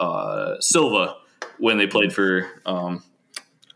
uh, 0.00 0.54
Silva 0.60 1.16
when 1.58 1.78
they 1.78 1.86
played 1.86 2.12
for 2.12 2.48
um, 2.66 3.04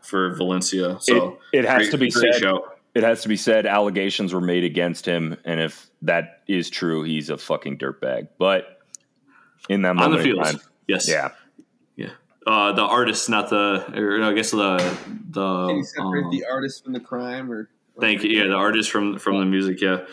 for 0.01 0.35
Valencia. 0.35 0.97
So 0.99 1.39
it, 1.53 1.59
it 1.59 1.65
has 1.65 1.89
great, 1.89 1.91
to 1.91 1.97
be 1.97 2.11
said. 2.11 2.35
Show. 2.35 2.72
It 2.95 3.03
has 3.03 3.23
to 3.23 3.27
be 3.27 3.35
said. 3.35 3.65
Allegations 3.65 4.33
were 4.33 4.41
made 4.41 4.63
against 4.63 5.05
him, 5.05 5.37
and 5.45 5.59
if 5.59 5.89
that 6.03 6.43
is 6.47 6.69
true, 6.69 7.03
he's 7.03 7.29
a 7.29 7.37
fucking 7.37 7.79
dirtbag. 7.79 8.27
But 8.37 8.79
in 9.67 9.81
that 9.81 9.95
moment, 9.95 10.13
on 10.13 10.17
the 10.17 10.23
field, 10.23 10.63
yes, 10.87 11.09
yeah, 11.09 11.31
yeah. 11.95 12.09
Uh, 12.45 12.73
the 12.73 12.83
artist, 12.83 13.29
not 13.29 13.49
the, 13.49 13.85
or 13.95 14.23
I 14.23 14.33
guess 14.33 14.51
the 14.51 14.77
the. 15.29 15.67
Can 15.67 15.77
you 15.77 15.83
separate 15.83 16.25
um, 16.25 16.31
the 16.31 16.45
artist 16.45 16.83
from 16.83 16.93
the 16.93 16.99
crime, 16.99 17.51
or? 17.51 17.69
Thank 17.99 18.23
you. 18.23 18.29
Yeah, 18.31 18.47
the 18.47 18.55
artist 18.55 18.91
from 18.91 19.17
from 19.17 19.39
the 19.39 19.45
music. 19.45 19.81
Yeah. 19.81 20.05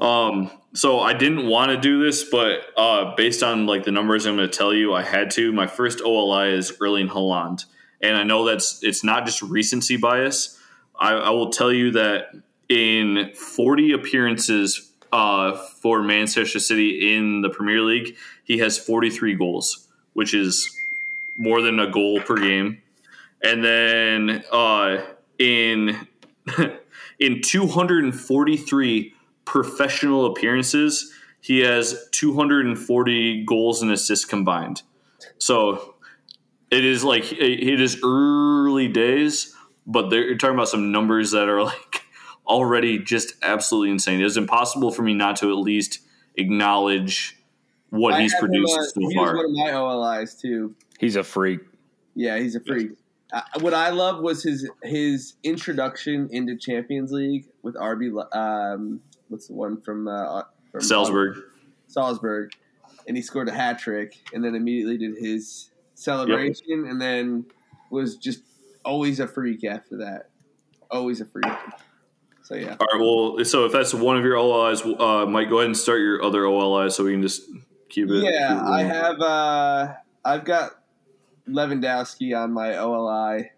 Um, 0.00 0.50
so 0.74 1.00
I 1.00 1.12
didn't 1.12 1.46
want 1.46 1.70
to 1.70 1.78
do 1.78 2.02
this, 2.02 2.24
but 2.24 2.60
uh, 2.76 3.14
based 3.16 3.42
on 3.42 3.66
like 3.66 3.84
the 3.84 3.92
numbers 3.92 4.26
I'm 4.26 4.36
going 4.36 4.48
to 4.48 4.56
tell 4.56 4.72
you, 4.72 4.94
I 4.94 5.02
had 5.02 5.30
to. 5.32 5.52
My 5.52 5.66
first 5.66 6.00
OLI 6.04 6.54
is 6.54 6.72
Erling 6.80 7.08
Haaland, 7.08 7.66
and 8.00 8.16
I 8.16 8.22
know 8.22 8.44
that's 8.44 8.82
it's 8.82 9.04
not 9.04 9.26
just 9.26 9.42
recency 9.42 9.96
bias. 9.96 10.58
I, 11.02 11.14
I 11.14 11.30
will 11.30 11.50
tell 11.50 11.72
you 11.72 11.90
that 11.92 12.26
in 12.68 13.32
40 13.34 13.92
appearances 13.92 14.92
uh, 15.12 15.56
for 15.56 16.00
Manchester 16.00 16.60
City 16.60 17.16
in 17.16 17.42
the 17.42 17.50
Premier 17.50 17.80
League, 17.80 18.16
he 18.44 18.58
has 18.58 18.78
43 18.78 19.34
goals, 19.34 19.88
which 20.12 20.32
is 20.32 20.74
more 21.36 21.60
than 21.60 21.80
a 21.80 21.90
goal 21.90 22.20
per 22.20 22.36
game. 22.36 22.82
And 23.42 23.64
then 23.64 24.44
uh, 24.52 25.02
in 25.40 26.06
in 27.18 27.40
243 27.42 29.14
professional 29.44 30.26
appearances, 30.26 31.12
he 31.40 31.58
has 31.60 32.08
240 32.12 33.44
goals 33.44 33.82
and 33.82 33.90
assists 33.90 34.24
combined. 34.24 34.82
So 35.38 35.96
it 36.70 36.84
is 36.84 37.02
like 37.02 37.32
it 37.32 37.80
is 37.80 38.00
early 38.04 38.86
days, 38.86 39.56
but 39.86 40.10
they're 40.10 40.36
talking 40.36 40.54
about 40.54 40.68
some 40.68 40.92
numbers 40.92 41.32
that 41.32 41.48
are 41.48 41.62
like 41.64 42.02
already 42.46 42.98
just 42.98 43.34
absolutely 43.42 43.90
insane. 43.90 44.20
It 44.20 44.26
is 44.26 44.36
impossible 44.36 44.90
for 44.90 45.02
me 45.02 45.14
not 45.14 45.36
to 45.36 45.50
at 45.50 45.58
least 45.58 46.00
acknowledge 46.36 47.36
what 47.90 48.14
I 48.14 48.22
he's 48.22 48.34
produced 48.38 48.78
a, 48.78 48.84
so 48.84 49.08
he 49.08 49.14
far. 49.14 49.36
one 49.36 49.44
of 49.44 49.50
my 49.50 49.72
OLIs 49.72 50.34
too. 50.34 50.74
He's 50.98 51.16
a 51.16 51.22
freak. 51.22 51.60
Yeah, 52.14 52.38
he's 52.38 52.54
a 52.54 52.60
freak. 52.60 52.92
Uh, 53.32 53.40
what 53.60 53.74
I 53.74 53.90
love 53.90 54.22
was 54.22 54.42
his 54.42 54.68
his 54.82 55.34
introduction 55.42 56.28
into 56.30 56.56
Champions 56.56 57.12
League 57.12 57.48
with 57.62 57.74
RB. 57.74 58.26
Um, 58.34 59.00
what's 59.28 59.48
the 59.48 59.54
one 59.54 59.80
from, 59.80 60.06
uh, 60.06 60.42
from 60.70 60.80
Salzburg? 60.82 61.38
Salzburg, 61.86 62.52
and 63.06 63.16
he 63.16 63.22
scored 63.22 63.48
a 63.48 63.52
hat 63.52 63.78
trick, 63.78 64.18
and 64.32 64.44
then 64.44 64.54
immediately 64.54 64.98
did 64.98 65.16
his 65.18 65.70
celebration, 65.94 66.84
yep. 66.84 66.90
and 66.90 67.00
then 67.00 67.46
was 67.90 68.16
just 68.16 68.42
always 68.84 69.20
a 69.20 69.26
freak 69.26 69.64
after 69.64 69.98
that. 69.98 70.30
Always 70.90 71.20
a 71.20 71.24
freak. 71.24 71.52
So 72.42 72.54
yeah. 72.54 72.76
All 72.80 72.86
right. 72.92 73.00
Well, 73.00 73.44
so 73.44 73.64
if 73.64 73.72
that's 73.72 73.94
one 73.94 74.16
of 74.16 74.24
your 74.24 74.36
OLIs, 74.36 74.82
uh, 74.82 75.26
Mike, 75.26 75.48
go 75.48 75.58
ahead 75.58 75.66
and 75.66 75.76
start 75.76 76.00
your 76.00 76.22
other 76.22 76.44
OLI 76.44 76.90
so 76.90 77.04
we 77.04 77.12
can 77.12 77.22
just 77.22 77.42
keep 77.88 78.08
it. 78.10 78.24
Yeah, 78.24 78.48
keep 78.48 78.58
it 78.58 78.70
I 78.70 78.82
have. 78.82 79.20
Uh, 79.20 79.94
I've 80.24 80.44
got 80.44 80.72
Lewandowski 81.48 82.36
on 82.36 82.52
my 82.52 82.76
OLI 82.76 83.52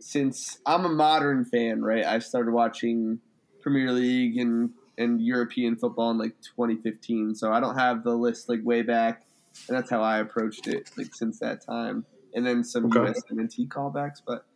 since 0.00 0.58
I'm 0.66 0.84
a 0.84 0.88
modern 0.88 1.44
fan. 1.44 1.82
Right, 1.82 2.04
I 2.04 2.18
started 2.18 2.52
watching 2.52 3.20
Premier 3.60 3.92
League 3.92 4.38
and 4.38 4.70
and 4.96 5.20
European 5.20 5.76
football 5.76 6.10
in 6.10 6.18
like 6.18 6.34
2015. 6.42 7.34
So 7.36 7.52
I 7.52 7.60
don't 7.60 7.78
have 7.78 8.02
the 8.02 8.14
list 8.14 8.48
like 8.48 8.60
way 8.64 8.82
back, 8.82 9.22
and 9.68 9.76
that's 9.76 9.90
how 9.90 10.02
I 10.02 10.18
approached 10.18 10.66
it 10.66 10.90
like 10.96 11.14
since 11.14 11.38
that 11.40 11.64
time 11.64 12.04
and 12.34 12.46
then 12.46 12.64
some 12.64 12.86
okay. 12.86 13.12
USMNT 13.12 13.68
callbacks. 13.68 14.20
But 14.26 14.46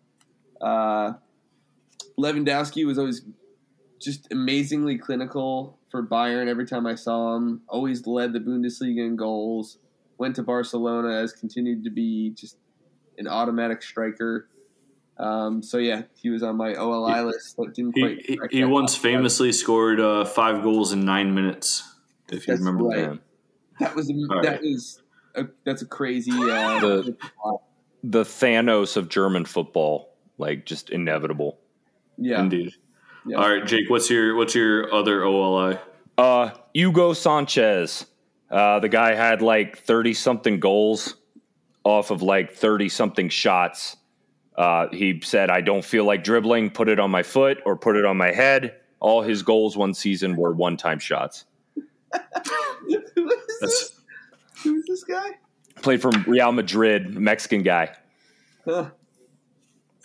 uh, 0.65 1.15
Lewandowski 2.19 2.87
was 2.87 2.99
always 2.99 3.23
just 4.01 4.31
amazingly 4.33 4.99
clinical 4.99 5.79
for 5.91 6.03
Bayern. 6.03 6.49
Every 6.49 6.67
time 6.67 6.87
I 6.87 6.95
saw 6.95 7.37
him, 7.37 7.63
always 7.69 8.07
led 8.07 8.33
the 8.33 8.41
Bundesliga 8.41 9.07
in 9.07 9.17
goals. 9.17 9.79
Went 10.19 10.37
to 10.37 10.43
Barcelona, 10.43 11.21
has 11.21 11.33
continued 11.33 11.85
to 11.85 11.91
be 11.91 12.31
just 12.31 12.57
an 13.19 13.27
automatic 13.27 13.83
striker. 13.83 14.49
Um, 15.19 15.63
so 15.63 15.79
yeah, 15.79 16.03
he 16.15 16.31
was 16.31 16.43
on 16.43 16.57
my 16.57 16.75
OLI 16.75 17.15
he, 17.15 17.21
list, 17.21 17.55
but 17.57 17.75
didn't 17.75 17.93
quite. 17.93 18.25
He, 18.25 18.39
he 18.51 18.65
once 18.65 18.97
famously 18.97 19.53
scored 19.53 20.01
uh, 20.01 20.25
five 20.25 20.63
goals 20.63 20.93
in 20.93 21.05
nine 21.05 21.35
minutes. 21.35 21.89
If 22.29 22.47
you 22.47 22.55
That's 22.55 22.61
remember 22.61 22.85
right. 22.85 23.11
that. 23.11 23.19
That 23.81 23.97
was 23.97 24.07
that 24.09 24.43
right. 24.45 24.61
was 24.63 25.03
a, 25.35 25.47
that's 25.65 25.83
a 25.83 25.87
crazy. 25.87 26.33
Uh, 26.33 26.81
the, 26.81 27.17
the 28.03 28.23
Thanos 28.23 28.97
of 28.97 29.09
German 29.09 29.45
football, 29.45 30.15
like 30.39 30.67
just 30.67 30.91
inevitable. 30.91 31.59
Yeah, 32.19 32.41
indeed. 32.41 32.75
Yeah. 33.27 33.37
All 33.37 33.49
right, 33.49 33.67
Jake, 33.67 33.89
what's 33.89 34.11
your 34.11 34.35
what's 34.37 34.55
your 34.55 34.93
other 34.93 35.25
OLI? 35.25 35.79
Uh, 36.19 36.51
Hugo 36.75 37.13
Sanchez. 37.13 38.07
Uh, 38.51 38.81
the 38.81 38.89
guy 38.89 39.15
had 39.15 39.41
like 39.41 39.79
thirty 39.79 40.15
something 40.15 40.61
goals 40.61 41.17
off 41.85 42.11
of 42.11 42.23
like 42.23 42.53
thirty 42.53 42.89
something 42.89 43.29
shots. 43.29 43.97
Uh, 44.57 44.89
he 44.93 45.21
said, 45.23 45.51
"I 45.51 45.61
don't 45.61 45.85
feel 45.85 46.05
like 46.05 46.25
dribbling. 46.25 46.71
Put 46.71 46.89
it 46.89 47.01
on 47.01 47.11
my 47.11 47.23
foot 47.23 47.59
or 47.65 47.77
put 47.77 47.97
it 47.97 48.05
on 48.05 48.17
my 48.17 48.33
head." 48.33 48.77
All 49.01 49.23
his 49.23 49.43
goals 49.43 49.77
one 49.77 49.95
season 49.95 50.37
were 50.37 50.53
one 50.53 50.77
time 50.77 50.99
shots. 51.01 51.45
Who 53.15 53.31
is 54.65 54.65
this? 54.65 54.73
Who 54.73 54.77
is 54.77 54.87
this 54.87 55.05
guy? 55.05 55.31
Played 55.83 56.03
for 56.03 56.11
Real 56.27 56.53
Madrid, 56.53 57.15
Mexican 57.15 57.63
guy. 57.63 57.95
Huh. 58.65 58.91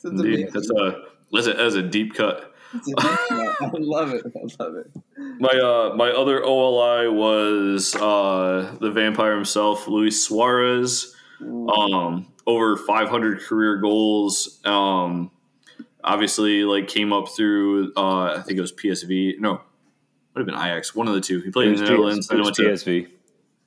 Indeed, 0.03 0.49
that's 0.53 0.69
a 0.69 1.03
that's 1.31 1.47
a, 1.47 1.53
that's 1.53 1.75
a 1.75 1.81
deep 1.81 2.13
cut. 2.13 2.53
A 2.73 2.79
deep 2.85 2.97
cut. 2.97 3.31
I 3.31 3.69
love 3.73 4.13
it. 4.13 4.23
I 4.25 4.63
love 4.63 4.75
it. 4.75 4.91
My 5.39 5.49
uh, 5.49 5.95
my 5.95 6.09
other 6.11 6.43
OLI 6.43 7.09
was 7.09 7.95
uh, 7.95 8.75
the 8.79 8.91
vampire 8.91 9.35
himself, 9.35 9.87
Luis 9.87 10.25
Suarez. 10.25 11.13
Um, 11.39 12.33
over 12.47 12.77
500 12.77 13.41
career 13.41 13.77
goals. 13.77 14.59
Um, 14.65 15.29
obviously, 16.03 16.63
like 16.63 16.87
came 16.87 17.13
up 17.13 17.29
through. 17.29 17.93
Uh, 17.95 18.35
I 18.37 18.41
think 18.41 18.57
it 18.57 18.61
was 18.61 18.71
PSV. 18.71 19.39
No, 19.39 19.61
would 20.33 20.39
have 20.39 20.45
been 20.45 20.55
Ajax. 20.55 20.95
One 20.95 21.07
of 21.07 21.13
the 21.13 21.21
two. 21.21 21.41
He 21.41 21.51
played 21.51 21.69
in 21.69 21.75
the 21.75 21.81
Netherlands. 21.83 22.27
Then 22.27 22.41
went 22.41 22.55
to 22.55 22.63
PSV. 22.63 23.09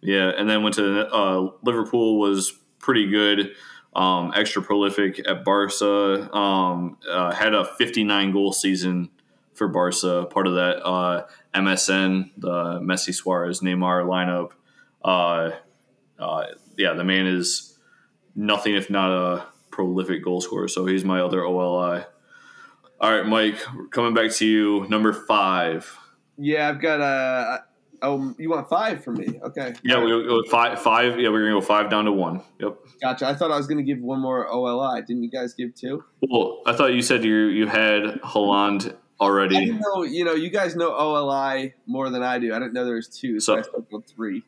Yeah, 0.03 0.31
and 0.37 0.49
then 0.49 0.63
went 0.63 0.77
to 0.77 1.09
uh, 1.09 1.51
Liverpool. 1.63 2.19
Was 2.19 2.53
pretty 2.79 3.09
good. 3.09 3.55
Um, 3.95 4.33
extra 4.35 4.63
prolific 4.63 5.21
at 5.29 5.45
Barca. 5.45 6.35
Um, 6.35 6.97
uh, 7.09 7.33
had 7.33 7.55
a 7.55 7.65
59 7.65 8.33
goal 8.33 8.53
season 8.53 9.11
for 9.55 9.69
Barca. 9.69 10.27
Part 10.31 10.47
of 10.47 10.55
that 10.55 10.85
uh, 10.85 11.27
MSN, 11.55 12.31
the 12.37 12.81
Messi, 12.81 13.15
Suarez, 13.15 13.61
Neymar 13.61 14.05
lineup. 14.07 14.53
Uh, 15.05 15.57
uh, 16.19 16.47
yeah, 16.79 16.95
the 16.95 17.05
man 17.05 17.27
is 17.27 17.79
nothing 18.35 18.75
if 18.75 18.91
not 18.91 19.11
a 19.11 19.47
prolific 19.71 20.23
goal 20.23 20.41
scorer. 20.41 20.69
So 20.69 20.87
he's 20.87 21.05
my 21.05 21.21
other 21.21 21.45
OLI. 21.45 22.05
All 23.01 23.17
right, 23.17 23.27
Mike, 23.27 23.59
coming 23.91 24.15
back 24.15 24.31
to 24.33 24.47
you. 24.47 24.87
Number 24.89 25.13
five. 25.13 25.99
Yeah, 26.37 26.69
I've 26.69 26.81
got 26.81 27.01
a. 27.01 27.65
Oh, 28.03 28.35
you 28.39 28.49
want 28.51 28.69
five 28.69 29.05
from 29.05 29.15
me? 29.19 29.41
Okay. 29.43 29.75
Yeah, 29.83 30.03
we 30.03 30.11
go 30.11 30.43
five. 30.51 30.81
Five. 30.81 31.19
Yeah, 31.21 31.29
we're 31.29 31.41
gonna 31.41 31.61
go 31.61 31.67
five 31.67 31.91
down 31.91 32.07
to 32.07 32.13
one. 32.13 32.43
Yep. 32.59 32.77
Gotcha. 33.03 33.27
I 33.27 33.35
thought 33.35 33.51
I 33.51 33.57
was 33.57 33.67
going 33.67 33.79
to 33.79 33.85
give 33.85 34.01
one 34.03 34.21
more 34.21 34.49
OLI. 34.49 35.03
Didn't 35.03 35.23
you 35.23 35.31
guys 35.31 35.55
give 35.55 35.75
two? 35.75 36.05
Well, 36.23 36.63
I 36.67 36.73
thought 36.75 36.93
you 36.95 37.03
said 37.03 37.25
you 37.25 37.35
you 37.47 37.67
had 37.67 38.03
Haaland 38.23 38.95
I 39.21 39.25
already. 39.25 39.67
didn't 39.67 39.81
know. 39.81 40.03
You 40.03 40.25
know, 40.25 40.35
you 40.35 40.51
guys 40.51 40.77
know 40.77 40.95
OLI 40.95 41.75
more 41.87 42.09
than 42.11 42.23
I 42.23 42.39
do. 42.39 42.55
I 42.55 42.59
didn't 42.59 42.73
know 42.73 42.85
there 42.85 42.95
was 42.95 43.09
two, 43.09 43.39
so, 43.41 43.61
So- 43.63 43.87
I 43.93 43.97
three. 44.15 44.45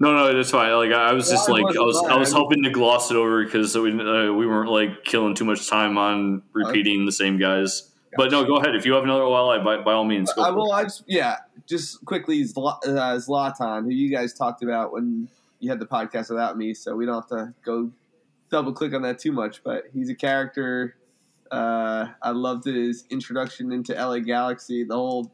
No, 0.00 0.12
no, 0.12 0.34
that's 0.34 0.50
fine. 0.50 0.72
Like 0.74 0.92
I 0.92 1.12
was 1.12 1.30
just 1.30 1.48
like 1.48 1.64
I 1.64 1.80
was. 1.80 1.96
I 2.10 2.16
was 2.16 2.32
hoping 2.32 2.64
to 2.64 2.70
gloss 2.70 3.10
it 3.10 3.16
over 3.16 3.44
because 3.44 3.76
we 3.76 3.90
uh, 3.92 4.32
we 4.32 4.46
weren't 4.46 4.68
like 4.70 5.04
killing 5.04 5.34
too 5.36 5.44
much 5.44 5.68
time 5.68 5.96
on 5.96 6.42
repeating 6.52 7.06
the 7.06 7.12
same 7.12 7.38
guys. 7.38 7.90
But 8.16 8.30
no, 8.30 8.44
go 8.44 8.56
ahead. 8.56 8.74
If 8.74 8.84
you 8.86 8.92
have 8.94 9.04
another 9.04 9.22
OLI, 9.22 9.58
by, 9.64 9.78
by 9.82 9.92
all 9.92 10.04
means, 10.04 10.32
go 10.32 10.42
I 10.42 10.46
for 10.48 10.52
it. 10.52 10.56
will. 10.56 10.72
I 10.72 10.82
just 10.84 11.04
yeah. 11.06 11.36
Just 11.66 12.04
quickly, 12.04 12.42
Zla- 12.44 12.78
uh, 12.84 13.16
Zlatan, 13.18 13.84
who 13.84 13.90
you 13.90 14.10
guys 14.14 14.34
talked 14.34 14.62
about 14.62 14.92
when 14.92 15.28
you 15.60 15.70
had 15.70 15.78
the 15.78 15.86
podcast 15.86 16.28
without 16.30 16.56
me, 16.58 16.74
so 16.74 16.94
we 16.94 17.06
don't 17.06 17.14
have 17.14 17.28
to 17.28 17.54
go 17.64 17.90
double 18.50 18.72
click 18.72 18.92
on 18.94 19.02
that 19.02 19.18
too 19.18 19.32
much. 19.32 19.62
But 19.64 19.84
he's 19.92 20.10
a 20.10 20.14
character. 20.14 20.96
Uh, 21.50 22.08
I 22.22 22.30
loved 22.30 22.64
his 22.64 23.04
introduction 23.10 23.72
into 23.72 23.94
LA 23.94 24.18
Galaxy, 24.18 24.84
the 24.84 24.94
whole 24.94 25.32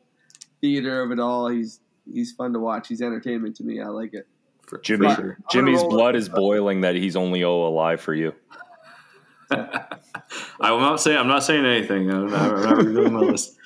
theater 0.60 1.02
of 1.02 1.10
it 1.10 1.18
all. 1.18 1.48
He's 1.48 1.80
he's 2.12 2.32
fun 2.32 2.52
to 2.52 2.58
watch. 2.60 2.88
He's 2.88 3.02
entertainment 3.02 3.56
to 3.56 3.64
me. 3.64 3.80
I 3.80 3.88
like 3.88 4.14
it. 4.14 4.26
For- 4.62 4.76
for 4.76 4.82
Jimmy, 4.82 5.12
sure. 5.16 5.36
Jimmy's 5.50 5.82
blood 5.82 6.14
is 6.14 6.28
boiling 6.28 6.82
that 6.82 6.94
he's 6.94 7.16
only 7.16 7.42
OLI 7.42 7.96
for 7.96 8.14
you. 8.14 8.32
I'm 10.60 10.80
not 10.80 11.00
saying 11.00 11.18
I'm 11.18 11.28
not 11.28 11.42
saying 11.44 11.64
anything. 11.64 12.10
I'm 12.10 12.28
not, 12.30 12.40
I'm 12.54 12.62
not 12.62 12.76
revealing 12.78 13.12
my 13.14 13.20
list. 13.20 13.56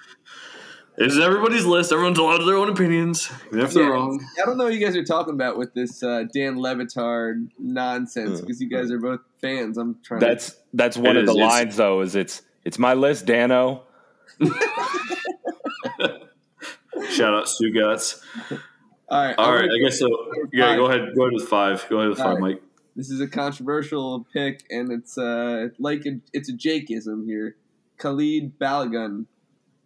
It's 0.97 1.19
everybody's 1.19 1.65
list. 1.65 1.91
Everyone's 1.93 2.19
allowed 2.19 2.45
their 2.47 2.57
own 2.57 2.69
opinions, 2.71 3.29
even 3.49 3.61
if 3.61 3.73
they're 3.73 3.91
wrong. 3.91 4.25
I 4.41 4.47
don't 4.47 4.57
know 4.57 4.65
what 4.65 4.75
you 4.75 4.79
guys 4.79 4.95
are 4.97 5.03
talking 5.05 5.35
about 5.35 5.59
with 5.59 5.75
this 5.75 6.05
uh, 6.05 6.23
Dan 6.33 6.61
Le 6.61 6.75
Batard 6.77 7.49
nonsense 7.59 8.41
because 8.41 8.61
you 8.61 8.69
guys 8.71 8.93
are 8.93 9.01
both 9.01 9.19
fans. 9.41 9.77
I'm 9.77 9.99
trying. 10.05 10.21
That's 10.21 10.57
that's 10.73 10.97
one 10.97 11.17
It 11.17 11.21
of 11.21 11.27
the 11.27 11.33
is, 11.33 11.37
it's- 11.39 11.51
lines 11.53 11.77
though. 11.77 12.01
Is 12.01 12.15
it's 12.15 12.43
it's 12.65 12.79
my 12.79 12.95
list, 12.95 13.27
Dano. 13.27 13.83
Shout 17.11 17.35
out 17.35 17.47
Stugotz. 17.47 18.21
to, 18.49 18.61
all 19.09 19.25
right. 19.25 19.35
All 19.37 19.47
I'm 19.51 19.55
right, 19.63 19.71
I 19.71 19.79
guess 19.85 19.99
so. 19.99 20.09
Yeah, 20.53 20.69
five. 20.69 20.77
go 20.79 20.87
ahead. 20.87 21.15
Go 21.17 21.23
ahead 21.23 21.33
with 21.35 21.49
five. 21.49 21.87
Go 21.91 21.99
ahead 21.99 22.11
with 22.11 22.21
All 22.21 22.25
five, 22.27 22.35
right. 22.35 22.53
Mike. 22.55 22.63
This 22.97 23.11
is 23.11 23.21
a 23.21 23.27
controversial 23.27 24.27
pick, 24.33 24.65
and 24.71 24.93
it's 24.93 25.19
uh 25.19 25.69
like 25.79 26.07
a, 26.07 26.21
it's 26.33 26.49
a 26.49 26.53
Jakeism 26.53 27.25
here. 27.27 27.57
Khalid 27.99 28.59
Balogun, 28.59 29.27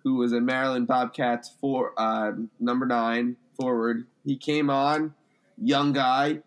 who 0.04 0.16
was 0.16 0.32
a 0.32 0.40
Maryland 0.40 0.86
Bobcats 0.86 1.54
for 1.60 1.92
uh, 1.98 2.32
number 2.60 2.86
nine 2.86 3.36
forward. 3.58 4.06
He 4.24 4.36
came 4.36 4.68
on, 4.68 5.14
young 5.56 5.92
guy, 5.92 6.40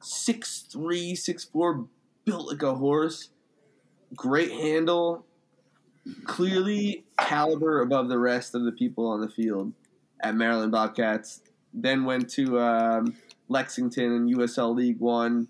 six 0.00 0.60
three, 0.60 1.14
six 1.16 1.44
four, 1.44 1.86
built 2.24 2.48
like 2.48 2.62
a 2.62 2.74
horse. 2.74 3.30
Great 4.14 4.52
handle, 4.52 5.26
clearly 6.24 7.04
caliber 7.18 7.80
above 7.80 8.08
the 8.08 8.18
rest 8.18 8.54
of 8.54 8.64
the 8.64 8.72
people 8.72 9.08
on 9.08 9.20
the 9.20 9.28
field 9.28 9.72
at 10.20 10.36
Maryland 10.36 10.70
Bobcats. 10.70 11.40
Then 11.74 12.04
went 12.04 12.30
to 12.30 12.60
um, 12.60 13.16
Lexington 13.48 14.12
in 14.12 14.36
USL 14.36 14.74
League 14.74 15.00
One, 15.00 15.48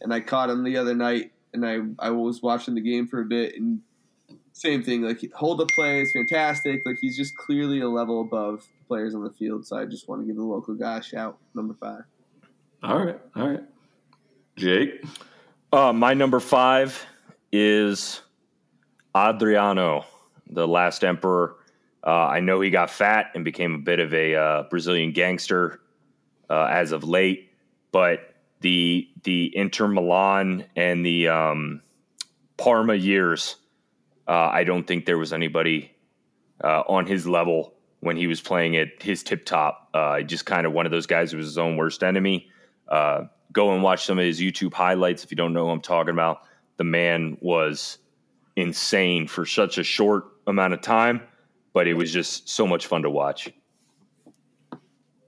and 0.00 0.12
I 0.12 0.20
caught 0.20 0.50
him 0.50 0.64
the 0.64 0.76
other 0.76 0.94
night, 0.94 1.32
and 1.52 1.66
I 1.66 1.78
I 1.98 2.10
was 2.10 2.42
watching 2.42 2.74
the 2.74 2.80
game 2.80 3.06
for 3.08 3.20
a 3.20 3.24
bit, 3.24 3.56
and 3.56 3.80
same 4.52 4.82
thing. 4.82 5.02
Like 5.02 5.24
hold 5.34 5.60
up 5.60 5.68
play 5.68 6.00
is 6.00 6.12
fantastic. 6.12 6.82
Like 6.84 6.96
he's 7.00 7.16
just 7.16 7.36
clearly 7.36 7.80
a 7.80 7.88
level 7.88 8.20
above 8.20 8.60
the 8.60 8.84
players 8.86 9.14
on 9.14 9.24
the 9.24 9.30
field. 9.30 9.66
So 9.66 9.76
I 9.76 9.84
just 9.84 10.08
want 10.08 10.22
to 10.22 10.26
give 10.26 10.36
the 10.36 10.42
local 10.42 10.74
guy 10.74 10.98
a 10.98 11.02
shout. 11.02 11.38
Number 11.54 11.74
five. 11.74 12.02
All 12.82 13.04
right, 13.04 13.18
all 13.36 13.48
right. 13.48 13.62
Jake. 14.56 15.04
Uh, 15.72 15.92
my 15.92 16.14
number 16.14 16.40
five 16.40 17.04
is 17.52 18.22
Adriano, 19.14 20.04
the 20.48 20.66
last 20.66 21.04
emperor. 21.04 21.56
Uh, 22.06 22.26
I 22.26 22.40
know 22.40 22.60
he 22.60 22.70
got 22.70 22.90
fat 22.90 23.26
and 23.34 23.44
became 23.44 23.74
a 23.74 23.78
bit 23.78 24.00
of 24.00 24.14
a 24.14 24.34
uh, 24.34 24.62
Brazilian 24.70 25.12
gangster 25.12 25.80
uh, 26.48 26.68
as 26.70 26.92
of 26.92 27.04
late, 27.04 27.50
but 27.92 28.34
the 28.60 29.08
the 29.22 29.56
Inter 29.56 29.88
Milan 29.88 30.64
and 30.76 31.04
the 31.04 31.28
um, 31.28 31.82
Parma 32.56 32.94
years, 32.94 33.56
uh, 34.26 34.32
I 34.52 34.64
don't 34.64 34.86
think 34.86 35.06
there 35.06 35.18
was 35.18 35.32
anybody 35.32 35.92
uh, 36.62 36.82
on 36.88 37.06
his 37.06 37.26
level 37.26 37.74
when 38.00 38.16
he 38.16 38.26
was 38.26 38.40
playing 38.40 38.76
at 38.76 39.02
his 39.02 39.22
tip 39.22 39.44
top. 39.44 39.88
Uh, 39.94 40.20
just 40.22 40.46
kind 40.46 40.66
of 40.66 40.72
one 40.72 40.86
of 40.86 40.92
those 40.92 41.06
guys 41.06 41.30
who 41.30 41.38
was 41.38 41.46
his 41.46 41.58
own 41.58 41.76
worst 41.76 42.02
enemy. 42.02 42.50
Uh, 42.88 43.24
go 43.52 43.72
and 43.72 43.82
watch 43.82 44.04
some 44.04 44.18
of 44.18 44.24
his 44.24 44.40
YouTube 44.40 44.74
highlights 44.74 45.24
if 45.24 45.30
you 45.30 45.36
don't 45.36 45.52
know 45.52 45.66
who 45.66 45.70
I'm 45.70 45.80
talking 45.80 46.12
about. 46.12 46.42
The 46.76 46.84
man 46.84 47.36
was 47.40 47.98
insane 48.56 49.26
for 49.26 49.46
such 49.46 49.78
a 49.78 49.84
short 49.84 50.24
amount 50.46 50.74
of 50.74 50.80
time, 50.80 51.22
but 51.72 51.86
it 51.86 51.94
was 51.94 52.12
just 52.12 52.48
so 52.48 52.66
much 52.66 52.86
fun 52.86 53.02
to 53.02 53.10
watch. 53.10 53.50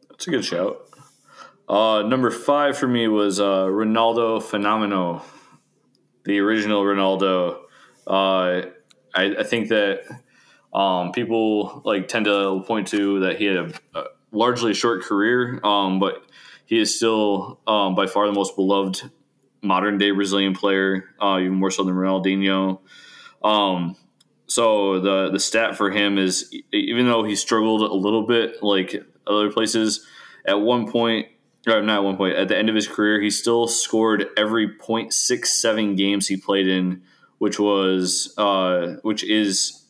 That's 0.08 0.26
a 0.26 0.30
good 0.30 0.44
shout. 0.44 0.89
Uh, 1.70 2.02
number 2.02 2.32
five 2.32 2.76
for 2.76 2.88
me 2.88 3.06
was 3.06 3.38
uh, 3.38 3.62
Ronaldo 3.62 4.42
Fenomeno, 4.42 5.22
the 6.24 6.40
original 6.40 6.82
Ronaldo. 6.82 7.60
Uh, 8.08 8.62
I, 9.14 9.36
I 9.38 9.44
think 9.44 9.68
that 9.68 10.00
um, 10.74 11.12
people 11.12 11.80
like 11.84 12.08
tend 12.08 12.24
to 12.24 12.64
point 12.66 12.88
to 12.88 13.20
that 13.20 13.38
he 13.38 13.44
had 13.44 13.56
a, 13.56 13.72
a 13.94 14.04
largely 14.32 14.74
short 14.74 15.02
career, 15.02 15.60
um, 15.62 16.00
but 16.00 16.24
he 16.66 16.80
is 16.80 16.96
still 16.96 17.60
um, 17.68 17.94
by 17.94 18.08
far 18.08 18.26
the 18.26 18.32
most 18.32 18.56
beloved 18.56 19.08
modern 19.62 19.96
day 19.96 20.10
Brazilian 20.10 20.56
player, 20.56 21.14
uh, 21.22 21.38
even 21.38 21.54
more 21.54 21.70
so 21.70 21.84
than 21.84 21.94
Ronaldinho. 21.94 22.80
Um, 23.44 23.94
so 24.48 24.98
the 24.98 25.30
the 25.30 25.38
stat 25.38 25.76
for 25.76 25.92
him 25.92 26.18
is 26.18 26.52
even 26.72 27.06
though 27.06 27.22
he 27.22 27.36
struggled 27.36 27.82
a 27.82 27.94
little 27.94 28.26
bit 28.26 28.60
like 28.60 29.00
other 29.24 29.52
places, 29.52 30.04
at 30.44 30.60
one 30.60 30.90
point, 30.90 31.28
or 31.66 31.82
not 31.82 31.98
at 31.98 32.04
one 32.04 32.16
point, 32.16 32.36
at 32.36 32.48
the 32.48 32.56
end 32.56 32.68
of 32.68 32.74
his 32.74 32.88
career, 32.88 33.20
he 33.20 33.30
still 33.30 33.66
scored 33.68 34.26
every 34.36 34.68
0.67 34.68 35.96
games 35.96 36.26
he 36.26 36.36
played 36.36 36.66
in, 36.66 37.02
which 37.38 37.58
was 37.58 38.34
uh, 38.38 38.96
which 39.02 39.22
is 39.24 39.84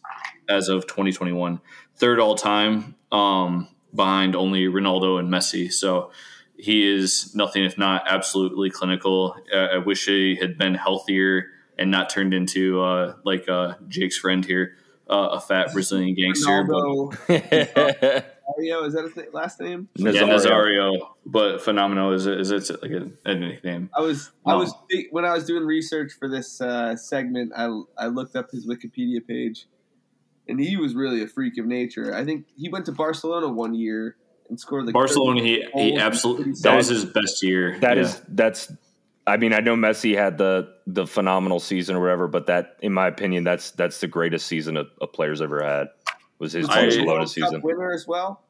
as 0.48 0.68
of 0.68 0.86
2021 0.86 1.60
third 1.96 2.18
all 2.18 2.34
time, 2.34 2.96
um, 3.12 3.68
behind 3.94 4.34
only 4.34 4.64
Ronaldo 4.64 5.18
and 5.20 5.28
Messi. 5.28 5.72
So 5.72 6.10
he 6.56 6.90
is 6.90 7.34
nothing 7.34 7.64
if 7.64 7.78
not 7.78 8.04
absolutely 8.06 8.70
clinical. 8.70 9.36
Uh, 9.52 9.56
I 9.56 9.78
wish 9.78 10.06
he 10.06 10.36
had 10.36 10.58
been 10.58 10.74
healthier 10.74 11.46
and 11.78 11.90
not 11.90 12.10
turned 12.10 12.34
into 12.34 12.82
uh, 12.82 13.14
like 13.24 13.48
uh, 13.48 13.74
Jake's 13.88 14.18
friend 14.18 14.44
here, 14.44 14.76
uh, 15.08 15.28
a 15.32 15.40
fat 15.40 15.72
Brazilian 15.72 16.14
gangster. 16.14 16.64
But, 16.64 18.36
Ronaldo 18.50 18.56
Mario, 18.56 18.84
is 18.84 18.94
that 18.94 19.04
his 19.04 19.34
last 19.34 19.60
name? 19.60 19.88
yeah, 19.96 20.10
Nazario. 20.12 20.28
Nazario, 20.28 21.08
but 21.26 21.58
Fenomeno 21.58 22.14
is 22.14 22.26
is 22.26 22.50
it's 22.50 22.70
like 22.70 22.90
a, 22.90 23.10
a 23.24 23.34
nickname. 23.34 23.90
I 23.96 24.00
was 24.00 24.30
I 24.46 24.54
was 24.56 24.74
when 25.10 25.24
I 25.24 25.32
was 25.32 25.44
doing 25.44 25.64
research 25.64 26.12
for 26.18 26.28
this 26.28 26.60
uh, 26.60 26.96
segment. 26.96 27.52
I 27.56 27.66
I 27.98 28.06
looked 28.06 28.36
up 28.36 28.50
his 28.50 28.66
Wikipedia 28.66 29.26
page, 29.26 29.66
and 30.48 30.60
he 30.60 30.76
was 30.76 30.94
really 30.94 31.22
a 31.22 31.26
freak 31.26 31.58
of 31.58 31.66
nature. 31.66 32.14
I 32.14 32.24
think 32.24 32.46
he 32.56 32.68
went 32.68 32.86
to 32.86 32.92
Barcelona 32.92 33.48
one 33.48 33.74
year 33.74 34.16
and 34.48 34.58
scored 34.58 34.84
like 34.86 34.92
Barcelona, 34.92 35.42
he, 35.42 35.64
he 35.74 35.96
absolutely 35.96 36.52
that 36.62 36.76
was 36.76 36.88
his 36.88 37.04
best 37.04 37.42
year. 37.42 37.78
That 37.80 37.96
Yeah. 37.96 38.02
is 38.04 38.22
that's. 38.28 38.72
I 39.26 39.36
mean, 39.36 39.52
I 39.52 39.60
know 39.60 39.76
Messi 39.76 40.16
had 40.16 40.38
the 40.38 40.74
the 40.86 41.06
phenomenal 41.06 41.60
season 41.60 41.94
or 41.94 42.00
whatever, 42.00 42.26
but 42.26 42.46
that, 42.46 42.76
in 42.82 42.92
my 42.92 43.06
opinion, 43.06 43.44
that's 43.44 43.70
that's 43.72 44.00
the 44.00 44.08
greatest 44.08 44.46
season 44.46 44.76
a, 44.76 44.84
a 45.00 45.06
player's 45.06 45.40
ever 45.40 45.62
had. 45.62 45.88
Was 46.40 46.54
his 46.54 46.66
Was 46.66 46.74
he 46.74 46.82
Barcelona 46.82 47.06
World 47.06 47.20
Cup 47.20 47.28
season? 47.28 47.60
winner 47.62 47.92
as 47.92 48.06
well. 48.08 48.42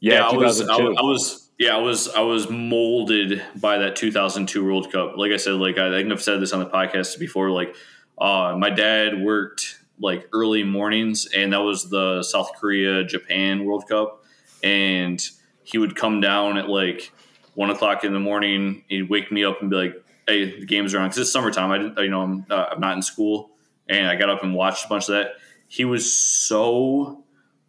Yeah, 0.00 0.26
I 0.26 0.34
was, 0.34 0.60
I, 0.60 0.74
I 0.74 1.02
was, 1.02 1.50
yeah, 1.58 1.76
I 1.76 1.80
was, 1.80 2.08
I 2.08 2.20
was 2.20 2.50
molded 2.50 3.42
by 3.56 3.78
that 3.78 3.96
2002 3.96 4.64
World 4.64 4.90
Cup. 4.90 5.16
Like 5.16 5.30
I 5.30 5.36
said, 5.36 5.54
like 5.54 5.78
I, 5.78 5.88
I 5.88 5.90
think 6.00 6.12
I've 6.12 6.22
said 6.22 6.40
this 6.40 6.52
on 6.52 6.60
the 6.60 6.66
podcast 6.66 7.18
before. 7.18 7.50
Like, 7.50 7.74
uh, 8.18 8.56
my 8.58 8.70
dad 8.70 9.22
worked 9.22 9.78
like 10.00 10.28
early 10.32 10.64
mornings, 10.64 11.26
and 11.34 11.52
that 11.52 11.60
was 11.60 11.88
the 11.88 12.22
South 12.22 12.52
Korea 12.56 13.04
Japan 13.04 13.64
World 13.64 13.88
Cup, 13.88 14.24
and 14.62 15.22
he 15.62 15.78
would 15.78 15.96
come 15.96 16.20
down 16.20 16.58
at 16.58 16.68
like 16.68 17.12
one 17.54 17.70
o'clock 17.70 18.04
in 18.04 18.12
the 18.12 18.20
morning. 18.20 18.84
He'd 18.88 19.08
wake 19.08 19.30
me 19.32 19.44
up 19.44 19.60
and 19.60 19.70
be 19.70 19.76
like, 19.76 20.04
"Hey, 20.26 20.60
the 20.60 20.66
games 20.66 20.94
are 20.94 20.98
on." 20.98 21.08
Because 21.08 21.18
it's 21.18 21.32
summertime. 21.32 21.70
I 21.70 21.78
didn't, 21.78 21.98
you 21.98 22.10
know, 22.10 22.22
I'm, 22.22 22.46
uh, 22.50 22.66
I'm 22.72 22.80
not 22.80 22.96
in 22.96 23.02
school, 23.02 23.50
and 23.88 24.06
I 24.06 24.16
got 24.16 24.28
up 24.28 24.42
and 24.42 24.54
watched 24.54 24.86
a 24.86 24.88
bunch 24.88 25.08
of 25.08 25.14
that. 25.14 25.32
He 25.68 25.84
was 25.84 26.14
so 26.14 27.23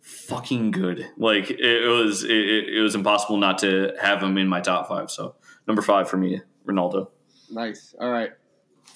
fucking 0.06 0.72
good. 0.72 1.06
Like 1.18 1.50
it, 1.50 1.60
it 1.60 1.88
was, 1.90 2.24
it, 2.24 2.32
it 2.32 2.70
it 2.78 2.82
was 2.82 2.94
impossible 2.96 3.38
not 3.38 3.58
to 3.60 3.94
have 4.02 4.22
him 4.22 4.38
in 4.38 4.48
my 4.48 4.62
top 4.62 4.88
five. 4.88 5.10
So 5.12 5.36
number 5.68 5.82
five 5.82 6.10
for 6.10 6.18
me, 6.18 6.42
Ronaldo. 6.68 7.10
Nice. 7.52 7.94
All 8.00 8.10
right. 8.10 8.32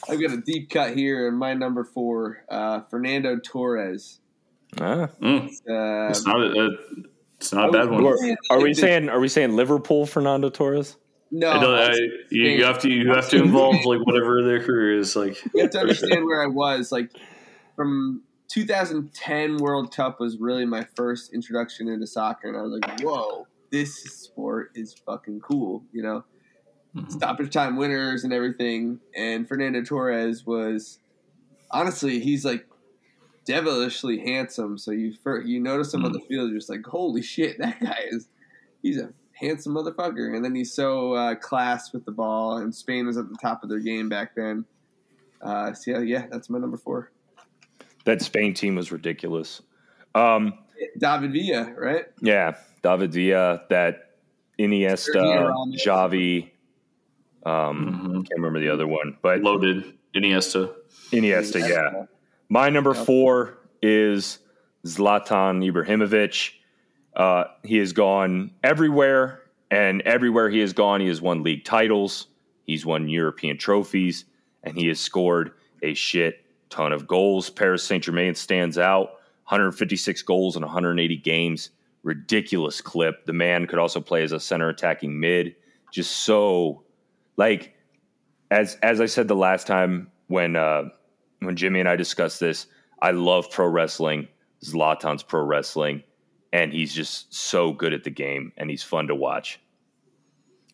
I've 0.08 0.22
got 0.22 0.32
a 0.32 0.38
deep 0.42 0.70
cut 0.70 0.96
here 0.96 1.28
in 1.28 1.36
my 1.36 1.54
number 1.54 1.84
four, 1.84 2.44
uh, 2.50 2.82
Fernando 2.82 3.38
Torres. 3.44 4.20
Ah. 4.80 5.10
Mm, 5.22 5.48
Uh, 5.68 6.10
it's 6.10 6.26
not 6.26 6.40
a, 6.42 6.70
it's 7.38 7.52
not 7.52 7.70
a 7.70 7.72
bad 7.72 7.90
one. 7.90 8.06
Are, 8.06 8.18
are 8.52 8.62
we 8.62 8.74
saying 8.74 9.10
are 9.10 9.20
we 9.20 9.28
saying 9.28 9.56
Liverpool 9.56 10.06
Fernando 10.06 10.50
Torres? 10.50 10.96
no? 11.32 11.52
I 11.52 11.60
don't- 11.60 11.76
I- 11.92 11.96
you, 12.30 12.44
you 12.44 12.64
have 12.66 12.80
to 12.80 12.90
you 12.90 13.10
have 13.10 13.30
to 13.30 13.38
involve 13.44 13.84
like 13.86 14.00
whatever 14.06 14.44
their 14.44 14.64
career 14.64 14.98
is 15.00 15.16
like. 15.16 15.38
you 15.54 15.62
have 15.64 15.72
to 15.72 15.80
understand 15.80 16.24
where 16.26 16.44
I 16.44 16.48
was. 16.48 16.92
Like 16.92 17.12
from 17.76 18.22
2010 18.50 19.58
World 19.58 19.96
Cup 19.96 20.20
was 20.20 20.38
really 20.38 20.66
my 20.66 20.86
first 20.96 21.34
introduction 21.34 21.88
into 21.88 22.08
soccer, 22.08 22.48
and 22.50 22.58
I 22.58 22.62
was 22.62 22.72
like, 22.82 23.02
"Whoa, 23.02 23.48
this 23.70 23.96
sport 24.04 24.72
is 24.76 24.94
fucking 25.06 25.40
cool!" 25.42 25.84
You 25.94 26.04
know, 26.04 26.24
Mhm. 26.96 27.12
stoppage 27.12 27.54
time 27.54 27.78
winners 27.78 28.24
and 28.24 28.34
everything. 28.34 29.00
And 29.16 29.48
Fernando 29.48 29.84
Torres 29.84 30.46
was 30.46 31.00
honestly, 31.72 32.20
he's 32.20 32.44
like 32.44 32.68
devilishly 33.46 34.20
handsome. 34.20 34.78
So 34.78 34.92
you 34.92 35.14
fir- 35.14 35.42
you 35.44 35.60
notice 35.60 35.94
him 35.94 36.04
on 36.04 36.12
the 36.12 36.20
field, 36.20 36.50
you're 36.50 36.58
just 36.60 36.70
like, 36.70 36.86
"Holy 36.86 37.22
shit, 37.22 37.58
that 37.60 37.80
guy 37.82 38.06
is 38.10 38.28
he's 38.82 38.98
a 38.98 39.14
handsome 39.34 39.76
motherfucker." 39.76 40.36
And 40.36 40.44
then 40.44 40.56
he's 40.56 40.74
so 40.74 41.14
uh, 41.14 41.36
class 41.36 41.94
with 41.94 42.06
the 42.06 42.12
ball, 42.12 42.58
and 42.58 42.74
Spain 42.74 43.06
was 43.06 43.18
at 43.18 43.30
the 43.30 43.38
top 43.40 43.62
of 43.64 43.70
their 43.70 43.80
game 43.80 44.10
back 44.10 44.34
then. 44.36 44.66
Uh, 45.42 45.74
so 45.74 45.92
yeah, 45.92 46.00
yeah, 46.00 46.28
that's 46.32 46.50
my 46.50 46.58
number 46.58 46.78
four. 46.78 47.12
That 48.06 48.22
Spain 48.22 48.54
team 48.54 48.76
was 48.76 48.92
ridiculous. 48.92 49.62
Um, 50.16 50.54
David 50.98 51.34
Villa, 51.34 51.74
right? 51.78 52.06
yeah, 52.22 52.56
David 52.82 53.12
Villa, 53.14 53.62
that 53.70 54.16
Iniesta, 54.58 55.14
Sergio 55.16 55.76
Javi. 55.86 56.50
Um, 57.46 58.02
Mhm. 58.02 58.14
can't 58.28 58.30
remember 58.38 58.60
the 58.60 58.70
other 58.70 58.88
one, 58.88 59.18
but 59.22 59.42
Loaded 59.42 59.84
Iniesta. 60.16 60.74
Iniesta, 61.12 61.68
yeah. 61.68 62.06
My 62.50 62.70
number 62.70 62.94
four 62.94 63.58
is 63.82 64.40
Zlatan 64.86 65.64
Ibrahimovic. 65.72 66.52
Uh, 67.16 67.46
he 67.64 67.78
has 67.78 67.94
gone 67.94 68.52
everywhere, 68.64 69.42
and 69.72 70.02
everywhere 70.02 70.50
he 70.50 70.60
has 70.60 70.74
gone, 70.74 71.02
he 71.02 71.08
has 71.08 71.22
won 71.22 71.44
league 71.44 71.64
titles, 71.66 72.28
he's 72.66 72.86
won 72.86 73.08
European 73.10 73.58
trophies, 73.58 74.26
and 74.64 74.78
he 74.78 74.88
has 74.88 75.00
scored 75.00 75.52
a 75.82 75.94
shit 75.94 76.46
ton 76.70 76.92
of 76.92 77.08
goals. 77.08 77.50
Paris 77.50 77.84
Saint 77.84 78.04
Germain 78.04 78.36
stands 78.36 78.78
out 78.78 79.10
156 79.46 80.22
goals 80.24 80.56
in 80.56 80.62
180 80.62 81.18
games. 81.18 81.72
Ridiculous 82.04 82.82
clip. 82.82 83.26
The 83.26 83.34
man 83.34 83.68
could 83.68 83.80
also 83.80 84.00
play 84.00 84.24
as 84.24 84.32
a 84.32 84.40
center 84.40 84.70
attacking 84.70 85.20
mid. 85.20 85.56
Just 85.92 86.12
so, 86.18 86.84
like, 87.36 87.76
as 88.52 88.76
as 88.82 89.02
I 89.02 89.06
said 89.06 89.28
the 89.28 89.36
last 89.36 89.68
time 89.68 90.12
when 90.28 90.56
uh, 90.56 90.84
when 91.40 91.56
Jimmy 91.56 91.80
and 91.80 91.90
I 91.90 91.96
discussed 91.96 92.40
this, 92.40 92.68
I 93.02 93.12
love 93.12 93.50
pro 93.50 93.68
wrestling. 93.68 94.28
Zlatan's 94.64 95.24
pro 95.24 95.42
wrestling, 95.44 96.04
and 96.52 96.74
he's 96.74 96.94
just 96.94 97.34
so 97.34 97.72
good 97.72 97.94
at 97.94 98.04
the 98.04 98.10
game, 98.10 98.52
and 98.58 98.70
he's 98.70 98.84
fun 98.84 99.08
to 99.08 99.16
watch. 99.16 99.60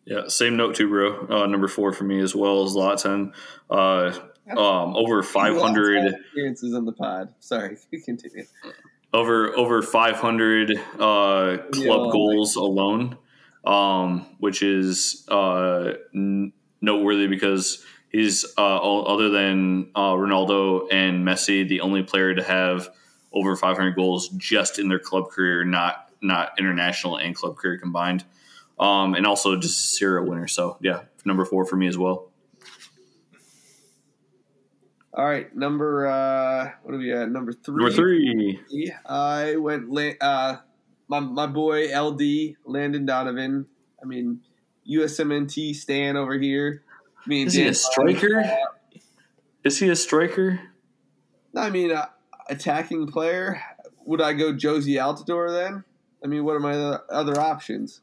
Yeah, 0.04 0.28
same 0.28 0.56
note 0.56 0.76
too, 0.76 0.88
bro. 0.88 1.26
Uh, 1.28 1.46
number 1.46 1.66
four 1.66 1.92
for 1.92 2.04
me 2.04 2.20
as 2.20 2.34
well 2.34 2.64
as 2.64 2.74
Zlatan. 2.74 3.32
Uh, 3.68 4.16
um, 4.50 4.96
over 4.96 5.22
five 5.22 5.56
hundred. 5.56 6.14
experiences 6.14 6.74
on 6.74 6.84
the 6.84 6.92
pod. 6.92 7.34
Sorry, 7.40 7.76
continue. 8.04 8.44
over 9.12 9.56
over 9.56 9.82
500 9.82 10.72
uh, 10.72 10.78
club 10.98 11.62
Yeah. 11.74 11.86
goals 12.12 12.56
alone, 12.56 13.16
um, 13.64 14.26
which 14.38 14.62
is 14.62 15.24
uh, 15.28 15.92
n- 16.14 16.52
noteworthy 16.80 17.26
because 17.26 17.84
he's 18.10 18.44
uh, 18.58 18.80
o- 18.80 19.02
other 19.04 19.30
than 19.30 19.90
uh, 19.94 20.12
Ronaldo 20.12 20.88
and 20.92 21.26
Messi, 21.26 21.66
the 21.68 21.80
only 21.80 22.02
player 22.02 22.34
to 22.34 22.42
have 22.42 22.88
over 23.32 23.56
500 23.56 23.94
goals 23.96 24.28
just 24.30 24.78
in 24.78 24.88
their 24.88 24.98
club 24.98 25.30
career, 25.30 25.64
not 25.64 26.02
not 26.22 26.52
international 26.58 27.16
and 27.16 27.34
club 27.34 27.56
career 27.56 27.78
combined, 27.78 28.24
um, 28.80 29.14
and 29.14 29.26
also 29.26 29.56
just 29.56 29.78
a 29.78 29.96
serial 29.96 30.26
winner. 30.26 30.46
So 30.48 30.76
yeah, 30.80 31.02
number 31.24 31.44
four 31.44 31.64
for 31.64 31.76
me 31.76 31.86
as 31.86 31.96
well. 31.98 32.30
All 35.16 35.24
right, 35.24 35.54
number 35.56 36.06
uh, 36.06 36.72
what 36.82 36.94
are 36.94 36.98
we 36.98 37.10
at? 37.12 37.30
Number 37.30 37.52
three. 37.52 37.76
Number 37.76 37.90
three, 37.90 38.92
I 39.06 39.56
went. 39.56 39.88
La- 39.90 40.12
uh, 40.20 40.56
my 41.08 41.20
my 41.20 41.46
boy 41.46 41.86
LD 41.98 42.56
Landon 42.66 43.06
Donovan. 43.06 43.66
I 44.02 44.06
mean, 44.06 44.40
USMNT 44.90 45.74
Stan 45.74 46.16
over 46.18 46.38
here. 46.38 46.82
Me 47.26 47.40
and 47.40 47.48
is 47.48 47.54
he 47.54 47.66
a 47.66 47.72
striker? 47.72 48.44
Is 49.64 49.78
he 49.78 49.88
a 49.88 49.96
striker? 49.96 50.60
I 51.56 51.70
mean, 51.70 51.92
uh, 51.92 52.06
attacking 52.50 53.06
player. 53.06 53.62
Would 54.04 54.20
I 54.20 54.34
go 54.34 54.52
Jozy 54.52 54.94
Altidore 55.00 55.50
then? 55.50 55.82
I 56.22 56.26
mean, 56.28 56.44
what 56.44 56.54
are 56.56 56.60
my 56.60 56.72
other- 56.74 57.02
other 57.10 57.40
options? 57.40 58.02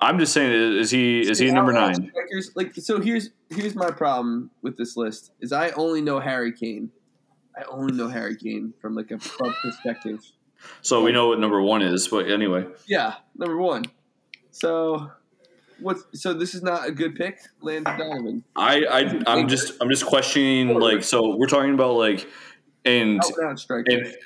I'm 0.00 0.18
just 0.18 0.32
saying, 0.32 0.52
is 0.78 0.90
he 0.90 1.20
is 1.20 1.38
he 1.38 1.50
number 1.50 1.72
How- 1.72 1.80
how 1.80 1.86
nine? 1.92 2.07
Like, 2.54 2.74
so 2.76 3.00
here's 3.00 3.30
here's 3.50 3.74
my 3.74 3.90
problem 3.90 4.50
with 4.62 4.76
this 4.76 4.96
list 4.96 5.32
is 5.40 5.52
I 5.52 5.70
only 5.70 6.00
know 6.00 6.20
Harry 6.20 6.52
Kane. 6.52 6.90
I 7.56 7.64
only 7.64 7.94
know 7.94 8.08
Harry 8.08 8.36
Kane 8.36 8.74
from 8.80 8.94
like 8.94 9.10
a 9.10 9.18
club 9.18 9.54
perspective. 9.62 10.20
So 10.82 11.02
we 11.02 11.12
know 11.12 11.28
what 11.28 11.38
number 11.38 11.60
one 11.60 11.82
is, 11.82 12.08
but 12.08 12.30
anyway. 12.30 12.66
Yeah, 12.86 13.14
number 13.36 13.56
one. 13.56 13.84
So, 14.50 15.10
what? 15.80 15.98
So 16.14 16.34
this 16.34 16.54
is 16.54 16.62
not 16.62 16.86
a 16.86 16.92
good 16.92 17.14
pick, 17.14 17.38
Landon 17.60 17.98
Donovan. 17.98 18.44
I, 18.56 18.84
I 18.84 19.22
I'm 19.26 19.48
just 19.48 19.72
I'm 19.80 19.88
just 19.88 20.06
questioning 20.06 20.78
like 20.78 21.02
so 21.02 21.36
we're 21.36 21.46
talking 21.46 21.74
about 21.74 21.94
like 21.94 22.26
and 22.84 23.20
Out 23.20 23.32
and 23.36 23.46
out 23.46 23.88
and 23.88 24.16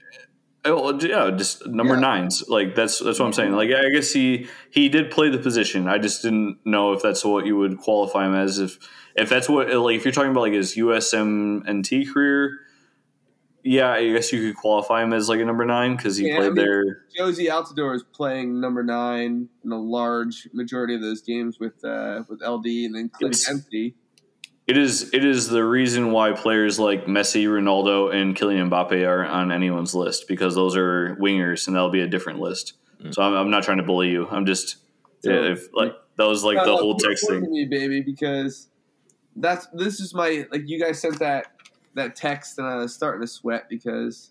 oh 0.64 0.98
yeah 1.00 1.30
just 1.30 1.66
number 1.66 1.94
Yeah. 1.94 2.00
nines. 2.00 2.44
Like 2.48 2.74
that's 2.74 2.98
that's 2.98 3.18
what 3.18 3.26
I'm 3.26 3.32
saying. 3.32 3.52
Like 3.52 3.70
I 3.72 3.88
guess 3.90 4.12
he 4.12 4.48
he 4.70 4.88
did 4.88 5.10
play 5.10 5.28
the 5.30 5.38
position. 5.38 5.88
I 5.88 5.98
just 5.98 6.22
didn't 6.22 6.58
know 6.64 6.92
if 6.92 7.02
that's 7.02 7.24
what 7.24 7.46
you 7.46 7.56
would 7.56 7.78
qualify 7.78 8.26
him 8.26 8.34
as. 8.34 8.58
If 8.58 8.78
if 9.16 9.28
that's 9.28 9.48
what 9.48 9.68
like 9.72 9.96
if 9.96 10.04
you're 10.04 10.12
talking 10.12 10.30
about 10.30 10.40
like 10.42 10.52
his 10.54 10.76
USMNT 10.76 12.12
career 12.12 12.58
yeah 13.64 13.92
I 13.92 14.10
guess 14.12 14.32
you 14.32 14.40
could 14.48 14.56
qualify 14.60 15.04
him 15.04 15.12
as 15.12 15.28
like 15.28 15.38
a 15.38 15.44
number 15.44 15.64
nine 15.64 15.94
because 15.96 16.16
he 16.16 16.26
Yeah, 16.26 16.34
I 16.34 16.38
played 16.38 16.52
mean- 16.54 16.64
there. 16.64 17.02
Jozy 17.16 17.48
Altidore 17.48 17.94
is 17.94 18.02
playing 18.02 18.60
number 18.60 18.82
nine 18.82 19.48
in 19.64 19.70
a 19.70 19.78
large 19.80 20.48
majority 20.52 20.96
of 20.96 21.00
those 21.00 21.22
games 21.22 21.60
with 21.60 21.84
uh, 21.84 22.24
with 22.28 22.42
LD 22.42 22.66
and 22.86 22.94
then 22.96 23.08
Clint 23.08 23.34
It's- 23.34 23.46
Dempsey. 23.46 23.94
It 24.66 24.76
is 24.78 25.12
it 25.12 25.24
is 25.24 25.48
the 25.48 25.64
reason 25.64 26.12
why 26.12 26.32
players 26.32 26.78
like 26.78 27.06
Messi, 27.06 27.46
Ronaldo, 27.46 28.14
and 28.14 28.36
Kylian 28.36 28.70
Mbappe 28.70 29.06
are 29.06 29.24
on 29.24 29.50
anyone's 29.50 29.94
list 29.94 30.28
because 30.28 30.54
those 30.54 30.76
are 30.76 31.16
wingers 31.20 31.66
and 31.66 31.74
that'll 31.74 31.90
be 31.90 32.00
a 32.00 32.06
different 32.06 32.38
list. 32.38 32.74
Mm. 33.02 33.12
So 33.14 33.22
I'm, 33.22 33.34
I'm 33.34 33.50
not 33.50 33.64
trying 33.64 33.78
to 33.78 33.82
bully 33.82 34.10
you. 34.10 34.28
I'm 34.30 34.46
just 34.46 34.76
So- 35.24 35.30
if 35.30 35.68
like 35.74 35.94
that 36.16 36.28
was 36.28 36.44
like 36.44 36.56
No, 36.56 36.64
the 36.64 36.70
no, 36.72 36.76
whole 36.76 36.96
text 36.96 37.26
thing. 37.28 37.50
me, 37.50 37.64
baby, 37.64 38.02
because 38.02 38.68
that's 39.34 39.66
this 39.72 39.98
is 39.98 40.14
my 40.14 40.46
like 40.52 40.62
you 40.68 40.78
guys 40.78 41.00
sent 41.00 41.18
that 41.18 41.46
that 41.94 42.14
text 42.14 42.58
and 42.58 42.66
I 42.66 42.76
was 42.76 42.94
starting 42.94 43.20
to 43.22 43.26
sweat 43.26 43.68
because 43.68 44.30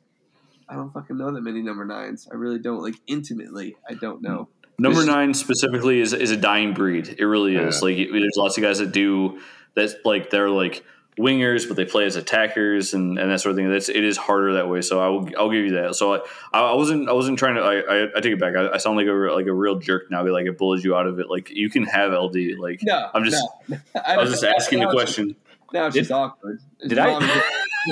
I 0.70 0.76
don't 0.76 0.90
fucking 0.92 1.18
know 1.18 1.32
that 1.32 1.42
many 1.42 1.62
number 1.62 1.84
nines. 1.86 2.30
I 2.32 2.36
really 2.36 2.60
don't 2.60 2.82
like 2.82 2.96
intimately. 3.06 3.76
I 3.90 3.96
don't 3.96 4.22
know. 4.22 4.48
Number 4.80 5.06
nine 5.06 5.34
specifically 5.34 6.00
is 6.00 6.14
is 6.14 6.32
a 6.32 6.38
dying 6.38 6.74
breed. 6.74 7.16
It 7.20 7.26
really 7.26 7.56
is. 7.58 7.82
Yeah. 7.82 7.86
Like 7.86 7.98
there's 8.12 8.36
lots 8.38 8.58
of 8.58 8.64
guys 8.64 8.80
that 8.80 8.92
do 8.94 9.40
that's 9.76 9.96
like 10.06 10.30
they're 10.30 10.50
like 10.50 10.84
wingers, 11.20 11.68
but 11.68 11.76
they 11.78 11.86
play 11.86 12.06
as 12.06 12.16
attackers 12.16 12.94
and, 12.94 13.20
and 13.20 13.30
that 13.30 13.40
sort 13.42 13.52
of 13.52 13.58
thing. 13.58 13.70
That's 13.70 13.90
it 13.90 14.04
is 14.04 14.18
harder 14.18 14.54
that 14.54 14.70
way. 14.70 14.82
So 14.82 15.00
I 15.02 15.08
will 15.10 15.30
I'll 15.38 15.50
give 15.52 15.66
you 15.66 15.72
that. 15.82 15.96
So 15.96 16.16
I, 16.16 16.20
I 16.54 16.74
wasn't 16.74 17.10
I 17.10 17.14
wasn't 17.14 17.38
trying 17.38 17.56
to 17.56 17.62
I, 17.62 17.76
I, 17.80 18.04
I 18.18 18.22
take 18.22 18.34
it 18.34 18.40
back. 18.40 18.56
I, 18.56 18.70
I 18.70 18.78
sound 18.78 18.98
like 18.98 19.08
a 19.08 19.12
like 19.12 19.46
a 19.48 19.54
real 19.54 19.78
jerk 19.80 20.10
now. 20.10 20.24
Be 20.24 20.32
like 20.32 20.48
I 20.48 20.52
bullied 20.52 20.84
you 20.84 20.96
out 20.96 21.08
of 21.08 21.20
it. 21.20 21.30
Like 21.30 21.50
you 21.50 21.70
can 21.70 21.84
have 21.84 22.12
LD. 22.14 22.58
Like 22.60 22.80
No, 22.84 23.10
I'm 23.14 23.24
just 23.24 23.44
no. 23.68 23.78
I 24.06 24.18
was 24.18 24.32
just 24.32 24.44
asking 24.44 24.80
the 24.80 24.86
now 24.86 24.92
it's- 24.92 25.04
question. 25.06 25.36
Now 25.74 25.86
it's 25.88 25.94
Did- 25.96 26.02
just 26.02 26.12
awkward. 26.12 26.60
It's 26.80 26.90
did 26.90 26.98
I- 27.00 27.12
mommy- 27.20 27.42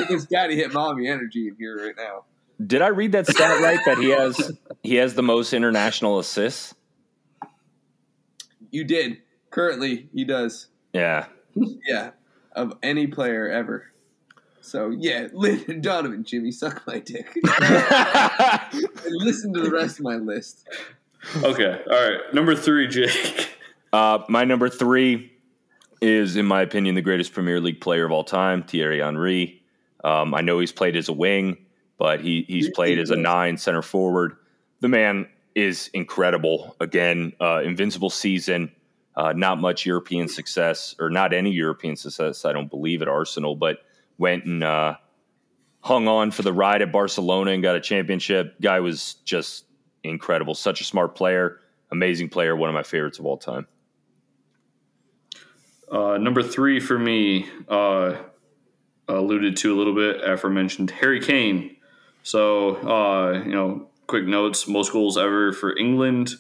It's 0.10 0.26
daddy 0.26 0.56
hit 0.56 0.74
mommy 0.74 1.08
energy 1.08 1.48
in 1.48 1.56
here 1.58 1.78
right 1.84 1.96
now. 1.98 2.26
Did 2.66 2.82
I 2.82 2.88
read 2.88 3.14
that 3.14 3.26
stat 3.26 3.62
right? 3.62 3.80
That 3.86 3.98
he 4.00 4.10
has 4.10 4.52
he 4.84 4.96
has 4.96 5.14
the 5.14 5.24
most 5.24 5.54
international 5.54 6.20
assists. 6.20 6.76
You 8.72 8.84
did. 8.84 9.18
Currently, 9.50 10.10
he 10.14 10.26
does. 10.26 10.68
Yeah, 10.94 11.26
Yeah, 11.88 12.12
of 12.54 12.74
any 12.84 13.08
player 13.08 13.50
ever. 13.50 13.92
So 14.62 14.90
yeah, 14.92 15.28
Landon 15.34 15.82
Donovan, 15.82 16.24
Jimmy, 16.24 16.52
suck 16.52 16.86
my 16.86 17.00
dick. 17.00 17.34
listen 19.08 19.54
to 19.54 19.62
the 19.62 19.72
rest 19.72 20.00
of 20.00 20.06
my 20.06 20.16
list. 20.16 20.68
Okay. 21.44 21.82
All 21.90 22.10
right. 22.10 22.20
Number 22.34 22.56
three, 22.56 22.88
Jake. 22.88 23.50
Uh, 23.92 24.20
my 24.30 24.44
number 24.44 24.70
three 24.70 25.32
is, 26.02 26.36
in 26.36 26.46
my 26.46 26.62
opinion, 26.62 26.96
the 26.96 27.02
greatest 27.02 27.34
Premier 27.34 27.60
League 27.60 27.82
player 27.82 28.06
of 28.06 28.12
all 28.12 28.24
time, 28.24 28.64
Thierry 28.64 29.00
Henry. 29.00 29.62
Um, 30.04 30.34
I 30.34 30.42
know 30.42 30.60
he's 30.60 30.72
played 30.72 30.96
as 30.96 31.10
a 31.10 31.14
wing, 31.14 31.58
but 31.98 32.22
he 32.22 32.46
he's 32.48 32.70
played 32.70 33.00
as 33.00 33.10
a 33.10 33.16
nine 33.16 33.58
center 33.58 33.82
forward. 33.82 34.38
The 34.80 34.88
man 34.88 35.28
is 35.56 35.90
incredible. 35.94 36.76
Again, 36.80 37.34
uh, 37.42 37.62
invincible 37.64 38.10
season. 38.10 38.72
Uh, 39.20 39.34
not 39.34 39.60
much 39.60 39.86
European 39.86 40.30
success, 40.30 40.96
or 40.98 41.10
not 41.10 41.34
any 41.34 41.52
European 41.52 41.98
success, 41.98 42.46
I 42.46 42.54
don't 42.54 42.70
believe, 42.70 43.02
at 43.02 43.10
Arsenal, 43.10 43.54
but 43.54 43.80
went 44.18 44.46
and 44.46 44.64
uh, 44.64 44.96
hung 45.82 46.08
on 46.08 46.32
for 46.32 46.42
the 46.42 46.54
ride 46.54 46.82
at 46.82 46.94
Barcelona 46.94 47.52
and 47.52 47.62
got 47.62 47.76
a 47.76 47.82
championship. 47.82 48.56
Guy 48.62 48.80
was 48.80 49.16
just 49.26 49.66
incredible. 50.06 50.56
Such 50.56 50.80
a 50.80 50.86
smart 50.86 51.16
player, 51.16 51.60
amazing 51.92 52.30
player, 52.30 52.56
one 52.56 52.70
of 52.70 52.74
my 52.74 52.84
favorites 52.84 53.20
of 53.20 53.26
all 53.26 53.36
time. 53.36 53.68
Uh, 55.92 56.18
number 56.18 56.42
three 56.42 56.80
for 56.80 56.98
me, 56.98 57.46
uh, 57.68 58.16
alluded 59.10 59.58
to 59.58 59.74
a 59.74 59.78
little 59.78 59.96
bit 59.96 60.24
aforementioned 60.24 60.92
Harry 60.92 61.20
Kane. 61.20 61.76
So, 62.24 62.78
uh, 62.78 63.44
you 63.44 63.52
know, 63.52 63.90
quick 64.08 64.24
notes 64.24 64.66
most 64.66 64.94
goals 64.94 65.18
ever 65.18 65.52
for 65.52 65.78
England, 65.78 66.36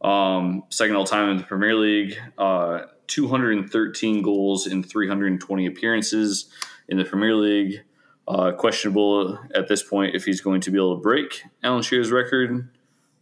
um, 0.00 0.64
second 0.70 0.96
all 0.96 1.04
time 1.04 1.30
in 1.30 1.36
the 1.36 1.44
Premier 1.44 1.74
League, 1.74 2.18
uh, 2.38 2.80
213 3.06 4.22
goals 4.22 4.66
in 4.66 4.82
320 4.82 5.66
appearances 5.66 6.50
in 6.88 6.96
the 6.96 7.04
Premier 7.04 7.34
League. 7.34 7.82
Uh, 8.26 8.52
questionable 8.52 9.38
at 9.54 9.68
this 9.68 9.82
point 9.82 10.14
if 10.14 10.24
he's 10.24 10.40
going 10.40 10.58
to 10.58 10.70
be 10.70 10.78
able 10.78 10.96
to 10.96 11.02
break 11.02 11.42
Alan 11.62 11.82
Shearer's 11.82 12.10
record. 12.10 12.70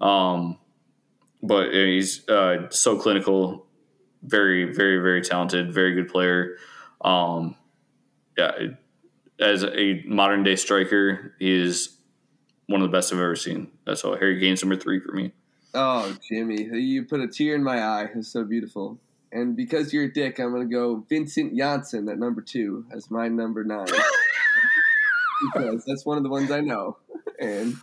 Um, 0.01 0.59
but 1.43 1.73
he's 1.73 2.29
uh, 2.29 2.69
so 2.71 2.97
clinical, 2.97 3.67
very, 4.23 4.73
very, 4.73 4.99
very 4.99 5.21
talented, 5.21 5.75
very 5.75 5.95
good 5.95 6.09
player. 6.09 6.57
Um, 7.01 7.57
yeah, 8.39 8.53
as 9.41 9.65
a 9.65 10.03
modern 10.07 10.45
day 10.45 10.57
striker, 10.57 11.35
he 11.39 11.51
is 11.51 11.97
one 12.67 12.81
of 12.81 12.91
the 12.91 12.97
best 12.97 13.13
I've 13.13 13.19
ever 13.19 13.37
seen. 13.37 13.73
That's 13.85 14.05
all. 14.05 14.17
Harry 14.17 14.41
Kane's 14.41 14.63
number 14.63 14.77
three 14.77 15.01
for 15.01 15.13
me. 15.13 15.33
Oh, 15.75 16.15
Jimmy, 16.29 16.65
you 16.65 17.05
put 17.05 17.21
a 17.21 17.29
tear 17.29 17.55
in 17.55 17.63
my 17.63 17.83
eye. 17.83 18.09
It's 18.15 18.29
so 18.29 18.45
beautiful. 18.45 18.99
And 19.33 19.57
because 19.57 19.93
you're 19.93 20.05
a 20.05 20.13
dick, 20.13 20.39
I'm 20.39 20.51
going 20.51 20.69
to 20.69 20.73
go 20.73 21.07
Vincent 21.09 21.57
Janssen 21.57 22.09
at 22.11 22.19
number 22.19 22.43
two 22.43 22.85
as 22.93 23.11
my 23.11 23.29
number 23.29 23.65
nine. 23.65 23.87
because 25.55 25.85
that's 25.87 26.05
one 26.05 26.19
of 26.19 26.23
the 26.23 26.29
ones 26.29 26.51
I 26.51 26.61
know. 26.61 26.99
And 27.41 27.77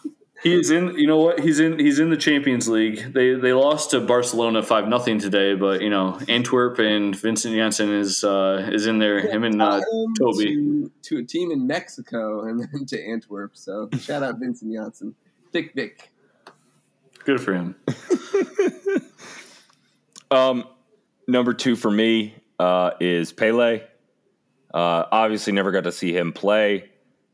he's 0.44 0.70
in. 0.70 0.96
You 0.96 1.08
know 1.08 1.18
what? 1.18 1.40
He's 1.40 1.60
in. 1.60 1.80
He's 1.80 1.98
in 1.98 2.12
the 2.12 2.18
Champions 2.18 2.70
League. 2.70 3.14
They 3.14 3.34
they 3.34 3.54
lost 3.54 3.92
to 3.92 4.00
Barcelona 4.00 4.62
five 4.62 4.88
nothing 4.88 5.18
today, 5.18 5.56
but 5.56 5.82
you 5.82 5.90
know 5.90 6.20
Antwerp 6.28 6.78
and 6.78 7.16
Vincent 7.16 7.56
Janssen 7.56 7.92
is 7.92 8.24
uh, 8.24 8.70
is 8.72 8.86
in 8.86 9.00
there. 9.00 9.20
Him 9.20 9.44
and 9.44 9.60
uh, 9.60 9.82
Toby 10.20 10.56
to, 10.56 10.92
to, 11.02 11.18
a 11.18 11.24
team 11.24 11.50
in 11.50 11.66
Mexico 11.66 12.44
and 12.44 12.60
then 12.60 12.86
to 12.86 13.04
Antwerp. 13.04 13.58
So 13.58 13.90
shout 14.00 14.22
out 14.22 14.38
Vincent 14.38 14.72
Janssen, 14.72 15.16
Vic 15.52 15.74
Vic. 15.74 16.12
Good 17.26 17.42
for 17.42 17.54
him. 17.54 17.76
um, 20.32 20.66
number 21.28 21.54
two 21.54 21.76
for 21.76 21.92
me 21.92 22.36
uh, 22.60 22.92
is 23.00 23.32
Pele. 23.32 23.82
Uh, 24.74 25.06
obviously, 25.12 25.54
never 25.54 25.72
got 25.72 25.86
to 25.86 25.92
see 25.92 26.16
him 26.16 26.32
play, 26.32 26.90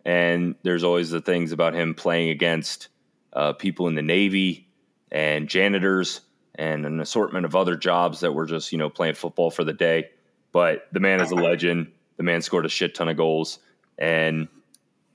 and 0.06 0.56
there's 0.64 0.84
always 0.84 1.10
the 1.10 1.22
things 1.22 1.52
about 1.52 1.74
him 1.74 1.94
playing 1.94 2.30
against 2.30 2.88
uh, 3.34 3.54
people 3.54 3.88
in 3.88 3.96
the 3.96 4.02
Navy 4.02 4.68
and 5.12 5.50
janitors 5.50 6.22
and 6.56 6.86
an 6.86 7.00
assortment 7.00 7.46
of 7.46 7.56
other 7.56 7.76
jobs 7.76 8.22
that 8.22 8.32
were 8.32 8.46
just 8.46 8.72
you 8.72 8.78
know 8.78 8.90
playing 8.90 9.16
football 9.16 9.52
for 9.52 9.64
the 9.64 9.74
day. 9.74 10.10
But 10.52 10.88
the 10.94 11.02
man 11.02 11.20
is 11.20 11.32
a 11.32 11.36
legend. 11.36 11.92
The 12.16 12.24
man 12.24 12.42
scored 12.42 12.66
a 12.66 12.70
shit 12.70 12.96
ton 12.96 13.10
of 13.10 13.18
goals, 13.18 13.60
and 13.98 14.48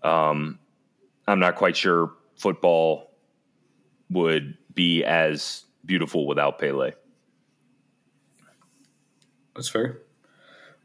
um, 0.03 0.59
I'm 1.27 1.41
not 1.41 1.57
quite 1.57 1.77
sure 1.77 2.13
football 2.37 3.11
would 4.11 4.59
be 4.75 5.05
as 5.05 5.65
beautiful 5.85 6.27
without 6.27 6.59
Pele. 6.59 6.93
That's 9.55 9.69
fair. 9.69 10.03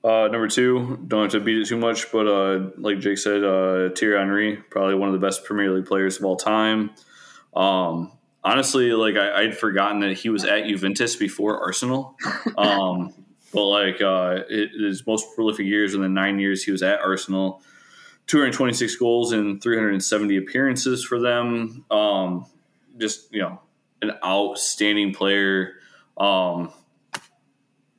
Uh, 0.03 0.27
number 0.27 0.47
two, 0.47 1.03
don't 1.07 1.23
have 1.23 1.31
to 1.31 1.39
beat 1.39 1.57
it 1.57 1.67
too 1.67 1.77
much, 1.77 2.11
but 2.11 2.27
uh, 2.27 2.69
like 2.77 2.99
Jake 2.99 3.17
said, 3.17 3.43
uh, 3.43 3.89
Thierry 3.89 4.19
Henry, 4.19 4.57
probably 4.69 4.93
one 4.93 5.09
of 5.09 5.13
the 5.13 5.25
best 5.25 5.43
Premier 5.43 5.71
League 5.71 5.88
players 5.88 6.17
of 6.17 6.25
all 6.25 6.36
time. 6.36 6.91
Um, 7.55 8.11
honestly, 8.43 8.91
like 8.91 9.15
I, 9.15 9.41
would 9.41 9.57
forgotten 9.57 10.01
that 10.01 10.13
he 10.13 10.29
was 10.29 10.45
at 10.45 10.65
Juventus 10.65 11.15
before 11.15 11.59
Arsenal. 11.59 12.15
Um, 12.55 13.13
but 13.51 13.65
like 13.65 14.01
uh, 14.01 14.43
it, 14.49 14.71
his 14.79 15.05
most 15.07 15.33
prolific 15.33 15.65
years 15.65 15.93
in 15.93 16.01
the 16.01 16.09
nine 16.09 16.39
years 16.39 16.63
he 16.63 16.71
was 16.71 16.83
at 16.83 16.99
Arsenal, 16.99 17.61
226 18.27 18.95
goals 18.97 19.31
and 19.31 19.61
370 19.63 20.38
appearances 20.38 21.03
for 21.03 21.19
them. 21.19 21.86
Um, 21.89 22.45
just 22.97 23.33
you 23.33 23.41
know, 23.41 23.59
an 24.01 24.11
outstanding 24.23 25.13
player. 25.13 25.73
Um, 26.17 26.71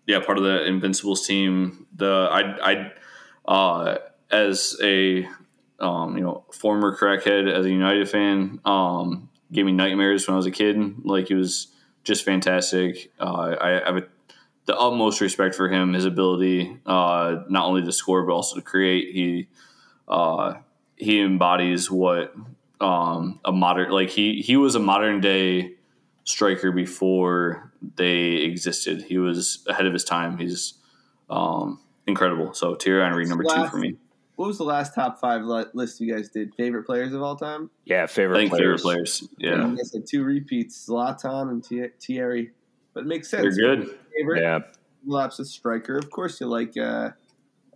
yeah, 0.07 0.21
part 0.21 0.39
of 0.39 0.45
the 0.45 0.65
Invincibles 0.65 1.27
team. 1.27 1.87
The 1.95 2.29
I 2.31 2.73
I 2.73 2.93
uh, 3.51 3.99
as 4.31 4.77
a 4.83 5.29
um, 5.81 6.17
you 6.17 6.23
know 6.23 6.45
former 6.53 6.97
crackhead 6.97 7.53
as 7.53 7.67
a 7.67 7.71
United 7.71 8.09
fan 8.09 8.61
um, 8.65 9.29
gave 9.53 9.67
me 9.67 9.73
nightmares 9.73 10.27
when 10.27 10.35
I 10.35 10.37
was 10.37 10.47
a 10.47 10.51
kid. 10.51 10.77
Like 11.05 11.29
he 11.29 11.35
was 11.35 11.69
just 12.05 12.25
fantastic. 12.25 13.13
Uh, 13.19 13.57
I, 13.61 13.69
have 13.85 13.97
a, 13.97 14.03
the 14.67 14.77
utmost 14.77 15.21
respect 15.21 15.55
for 15.55 15.69
him, 15.69 15.93
his 15.93 16.05
ability 16.05 16.79
uh, 16.87 17.43
not 17.49 17.67
only 17.67 17.83
to 17.83 17.93
score 17.93 18.25
but 18.25 18.33
also 18.33 18.57
to 18.57 18.63
create. 18.63 19.13
He 19.13 19.49
uh, 20.09 20.55
he 20.97 21.21
embodies 21.21 21.91
what 21.91 22.35
um, 22.81 23.41
a 23.45 23.53
modern 23.53 23.91
like 23.91 24.11
he 24.11 24.41
he 24.41 24.57
was 24.57 24.75
a 24.75 24.81
modern 24.81 25.21
day 25.21 25.75
striker 26.27 26.71
before 26.71 27.73
they 27.97 28.35
existed. 28.35 29.03
He 29.03 29.17
was 29.17 29.65
ahead 29.69 29.87
of 29.87 29.95
his 29.95 30.05
time. 30.05 30.37
He's 30.37 30.75
um, 31.31 31.81
incredible. 32.07 32.53
So 32.53 32.75
Thierry 32.75 33.03
Henry, 33.03 33.25
number 33.25 33.45
last, 33.45 33.65
two 33.65 33.71
for 33.71 33.77
me. 33.79 33.97
What 34.35 34.49
was 34.49 34.59
the 34.59 34.65
last 34.65 34.95
top 34.95 35.19
five 35.19 35.43
list 35.73 36.01
you 36.01 36.13
guys 36.13 36.29
did? 36.29 36.55
Favorite 36.55 36.85
players 36.85 37.15
of 37.15 37.23
all 37.23 37.37
time? 37.37 37.71
Yeah, 37.87 38.05
favorite 38.07 38.51
players. 38.51 38.61
Favorite 38.61 38.83
players. 38.83 39.29
Yeah, 39.39 39.67
I 39.67 39.83
said 39.83 40.07
two 40.07 40.25
repeats: 40.25 40.87
Zlatan 40.87 41.51
and 41.51 41.93
Thierry. 42.01 42.51
But 42.93 43.05
it 43.05 43.07
makes 43.07 43.29
sense. 43.29 43.57
They're 43.57 43.77
good. 43.77 43.99
Favorite? 44.15 44.43
Yeah. 44.43 44.59
Laps 45.07 45.39
of 45.39 45.47
striker. 45.47 45.97
Of 45.97 46.11
course, 46.11 46.41
you 46.41 46.47
like 46.49 46.77
uh, 46.77 47.11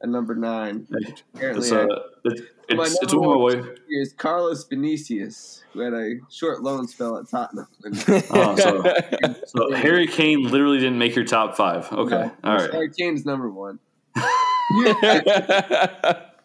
a 0.03 0.07
number 0.07 0.35
nine. 0.35 0.87
Apparently, 1.35 1.63
it's, 1.63 1.73
uh, 1.73 1.87
it's, 2.25 2.43
it's, 2.69 3.03
it's 3.03 3.15
one 3.15 3.41
way. 3.43 3.63
Is 3.89 4.13
Carlos 4.13 4.65
Vinicius, 4.65 5.63
who 5.73 5.81
had 5.81 5.93
a 5.93 6.15
short 6.31 6.63
loan 6.63 6.89
spell 6.89 7.17
at 7.19 7.29
Tottenham. 7.29 7.67
oh, 8.31 8.57
so, 8.57 8.83
so, 9.47 9.75
Harry 9.75 10.07
Kane 10.07 10.45
literally 10.45 10.79
didn't 10.79 10.99
make 10.99 11.15
your 11.15 11.25
top 11.25 11.57
five. 11.57 11.91
Okay, 11.93 12.17
no, 12.17 12.33
all 12.45 12.57
right. 12.57 12.71
Harry 12.73 12.91
Kane's 12.91 13.27
number 13.27 13.51
one. 13.51 13.79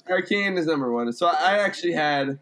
Harry 0.08 0.24
Kane 0.28 0.58
is 0.58 0.66
number 0.66 0.92
one. 0.92 1.12
So 1.14 1.28
I 1.28 1.60
actually 1.60 1.94
had 1.94 2.40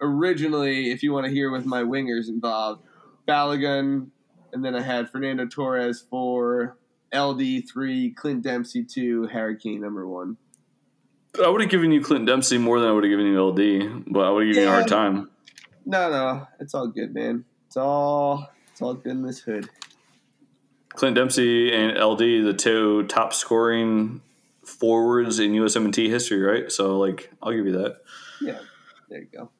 originally, 0.00 0.90
if 0.90 1.02
you 1.02 1.12
want 1.12 1.26
to 1.26 1.32
hear 1.32 1.50
with 1.50 1.66
my 1.66 1.82
wingers 1.82 2.28
involved, 2.28 2.82
Balogun, 3.28 4.08
and 4.52 4.64
then 4.64 4.74
I 4.74 4.82
had 4.82 5.10
Fernando 5.10 5.46
Torres 5.46 6.04
for 6.08 6.76
LD 7.16 7.68
three, 7.70 8.12
Clint 8.12 8.42
Dempsey 8.42 8.84
two, 8.84 9.26
Harry 9.26 9.56
Kane 9.56 9.80
number 9.80 10.06
one. 10.06 10.36
I 11.42 11.48
would 11.48 11.60
have 11.60 11.70
given 11.70 11.92
you 11.92 12.02
Clint 12.02 12.26
Dempsey 12.26 12.58
more 12.58 12.80
than 12.80 12.88
I 12.88 12.92
would 12.92 13.04
have 13.04 13.10
given 13.10 13.26
you 13.26 13.40
LD, 13.40 14.04
but 14.06 14.20
I 14.20 14.30
would 14.30 14.46
have 14.46 14.54
given 14.54 14.68
yeah. 14.68 14.70
you 14.70 14.74
a 14.74 14.80
hard 14.80 14.88
time. 14.88 15.30
No, 15.84 16.10
no, 16.10 16.48
it's 16.60 16.74
all 16.74 16.88
good, 16.88 17.14
man. 17.14 17.44
It's 17.66 17.76
all 17.76 18.48
it's 18.72 18.82
all 18.82 18.94
good 18.94 19.12
in 19.12 19.22
this 19.22 19.40
hood. 19.40 19.68
Clint 20.90 21.14
Dempsey 21.14 21.72
and 21.72 21.98
LD, 21.98 22.44
the 22.44 22.54
two 22.56 23.04
top 23.04 23.34
scoring 23.34 24.22
forwards 24.64 25.38
in 25.38 25.52
USMNT 25.52 26.08
history, 26.08 26.40
right? 26.40 26.72
So, 26.72 26.98
like, 26.98 27.30
I'll 27.42 27.52
give 27.52 27.66
you 27.66 27.72
that. 27.72 27.98
Yeah, 28.40 28.58
there 29.08 29.20
you 29.20 29.28
go. 29.32 29.50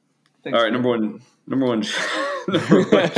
Thanks, 0.43 0.57
all 0.57 0.65
right, 0.65 0.73
number 0.73 0.89
one, 0.89 1.21
number 1.47 1.67
one, 1.67 1.85
number 2.49 2.83
one. 2.85 3.11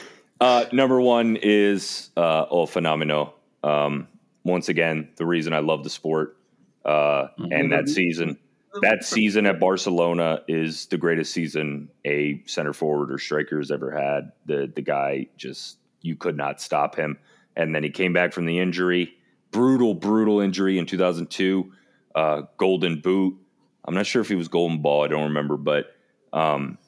uh, 0.40 0.64
number 0.72 1.00
one 1.00 1.36
is 1.40 2.10
uh, 2.16 2.46
El 2.50 2.66
Fenomeno. 2.66 3.34
Um, 3.62 4.08
once 4.44 4.68
again, 4.68 5.10
the 5.16 5.26
reason 5.26 5.52
I 5.52 5.60
love 5.60 5.84
the 5.84 5.90
sport 5.90 6.36
uh, 6.84 7.28
mm-hmm. 7.38 7.52
and 7.52 7.72
that 7.72 7.88
season. 7.88 8.38
That 8.80 9.04
season 9.04 9.44
at 9.44 9.60
Barcelona 9.60 10.40
is 10.48 10.86
the 10.86 10.96
greatest 10.96 11.34
season 11.34 11.90
a 12.06 12.42
center 12.46 12.72
forward 12.72 13.12
or 13.12 13.18
striker 13.18 13.58
has 13.58 13.70
ever 13.70 13.90
had. 13.90 14.32
The 14.46 14.72
the 14.74 14.80
guy 14.80 15.26
just 15.36 15.76
you 16.00 16.16
could 16.16 16.38
not 16.38 16.60
stop 16.60 16.96
him. 16.96 17.18
And 17.54 17.74
then 17.74 17.82
he 17.82 17.90
came 17.90 18.14
back 18.14 18.32
from 18.32 18.46
the 18.46 18.58
injury, 18.58 19.14
brutal, 19.50 19.92
brutal 19.92 20.40
injury 20.40 20.78
in 20.78 20.86
2002. 20.86 21.70
Uh, 22.14 22.42
golden 22.56 23.00
boot. 23.00 23.36
I'm 23.84 23.94
not 23.94 24.06
sure 24.06 24.22
if 24.22 24.28
he 24.28 24.36
was 24.36 24.48
golden 24.48 24.80
ball. 24.80 25.04
I 25.04 25.08
don't 25.08 25.24
remember, 25.24 25.58
but 25.58 25.94
um, 26.32 26.78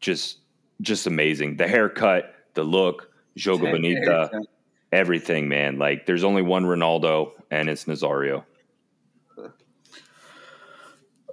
just 0.00 0.38
just 0.82 1.06
amazing. 1.06 1.56
The 1.56 1.68
haircut, 1.68 2.34
the 2.52 2.64
look, 2.64 3.10
Joga 3.36 3.72
Bonito 3.72 4.28
everything, 4.92 5.48
man. 5.48 5.78
Like 5.78 6.06
there's 6.06 6.24
only 6.24 6.42
one 6.42 6.64
Ronaldo, 6.64 7.32
and 7.50 7.68
it's 7.68 7.84
Nazario. 7.84 8.44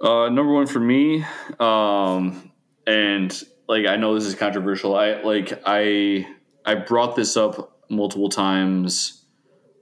Uh, 0.00 0.28
number 0.28 0.52
one 0.52 0.66
for 0.66 0.80
me, 0.80 1.24
um, 1.58 2.52
and 2.86 3.42
like 3.66 3.86
I 3.86 3.96
know 3.96 4.14
this 4.14 4.26
is 4.26 4.34
controversial. 4.34 4.94
I 4.94 5.22
like 5.22 5.60
I 5.64 6.26
I 6.64 6.74
brought 6.74 7.16
this 7.16 7.36
up 7.36 7.80
multiple 7.88 8.28
times 8.28 9.24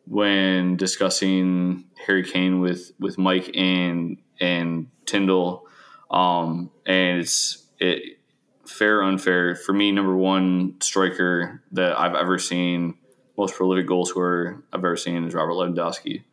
when 0.06 0.76
discussing 0.76 1.84
Harry 2.06 2.22
Kane 2.22 2.60
with 2.60 2.92
with 3.00 3.18
Mike 3.18 3.50
and 3.56 4.18
and 4.40 4.88
Tindall. 5.06 5.66
Um, 6.10 6.70
and 6.86 7.20
it's 7.20 7.66
it 7.80 8.18
fair 8.66 9.02
unfair 9.02 9.54
for 9.56 9.72
me. 9.72 9.92
Number 9.92 10.16
one 10.16 10.76
striker 10.80 11.62
that 11.72 11.98
I've 11.98 12.14
ever 12.14 12.38
seen, 12.38 12.98
most 13.36 13.54
prolific 13.54 13.86
goal 13.86 14.04
scorer 14.04 14.62
I've 14.72 14.80
ever 14.80 14.96
seen 14.96 15.24
is 15.24 15.34
Robert 15.34 15.52
Lewandowski. 15.52 16.24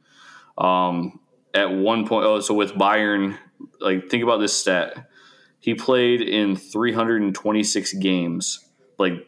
Um, 0.57 1.19
at 1.53 1.71
one 1.71 2.07
point, 2.07 2.25
oh, 2.25 2.39
so 2.39 2.53
with 2.53 2.73
Bayern, 2.73 3.37
like 3.79 4.09
think 4.09 4.23
about 4.23 4.37
this 4.37 4.55
stat. 4.55 5.07
He 5.59 5.75
played 5.75 6.21
in 6.21 6.55
326 6.55 7.93
games. 7.93 8.59
Like 8.97 9.27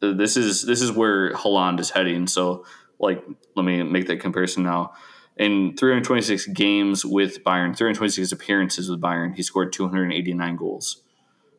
this 0.00 0.36
is 0.36 0.62
this 0.62 0.80
is 0.80 0.92
where 0.92 1.32
Haaland 1.34 1.80
is 1.80 1.90
heading. 1.90 2.26
So 2.26 2.64
like 2.98 3.22
let 3.56 3.64
me 3.64 3.82
make 3.82 4.06
that 4.06 4.20
comparison 4.20 4.62
now. 4.62 4.92
In 5.36 5.74
326 5.76 6.48
games 6.48 7.04
with 7.04 7.42
Bayern, 7.44 7.76
326 7.76 8.30
appearances 8.32 8.90
with 8.90 9.00
Bayern, 9.00 9.34
he 9.34 9.42
scored 9.42 9.72
289 9.72 10.56
goals. 10.56 11.02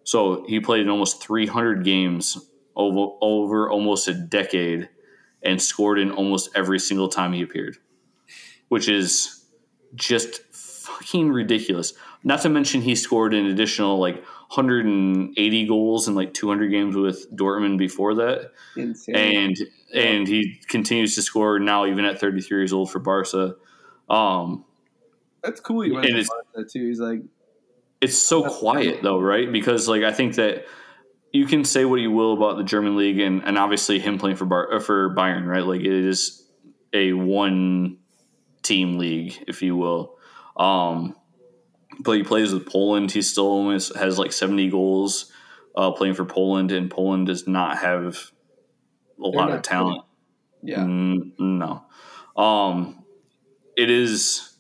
So 0.04 0.46
he 0.48 0.60
played 0.60 0.82
in 0.82 0.89
almost 0.89 1.24
300 1.24 1.84
games 1.84 2.38
over, 2.76 3.14
over 3.22 3.70
almost 3.70 4.08
a 4.08 4.14
decade 4.14 4.89
and 5.44 5.62
scored 5.62 6.00
in 6.00 6.12
almost 6.12 6.50
every 6.56 6.80
single 6.80 7.10
time 7.10 7.34
he 7.34 7.42
appeared, 7.42 7.78
which 8.70 8.88
is 8.89 9.46
just 9.96 10.42
fucking 10.54 11.32
ridiculous. 11.32 11.94
Not 12.24 12.42
to 12.42 12.50
mention 12.50 12.82
he 12.82 12.96
scored 12.96 13.34
an 13.34 13.48
additional 13.48 13.98
like 14.00 14.24
180 14.54 15.68
goals 15.68 16.08
in 16.08 16.16
like 16.16 16.34
200 16.34 16.68
games 16.70 16.96
with 16.96 17.26
Dortmund 17.36 17.78
before 17.78 18.16
that, 18.16 18.52
Insane. 18.78 19.16
and 19.16 19.58
and 19.94 20.28
he 20.28 20.60
continues 20.68 21.16
to 21.16 21.22
score 21.22 21.60
now 21.60 21.86
even 21.86 22.06
at 22.06 22.20
33 22.20 22.60
years 22.60 22.74
old 22.74 22.92
for 22.92 23.00
Barca. 23.00 23.56
Um, 24.10 24.66
That's 25.44 25.60
cool. 25.60 25.82
He 25.82 25.92
went 25.92 26.06
and 26.06 26.16
to 26.16 26.20
it's- 26.22 26.30
Barca 26.54 26.70
too. 26.70 26.88
He's 26.88 27.00
like, 27.00 27.22
it's 28.02 28.18
so 28.18 28.44
quiet 28.44 29.02
though, 29.04 29.20
right? 29.20 29.52
Because 29.52 29.88
like 29.88 30.04
I 30.04 30.12
think 30.12 30.36
that 30.36 30.66
you 31.32 31.45
can 31.45 31.63
say 31.63 31.86
what 31.86 32.01
you 32.01 32.11
will 32.11 32.34
about 32.34 32.57
the 32.57 32.63
German 32.63 32.97
league 32.97 33.19
and, 33.19 33.43
and 33.45 33.57
obviously 33.57 33.99
him 33.99 34.17
playing 34.17 34.36
for 34.38 34.45
Bar- 34.45 34.73
uh, 34.73 34.79
for 34.79 35.15
Bayern, 35.15 35.45
right? 35.45 35.63
Like 35.65 35.82
it 35.82 35.88
is 35.88 36.45
a 36.93 37.13
one 37.13 37.97
team 38.63 38.97
league, 38.97 39.43
if 39.47 39.61
you 39.61 39.75
will. 39.75 40.17
Um, 40.57 41.15
but 41.99 42.13
he 42.13 42.23
plays 42.23 42.53
with 42.53 42.65
Poland. 42.67 43.11
He 43.11 43.21
still 43.21 43.47
almost 43.47 43.95
has 43.95 44.17
like 44.19 44.34
seventy 44.34 44.69
goals 44.69 45.32
uh, 45.75 45.91
playing 45.91 46.15
for 46.15 46.25
Poland, 46.25 46.71
and 46.71 46.89
Poland 46.91 47.27
does 47.27 47.47
not 47.47 47.77
have 47.77 48.32
a 49.23 49.27
lot 49.27 49.51
of 49.51 49.61
talent. 49.61 50.03
yeah, 50.61 50.79
Mm, 50.79 51.34
no. 51.39 51.86
Um, 52.36 53.03
it 53.77 53.89
is, 53.89 54.57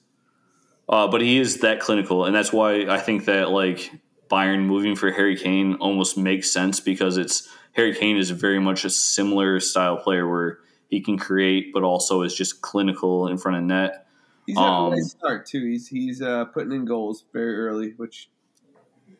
uh, 0.87 1.07
but 1.07 1.21
he 1.21 1.37
is 1.39 1.59
that 1.61 1.79
clinical, 1.79 2.25
and 2.25 2.35
that's 2.35 2.53
why 2.53 2.85
I 2.85 2.99
think 2.99 3.25
that 3.25 3.49
like 3.49 3.91
Bayern 4.31 4.65
moving 4.65 4.95
for 4.95 5.11
Harry 5.11 5.35
Kane 5.35 5.75
almost 5.75 6.17
makes 6.17 6.51
sense 6.51 6.79
because 6.79 7.17
it's 7.17 7.49
Harry 7.73 7.93
Kane 7.93 8.17
is 8.17 8.29
very 8.31 8.59
much 8.59 8.85
a 8.85 8.89
similar 8.89 9.59
style 9.59 9.97
player 9.97 10.27
where 10.27 10.59
he 10.87 11.01
can 11.01 11.17
create, 11.17 11.73
but 11.73 11.83
also 11.83 12.21
is 12.21 12.33
just 12.35 12.61
clinical 12.61 13.27
in 13.27 13.37
front 13.37 13.57
of 13.57 13.63
net. 13.63 14.07
he's 14.45 14.57
had 14.57 14.65
um, 14.65 14.93
a 14.93 14.95
nice 14.95 15.11
start 15.11 15.45
too. 15.45 15.65
He's 15.65 15.87
he's 15.87 16.21
uh, 16.21 16.45
putting 16.45 16.71
in 16.71 16.85
goals 16.85 17.25
very 17.33 17.57
early, 17.57 17.93
which 17.97 18.29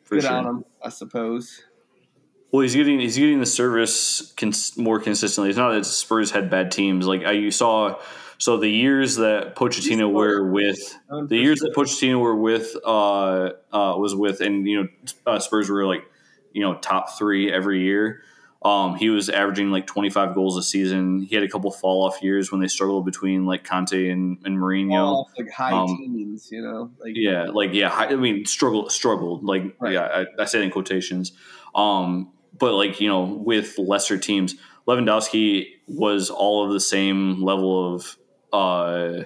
good 0.10 0.24
sure. 0.24 0.32
on 0.32 0.46
him, 0.46 0.66
I 0.84 0.90
suppose. 0.90 1.64
Well, 2.52 2.62
he's 2.62 2.76
getting 2.76 3.00
he's 3.00 3.18
getting 3.18 3.40
the 3.40 3.46
service 3.46 4.34
cons- 4.36 4.78
more 4.78 5.00
consistently. 5.00 5.50
It's 5.50 5.58
not 5.58 5.72
that 5.72 5.86
Spurs 5.86 6.32
had 6.32 6.50
bad 6.50 6.72
teams. 6.72 7.08
Like 7.08 7.24
I, 7.24 7.32
you 7.32 7.52
saw, 7.52 8.00
so 8.42 8.58
the 8.58 8.68
years 8.68 9.18
that 9.18 9.56
Pochettino 9.56 10.12
were 10.12 10.50
with 10.50 10.98
the 11.28 11.38
years 11.38 11.60
that 11.60 11.76
Pochettino 11.76 12.20
were 12.20 12.36
with 12.36 12.76
uh, 12.84 13.52
uh, 13.72 13.96
was 13.98 14.16
with, 14.16 14.42
and 14.42 14.68
you 14.68 14.82
know 14.82 14.88
uh, 15.28 15.38
Spurs 15.38 15.70
were 15.70 15.86
like 15.86 16.04
you 16.52 16.64
know 16.64 16.74
top 16.80 17.16
three 17.20 17.54
every 17.54 17.82
year. 17.82 18.24
Um, 18.64 18.96
he 18.96 19.10
was 19.10 19.30
averaging 19.30 19.70
like 19.70 19.86
25 19.86 20.34
goals 20.34 20.58
a 20.58 20.64
season. 20.64 21.22
He 21.22 21.36
had 21.36 21.44
a 21.44 21.48
couple 21.48 21.70
fall 21.72 22.04
off 22.04 22.24
years 22.24 22.52
when 22.52 22.62
they 22.62 22.68
struggled 22.68 23.06
between 23.06 23.46
like 23.46 23.64
Conte 23.64 24.10
and, 24.10 24.40
and 24.44 24.58
Mourinho. 24.58 25.20
off 25.20 25.28
like 25.38 25.52
high 25.52 25.72
um, 25.74 25.88
teens, 25.88 26.50
you 26.52 26.64
know, 26.64 26.92
like 27.00 27.14
Yeah, 27.16 27.46
like 27.46 27.74
yeah, 27.74 27.90
I 27.90 28.08
I 28.08 28.16
mean, 28.16 28.46
struggle, 28.46 28.90
struggled. 28.90 29.44
Like 29.44 29.76
Right. 29.80 29.94
yeah, 29.94 30.26
I, 30.40 30.42
I 30.42 30.46
say 30.46 30.62
it 30.62 30.64
in 30.64 30.72
quotations. 30.72 31.32
Um, 31.76 32.32
but 32.58 32.74
like 32.74 33.00
you 33.00 33.08
know, 33.08 33.22
with 33.22 33.78
lesser 33.78 34.18
teams, 34.18 34.56
Lewandowski 34.88 35.68
was 35.88 36.32
all 36.32 36.66
of 36.66 36.74
the 36.74 36.80
same 36.80 37.44
level 37.44 37.94
of 37.94 38.18
uh, 38.54 39.24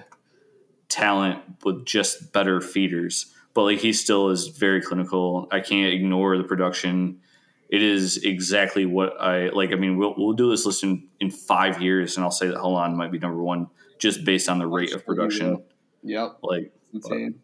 talent 0.88 1.40
with 1.64 1.84
just 1.84 2.32
better 2.32 2.60
feeders. 2.60 3.32
But 3.54 3.62
like 3.62 3.78
he 3.78 3.92
still 3.92 4.30
is 4.30 4.48
very 4.48 4.80
clinical. 4.82 5.48
I 5.50 5.60
can't 5.60 5.92
ignore 5.92 6.36
the 6.36 6.44
production. 6.44 7.20
It 7.68 7.82
is 7.82 8.18
exactly 8.18 8.86
what 8.86 9.20
I 9.20 9.48
like. 9.48 9.72
I 9.72 9.76
mean, 9.76 9.96
we'll 9.96 10.14
we'll 10.16 10.34
do 10.34 10.50
this 10.50 10.66
list 10.66 10.84
in, 10.84 11.08
in 11.20 11.30
five 11.30 11.82
years, 11.82 12.16
and 12.16 12.24
I'll 12.24 12.30
say 12.30 12.46
that 12.48 12.56
Haaland 12.56 12.94
might 12.94 13.10
be 13.10 13.18
number 13.18 13.42
one 13.42 13.68
just 13.98 14.24
based 14.24 14.48
on 14.48 14.58
the 14.58 14.66
rate 14.66 14.92
of 14.92 15.04
production. 15.06 15.64
Yep, 16.02 16.38
Like, 16.42 16.72
it's 16.92 17.06
insane. 17.08 17.40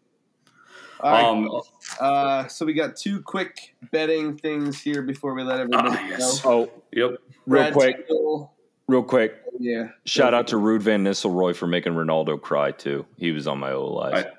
All 1.01 1.11
right, 1.11 1.25
um, 1.25 1.61
uh, 1.99 2.47
so 2.47 2.65
we 2.65 2.73
got 2.73 2.95
two 2.95 3.21
quick 3.21 3.75
betting 3.91 4.37
things 4.37 4.79
here 4.79 5.01
before 5.01 5.33
we 5.33 5.43
let 5.43 5.59
everybody 5.59 5.89
Ah, 5.91 6.07
yes. 6.07 6.39
go. 6.41 6.49
Oh, 6.49 6.81
yep. 6.93 7.17
real 7.45 7.63
Brad 7.63 7.73
quick, 7.73 8.07
Tindall, 8.07 8.53
real 8.87 9.03
quick. 9.03 9.35
yeah. 9.59 9.89
Shout 10.05 10.33
out 10.33 10.47
to 10.47 10.55
Ruud 10.57 10.81
Van 10.81 11.03
Nistelrooy 11.03 11.55
for 11.55 11.67
making 11.67 11.93
Ronaldo 11.93 12.39
cry 12.41 12.71
too. 12.71 13.05
He 13.17 13.31
was 13.31 13.47
on 13.47 13.59
my 13.59 13.71
OLIs. 13.71 14.13
I- 14.25 14.31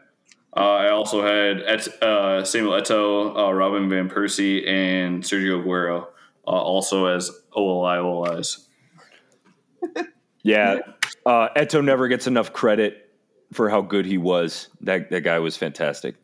Uh, 0.56 0.60
I 0.60 0.90
also 0.90 1.20
had 1.20 1.62
Et- 1.66 2.00
uh, 2.02 2.44
Samuel 2.44 2.80
Eto'o, 2.80 3.36
uh, 3.48 3.52
Robin 3.52 3.88
Van 3.90 4.08
Persie, 4.08 4.64
and 4.68 5.20
Sergio 5.24 5.64
Aguero, 5.64 6.06
uh, 6.46 6.50
also 6.50 7.06
as 7.06 7.28
OLI 7.54 7.98
OLIs. 7.98 8.68
Yeah, 10.46 10.80
uh, 11.24 11.48
Eto 11.56 11.82
never 11.82 12.06
gets 12.06 12.26
enough 12.26 12.52
credit 12.52 13.10
for 13.54 13.70
how 13.70 13.80
good 13.80 14.04
he 14.04 14.18
was. 14.18 14.68
That 14.82 15.08
that 15.10 15.22
guy 15.22 15.38
was 15.38 15.56
fantastic. 15.56 16.16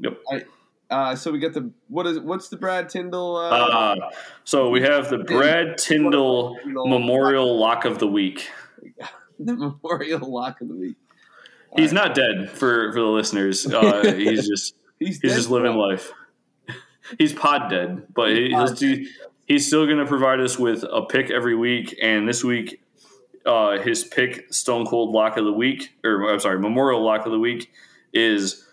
Yep. 0.00 0.18
Uh, 0.88 1.16
so 1.16 1.32
we 1.32 1.38
got 1.40 1.52
the 1.52 1.70
what 1.88 2.06
is 2.06 2.20
what's 2.20 2.48
the 2.48 2.56
Brad 2.56 2.88
Tindall? 2.88 3.36
Uh, 3.36 3.50
Uh, 3.50 4.10
so 4.44 4.70
we 4.70 4.82
have 4.82 5.10
the 5.10 5.18
Brad 5.18 5.78
Tindall 5.78 6.56
Memorial 6.64 7.58
Lock 7.58 7.84
of 7.84 7.98
the 7.98 8.06
Week. 8.06 8.48
the 9.40 9.54
Memorial 9.54 10.32
Lock 10.32 10.60
of 10.60 10.68
the 10.68 10.74
Week. 10.76 10.96
He's 11.76 11.92
not 11.92 12.14
dead 12.14 12.50
for, 12.50 12.92
for 12.92 13.00
the 13.00 13.06
listeners. 13.06 13.66
Uh, 13.66 14.14
he's 14.16 14.48
just 14.48 14.74
He's, 14.98 15.20
he's 15.20 15.32
dead 15.32 15.36
just 15.36 15.50
living 15.50 15.72
for- 15.72 15.78
life. 15.90 16.12
He's 17.18 17.32
pod 17.32 17.70
dead, 17.70 18.02
but 18.14 18.30
he, 18.30 18.48
he'll 18.48 18.66
do, 18.66 19.06
he's 19.46 19.66
still 19.68 19.86
going 19.86 19.98
to 19.98 20.06
provide 20.06 20.40
us 20.40 20.58
with 20.58 20.82
a 20.90 21.02
pick 21.06 21.30
every 21.30 21.54
week. 21.54 21.96
And 22.02 22.28
this 22.28 22.42
week, 22.42 22.82
uh, 23.44 23.78
his 23.78 24.02
pick, 24.02 24.52
Stone 24.52 24.86
Cold 24.86 25.12
Lock 25.14 25.36
of 25.36 25.44
the 25.44 25.52
Week, 25.52 25.94
or 26.02 26.28
I'm 26.32 26.40
sorry, 26.40 26.58
Memorial 26.58 27.04
Lock 27.04 27.24
of 27.24 27.30
the 27.30 27.38
Week, 27.38 27.70
is 28.12 28.65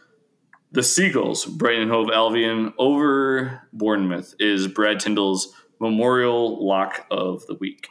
the 0.74 0.82
Seagulls, 0.82 1.46
Brighton 1.46 1.88
Hove 1.90 2.10
Albion 2.12 2.74
over 2.80 3.62
Bournemouth. 3.72 4.34
Is 4.40 4.68
Brad 4.68 5.00
Tindall's 5.00 5.54
Memorial 5.80 6.66
Lock 6.66 7.06
of 7.12 7.46
the 7.46 7.54
Week. 7.54 7.88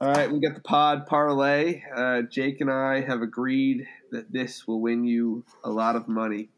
All 0.00 0.12
right, 0.12 0.30
we 0.30 0.38
got 0.38 0.54
the 0.54 0.60
pod 0.60 1.06
parlay. 1.06 1.82
Uh, 1.94 2.22
Jake 2.22 2.60
and 2.60 2.70
I 2.70 3.00
have 3.00 3.22
agreed 3.22 3.86
that 4.10 4.32
this 4.32 4.66
will 4.66 4.80
win 4.82 5.04
you 5.04 5.44
a 5.64 5.70
lot 5.70 5.96
of 5.96 6.08
money. 6.08 6.50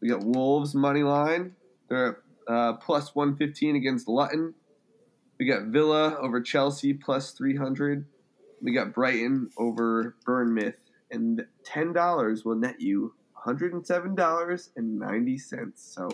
We 0.00 0.08
got 0.08 0.24
Wolves 0.24 0.74
money 0.74 1.02
line. 1.02 1.56
They're 1.88 2.22
uh, 2.46 2.74
plus 2.74 3.14
one 3.14 3.36
fifteen 3.36 3.74
against 3.74 4.08
Luton. 4.08 4.54
We 5.38 5.46
got 5.46 5.66
Villa 5.66 6.16
over 6.20 6.40
Chelsea 6.40 6.94
plus 6.94 7.32
three 7.32 7.56
hundred. 7.56 8.06
We 8.60 8.72
got 8.72 8.94
Brighton 8.94 9.50
over 9.58 10.14
Bournemouth, 10.24 10.76
and 11.10 11.44
ten 11.64 11.92
dollars 11.92 12.44
will 12.44 12.56
net 12.56 12.80
you 12.80 13.14
one 13.42 13.54
hundred 13.56 13.72
and 13.74 13.86
seven 13.86 14.14
dollars 14.14 14.70
and 14.76 14.98
ninety 14.98 15.38
cents. 15.38 15.82
So, 15.94 16.08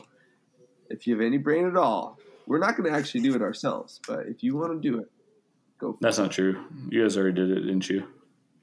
if 0.91 1.07
you 1.07 1.15
have 1.15 1.25
any 1.25 1.39
brain 1.39 1.67
at 1.67 1.77
all, 1.77 2.19
we're 2.47 2.59
not 2.59 2.77
going 2.77 2.91
to 2.91 2.97
actually 2.99 3.21
do 3.21 3.35
it 3.35 3.43
ourselves, 3.43 4.01
but 4.07 4.27
if 4.27 4.43
you 4.43 4.57
want 4.57 4.81
to 4.83 4.89
do 4.91 4.99
it, 4.99 5.11
go. 5.79 5.93
For 5.93 5.97
it. 5.97 6.01
That's 6.01 6.19
not 6.19 6.33
true. 6.33 6.65
You 6.89 7.03
guys 7.03 7.17
already 7.17 7.35
did 7.35 7.51
it, 7.51 7.61
didn't 7.63 7.89
you? 7.89 8.07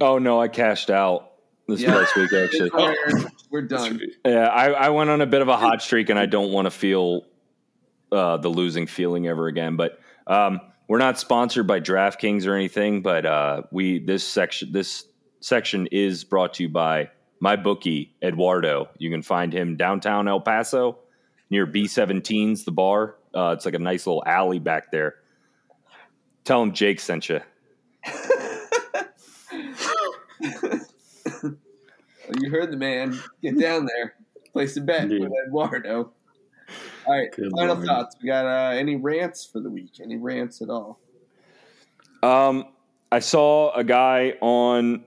Oh 0.02 0.18
no, 0.18 0.42
I 0.42 0.48
cashed 0.48 0.90
out 0.90 1.32
this 1.68 1.80
Yeah. 1.82 1.92
past 1.92 2.16
week 2.16 2.34
actually. 2.34 2.70
it. 2.74 3.32
We're 3.52 3.62
done. 3.62 4.02
Yeah, 4.26 4.48
I, 4.48 4.72
I 4.72 4.90
went 4.90 5.10
on 5.10 5.22
a 5.22 5.26
bit 5.26 5.42
of 5.42 5.48
a 5.48 5.56
hot 5.56 5.82
streak, 5.82 6.10
and 6.10 6.20
I 6.20 6.26
don't 6.26 6.52
want 6.52 6.66
to 6.66 6.72
feel 6.72 7.22
uh, 8.12 8.38
the 8.38 8.50
losing 8.50 8.88
feeling 8.88 9.28
ever 9.28 9.48
again. 9.48 9.76
But 9.78 10.00
um, 10.28 10.60
we're 10.90 10.98
not 10.98 11.20
sponsored 11.20 11.68
by 11.68 11.80
DraftKings 11.80 12.48
or 12.48 12.56
anything. 12.56 13.02
But 13.02 13.26
uh, 13.26 13.62
we 13.72 14.00
this 14.00 14.28
section 14.28 14.72
this 14.72 15.06
section 15.42 15.88
is 15.92 16.24
brought 16.24 16.56
to 16.56 16.64
you 16.64 16.70
by 16.70 17.12
my 17.40 17.56
bookie 17.56 18.14
Eduardo. 18.24 18.90
You 18.98 19.10
can 19.10 19.22
find 19.22 19.54
him 19.54 19.76
downtown 19.76 20.28
El 20.28 20.40
Paso 20.42 21.00
near 21.50 21.68
B17's 21.68 22.66
the 22.66 22.72
bar. 22.72 23.16
Uh, 23.34 23.54
it's 23.56 23.66
like 23.66 23.74
a 23.74 23.80
nice 23.80 24.08
little 24.08 24.24
alley 24.26 24.60
back 24.60 24.92
there. 24.92 25.16
Tell 26.44 26.62
him 26.64 26.74
Jake 26.74 27.00
sent 27.00 27.30
you. 27.30 27.42
You 32.42 32.50
heard 32.50 32.72
the 32.72 32.78
man. 32.78 33.18
Get 33.42 33.60
down 33.60 33.86
there. 33.86 34.16
Place 34.52 34.78
a 34.78 34.82
bet 34.82 35.04
Indeed. 35.04 35.22
with 35.22 35.32
Eduardo. 35.48 36.12
All 37.06 37.14
right, 37.14 37.32
Good 37.32 37.52
final 37.56 37.76
Lord. 37.76 37.88
thoughts. 37.88 38.16
We 38.22 38.28
got 38.28 38.46
uh, 38.46 38.76
any 38.76 38.96
rants 38.96 39.46
for 39.46 39.60
the 39.60 39.70
week? 39.70 40.00
Any 40.02 40.18
rants 40.18 40.62
at 40.62 40.70
all? 40.70 41.00
Um, 42.24 42.66
I 43.12 43.20
saw 43.20 43.72
a 43.76 43.84
guy 43.84 44.36
on 44.42 45.04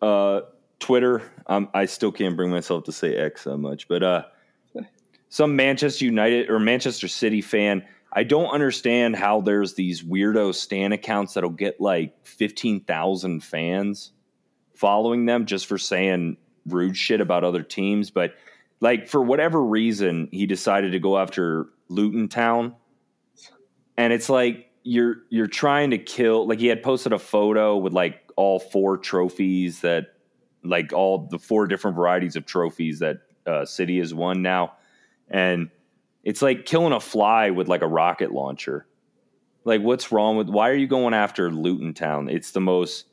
uh, 0.00 0.40
Twitter. 0.82 1.22
Um, 1.46 1.68
I 1.72 1.86
still 1.86 2.12
can't 2.12 2.36
bring 2.36 2.50
myself 2.50 2.84
to 2.84 2.92
say 2.92 3.16
X 3.16 3.42
so 3.42 3.56
much, 3.56 3.88
but 3.88 4.02
uh, 4.02 4.24
some 5.28 5.56
Manchester 5.56 6.04
United 6.04 6.50
or 6.50 6.58
Manchester 6.58 7.08
City 7.08 7.40
fan. 7.40 7.84
I 8.12 8.24
don't 8.24 8.50
understand 8.50 9.16
how 9.16 9.40
there's 9.40 9.74
these 9.74 10.02
weirdo 10.02 10.54
stan 10.54 10.92
accounts 10.92 11.34
that'll 11.34 11.50
get 11.50 11.80
like 11.80 12.14
fifteen 12.26 12.80
thousand 12.80 13.42
fans 13.42 14.12
following 14.74 15.24
them 15.24 15.46
just 15.46 15.66
for 15.66 15.78
saying 15.78 16.36
rude 16.66 16.96
shit 16.96 17.20
about 17.20 17.44
other 17.44 17.62
teams. 17.62 18.10
But 18.10 18.34
like 18.80 19.08
for 19.08 19.22
whatever 19.22 19.62
reason, 19.64 20.28
he 20.30 20.44
decided 20.44 20.92
to 20.92 20.98
go 20.98 21.16
after 21.16 21.68
Luton 21.88 22.28
Town 22.28 22.74
and 23.96 24.12
it's 24.12 24.28
like 24.28 24.70
you're 24.82 25.18
you're 25.30 25.46
trying 25.46 25.90
to 25.90 25.98
kill 25.98 26.46
like 26.46 26.58
he 26.58 26.66
had 26.66 26.82
posted 26.82 27.12
a 27.12 27.18
photo 27.18 27.76
with 27.76 27.92
like 27.92 28.20
all 28.36 28.58
four 28.58 28.96
trophies 28.96 29.80
that 29.80 30.14
like 30.64 30.92
all 30.92 31.26
the 31.30 31.38
four 31.38 31.66
different 31.66 31.96
varieties 31.96 32.36
of 32.36 32.46
trophies 32.46 33.00
that 33.00 33.18
uh, 33.46 33.64
city 33.64 33.98
has 33.98 34.14
won 34.14 34.42
now 34.42 34.72
and 35.28 35.70
it's 36.24 36.40
like 36.42 36.64
killing 36.66 36.92
a 36.92 37.00
fly 37.00 37.50
with 37.50 37.66
like 37.68 37.82
a 37.82 37.86
rocket 37.88 38.30
launcher 38.32 38.86
like 39.64 39.80
what's 39.80 40.12
wrong 40.12 40.36
with 40.36 40.48
why 40.48 40.68
are 40.70 40.74
you 40.74 40.86
going 40.86 41.14
after 41.14 41.50
luton 41.50 41.92
town 41.94 42.28
it's 42.28 42.52
the 42.52 42.60
most 42.60 43.06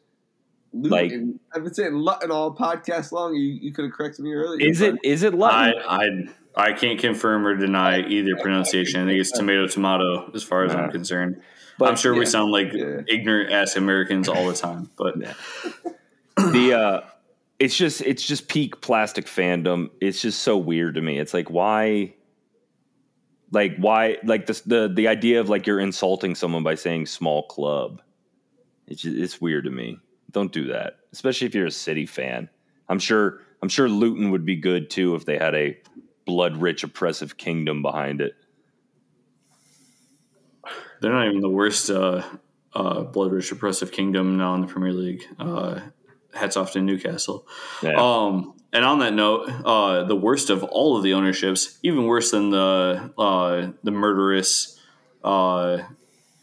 Like- 0.74 1.10
Luton. 1.12 1.40
I've 1.56 1.64
been 1.64 1.74
saying 1.74 1.94
Luton 1.96 2.30
all 2.30 2.54
podcast 2.56 3.12
long. 3.12 3.34
You, 3.34 3.42
you 3.42 3.74
could 3.74 3.86
have 3.86 3.94
corrected 3.94 4.24
me 4.24 4.34
earlier. 4.34 4.68
is 4.70 4.82
it 4.82 4.96
is 5.04 5.24
it 5.24 5.34
Luton? 5.34 5.74
I 5.90 6.28
I 6.56 6.74
can't 6.74 7.00
confirm 7.00 7.48
or 7.48 7.56
deny 7.56 8.02
either 8.02 8.36
pronunciation. 8.36 9.02
I 9.02 9.06
think 9.08 9.20
it's 9.20 9.32
tomato 9.32 9.66
tomato 9.68 10.30
as 10.36 10.44
far 10.44 10.66
as 10.66 10.74
Nah. 10.74 10.82
I'm 10.84 10.92
concerned. 10.92 11.42
But- 11.80 11.90
I'm 11.90 11.96
sure 11.96 12.14
we 12.14 12.28
sound 12.28 12.52
like 12.52 12.72
Yeah. 12.74 13.02
ignorant 13.08 13.52
ass 13.52 13.76
Americans 13.78 14.30
all 14.30 14.46
the 14.48 14.54
time, 14.54 14.92
but 14.96 15.16
the 16.38 16.74
uh 16.74 17.02
it's 17.60 17.76
just 17.76 18.02
it's 18.02 18.24
just 18.24 18.48
peak 18.48 18.82
plastic 18.82 19.26
fandom. 19.26 19.90
It's 20.02 20.22
just 20.22 20.42
so 20.42 20.58
weird 20.58 20.96
to 20.96 21.02
me. 21.02 21.20
It's 21.20 21.34
like 21.34 21.50
why 21.50 22.14
like 23.52 23.76
why 23.78 24.18
like 24.24 24.46
the 24.46 24.62
the 24.66 24.92
the 24.94 25.08
idea 25.08 25.40
of 25.42 25.50
like 25.50 25.68
you're 25.68 25.80
insulting 25.80 26.36
someone 26.36 26.64
by 26.64 26.76
saying 26.76 27.08
small 27.08 27.44
club. 27.44 28.02
It's 28.88 29.02
just, 29.02 29.18
it's 29.18 29.42
weird 29.42 29.66
to 29.66 29.72
me. 29.72 29.98
Don't 30.32 30.52
do 30.52 30.68
that 30.68 31.00
especially 31.12 31.48
if 31.48 31.56
you're 31.56 31.66
a 31.66 31.72
city 31.72 32.06
fan. 32.06 32.50
I'm 32.88 33.00
sure 33.00 33.42
i'm 33.62 33.70
sure 33.70 33.90
luton 33.90 34.32
would 34.32 34.46
be 34.46 34.56
good 34.56 34.90
too 34.90 35.16
if 35.16 35.26
they 35.26 35.38
had 35.38 35.54
a 35.54 35.78
blood 36.26 36.56
rich 36.58 36.84
oppressive 36.84 37.38
kingdom 37.38 37.82
behind 37.82 38.22
it. 38.22 38.36
They're 41.02 41.12
not 41.12 41.28
even 41.28 41.42
the 41.42 41.50
worst 41.50 41.90
uh, 41.90 42.24
uh, 42.74 43.02
blood 43.04 43.32
rich 43.32 43.52
oppressive 43.52 43.92
kingdom 43.92 44.38
now 44.38 44.54
in 44.56 44.62
the 44.62 44.68
Premier 44.68 44.94
League. 44.94 45.24
Uh, 45.40 45.80
hats 46.34 46.58
off 46.58 46.72
to 46.74 46.82
Newcastle. 46.82 47.48
yeah 47.82 47.96
Um, 47.96 48.54
and 48.72 48.86
on 48.86 49.00
that 49.00 49.14
note, 49.14 49.50
uh, 49.66 50.04
the 50.04 50.16
worst 50.16 50.50
of 50.50 50.64
all 50.64 50.96
of 50.96 51.04
the 51.04 51.14
ownerships, 51.14 51.80
even 51.82 52.06
worse 52.06 52.32
than 52.32 52.52
the 52.52 53.12
uh, 53.18 53.72
the 53.84 53.92
murderous, 53.92 54.80
uh, 55.24 55.80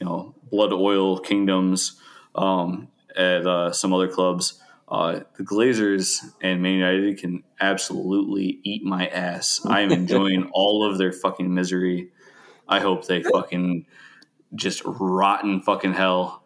you 0.00 0.06
know, 0.06 0.34
blood 0.50 0.72
oil 0.72 1.18
kingdoms 1.20 2.00
um, 2.34 2.88
at 3.16 3.46
uh, 3.46 3.72
some 3.72 3.92
other 3.92 4.08
clubs. 4.08 4.60
Uh, 4.88 5.20
the 5.36 5.44
Glazers 5.44 6.18
and 6.40 6.62
Man 6.62 6.74
United 6.74 7.18
can 7.18 7.42
absolutely 7.60 8.60
eat 8.62 8.84
my 8.84 9.06
ass. 9.08 9.64
I 9.64 9.80
am 9.80 9.90
enjoying 9.90 10.50
all 10.52 10.88
of 10.88 10.98
their 10.98 11.12
fucking 11.12 11.52
misery. 11.52 12.10
I 12.68 12.80
hope 12.80 13.06
they 13.06 13.22
fucking 13.22 13.86
just 14.54 14.82
rot 14.84 15.44
in 15.44 15.60
fucking 15.60 15.94
hell. 15.94 16.44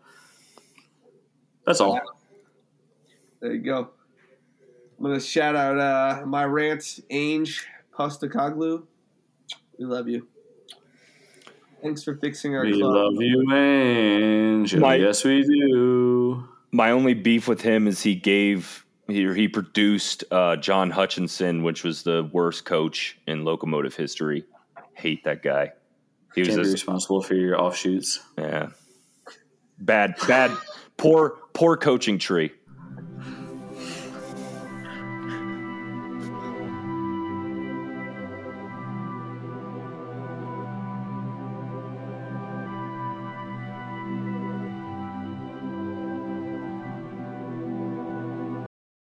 That's 1.66 1.80
all. 1.80 2.00
There 3.40 3.52
you 3.54 3.60
go. 3.62 3.90
I'm 4.98 5.04
gonna 5.06 5.20
shout 5.20 5.56
out 5.56 5.78
uh, 5.78 6.26
my 6.26 6.44
rant, 6.44 7.00
Ange 7.08 7.66
Postecoglou. 7.96 8.82
We 9.78 9.84
love 9.86 10.08
you. 10.08 10.28
Thanks 11.82 12.02
for 12.02 12.14
fixing 12.16 12.54
our 12.54 12.64
club. 12.64 12.74
We 12.74 12.80
club. 12.82 12.94
love 12.94 13.14
you, 13.18 13.52
Ange. 13.54 14.76
My- 14.76 14.96
yes, 14.96 15.24
we 15.24 15.42
do. 15.42 16.46
my 16.70 16.90
only 16.90 17.14
beef 17.14 17.48
with 17.48 17.62
him 17.62 17.86
is 17.88 18.02
he 18.02 18.14
gave 18.14 18.84
he, 19.08 19.32
he 19.34 19.48
produced 19.48 20.22
uh, 20.30 20.56
John 20.56 20.90
Hutchinson, 20.90 21.62
which 21.62 21.82
was 21.82 22.02
the 22.02 22.28
worst 22.32 22.66
coach 22.66 23.18
in 23.26 23.44
locomotive 23.44 23.96
history. 23.96 24.44
Hate 24.92 25.24
that 25.24 25.42
guy. 25.42 25.72
He 26.34 26.42
was 26.42 26.48
Can't 26.48 26.58
be 26.58 26.64
just, 26.64 26.72
responsible 26.74 27.22
for 27.22 27.34
your 27.34 27.58
offshoots. 27.60 28.20
yeah, 28.38 28.68
bad, 29.78 30.14
bad, 30.28 30.52
poor, 30.98 31.38
poor 31.54 31.76
coaching 31.78 32.18
tree. 32.18 32.52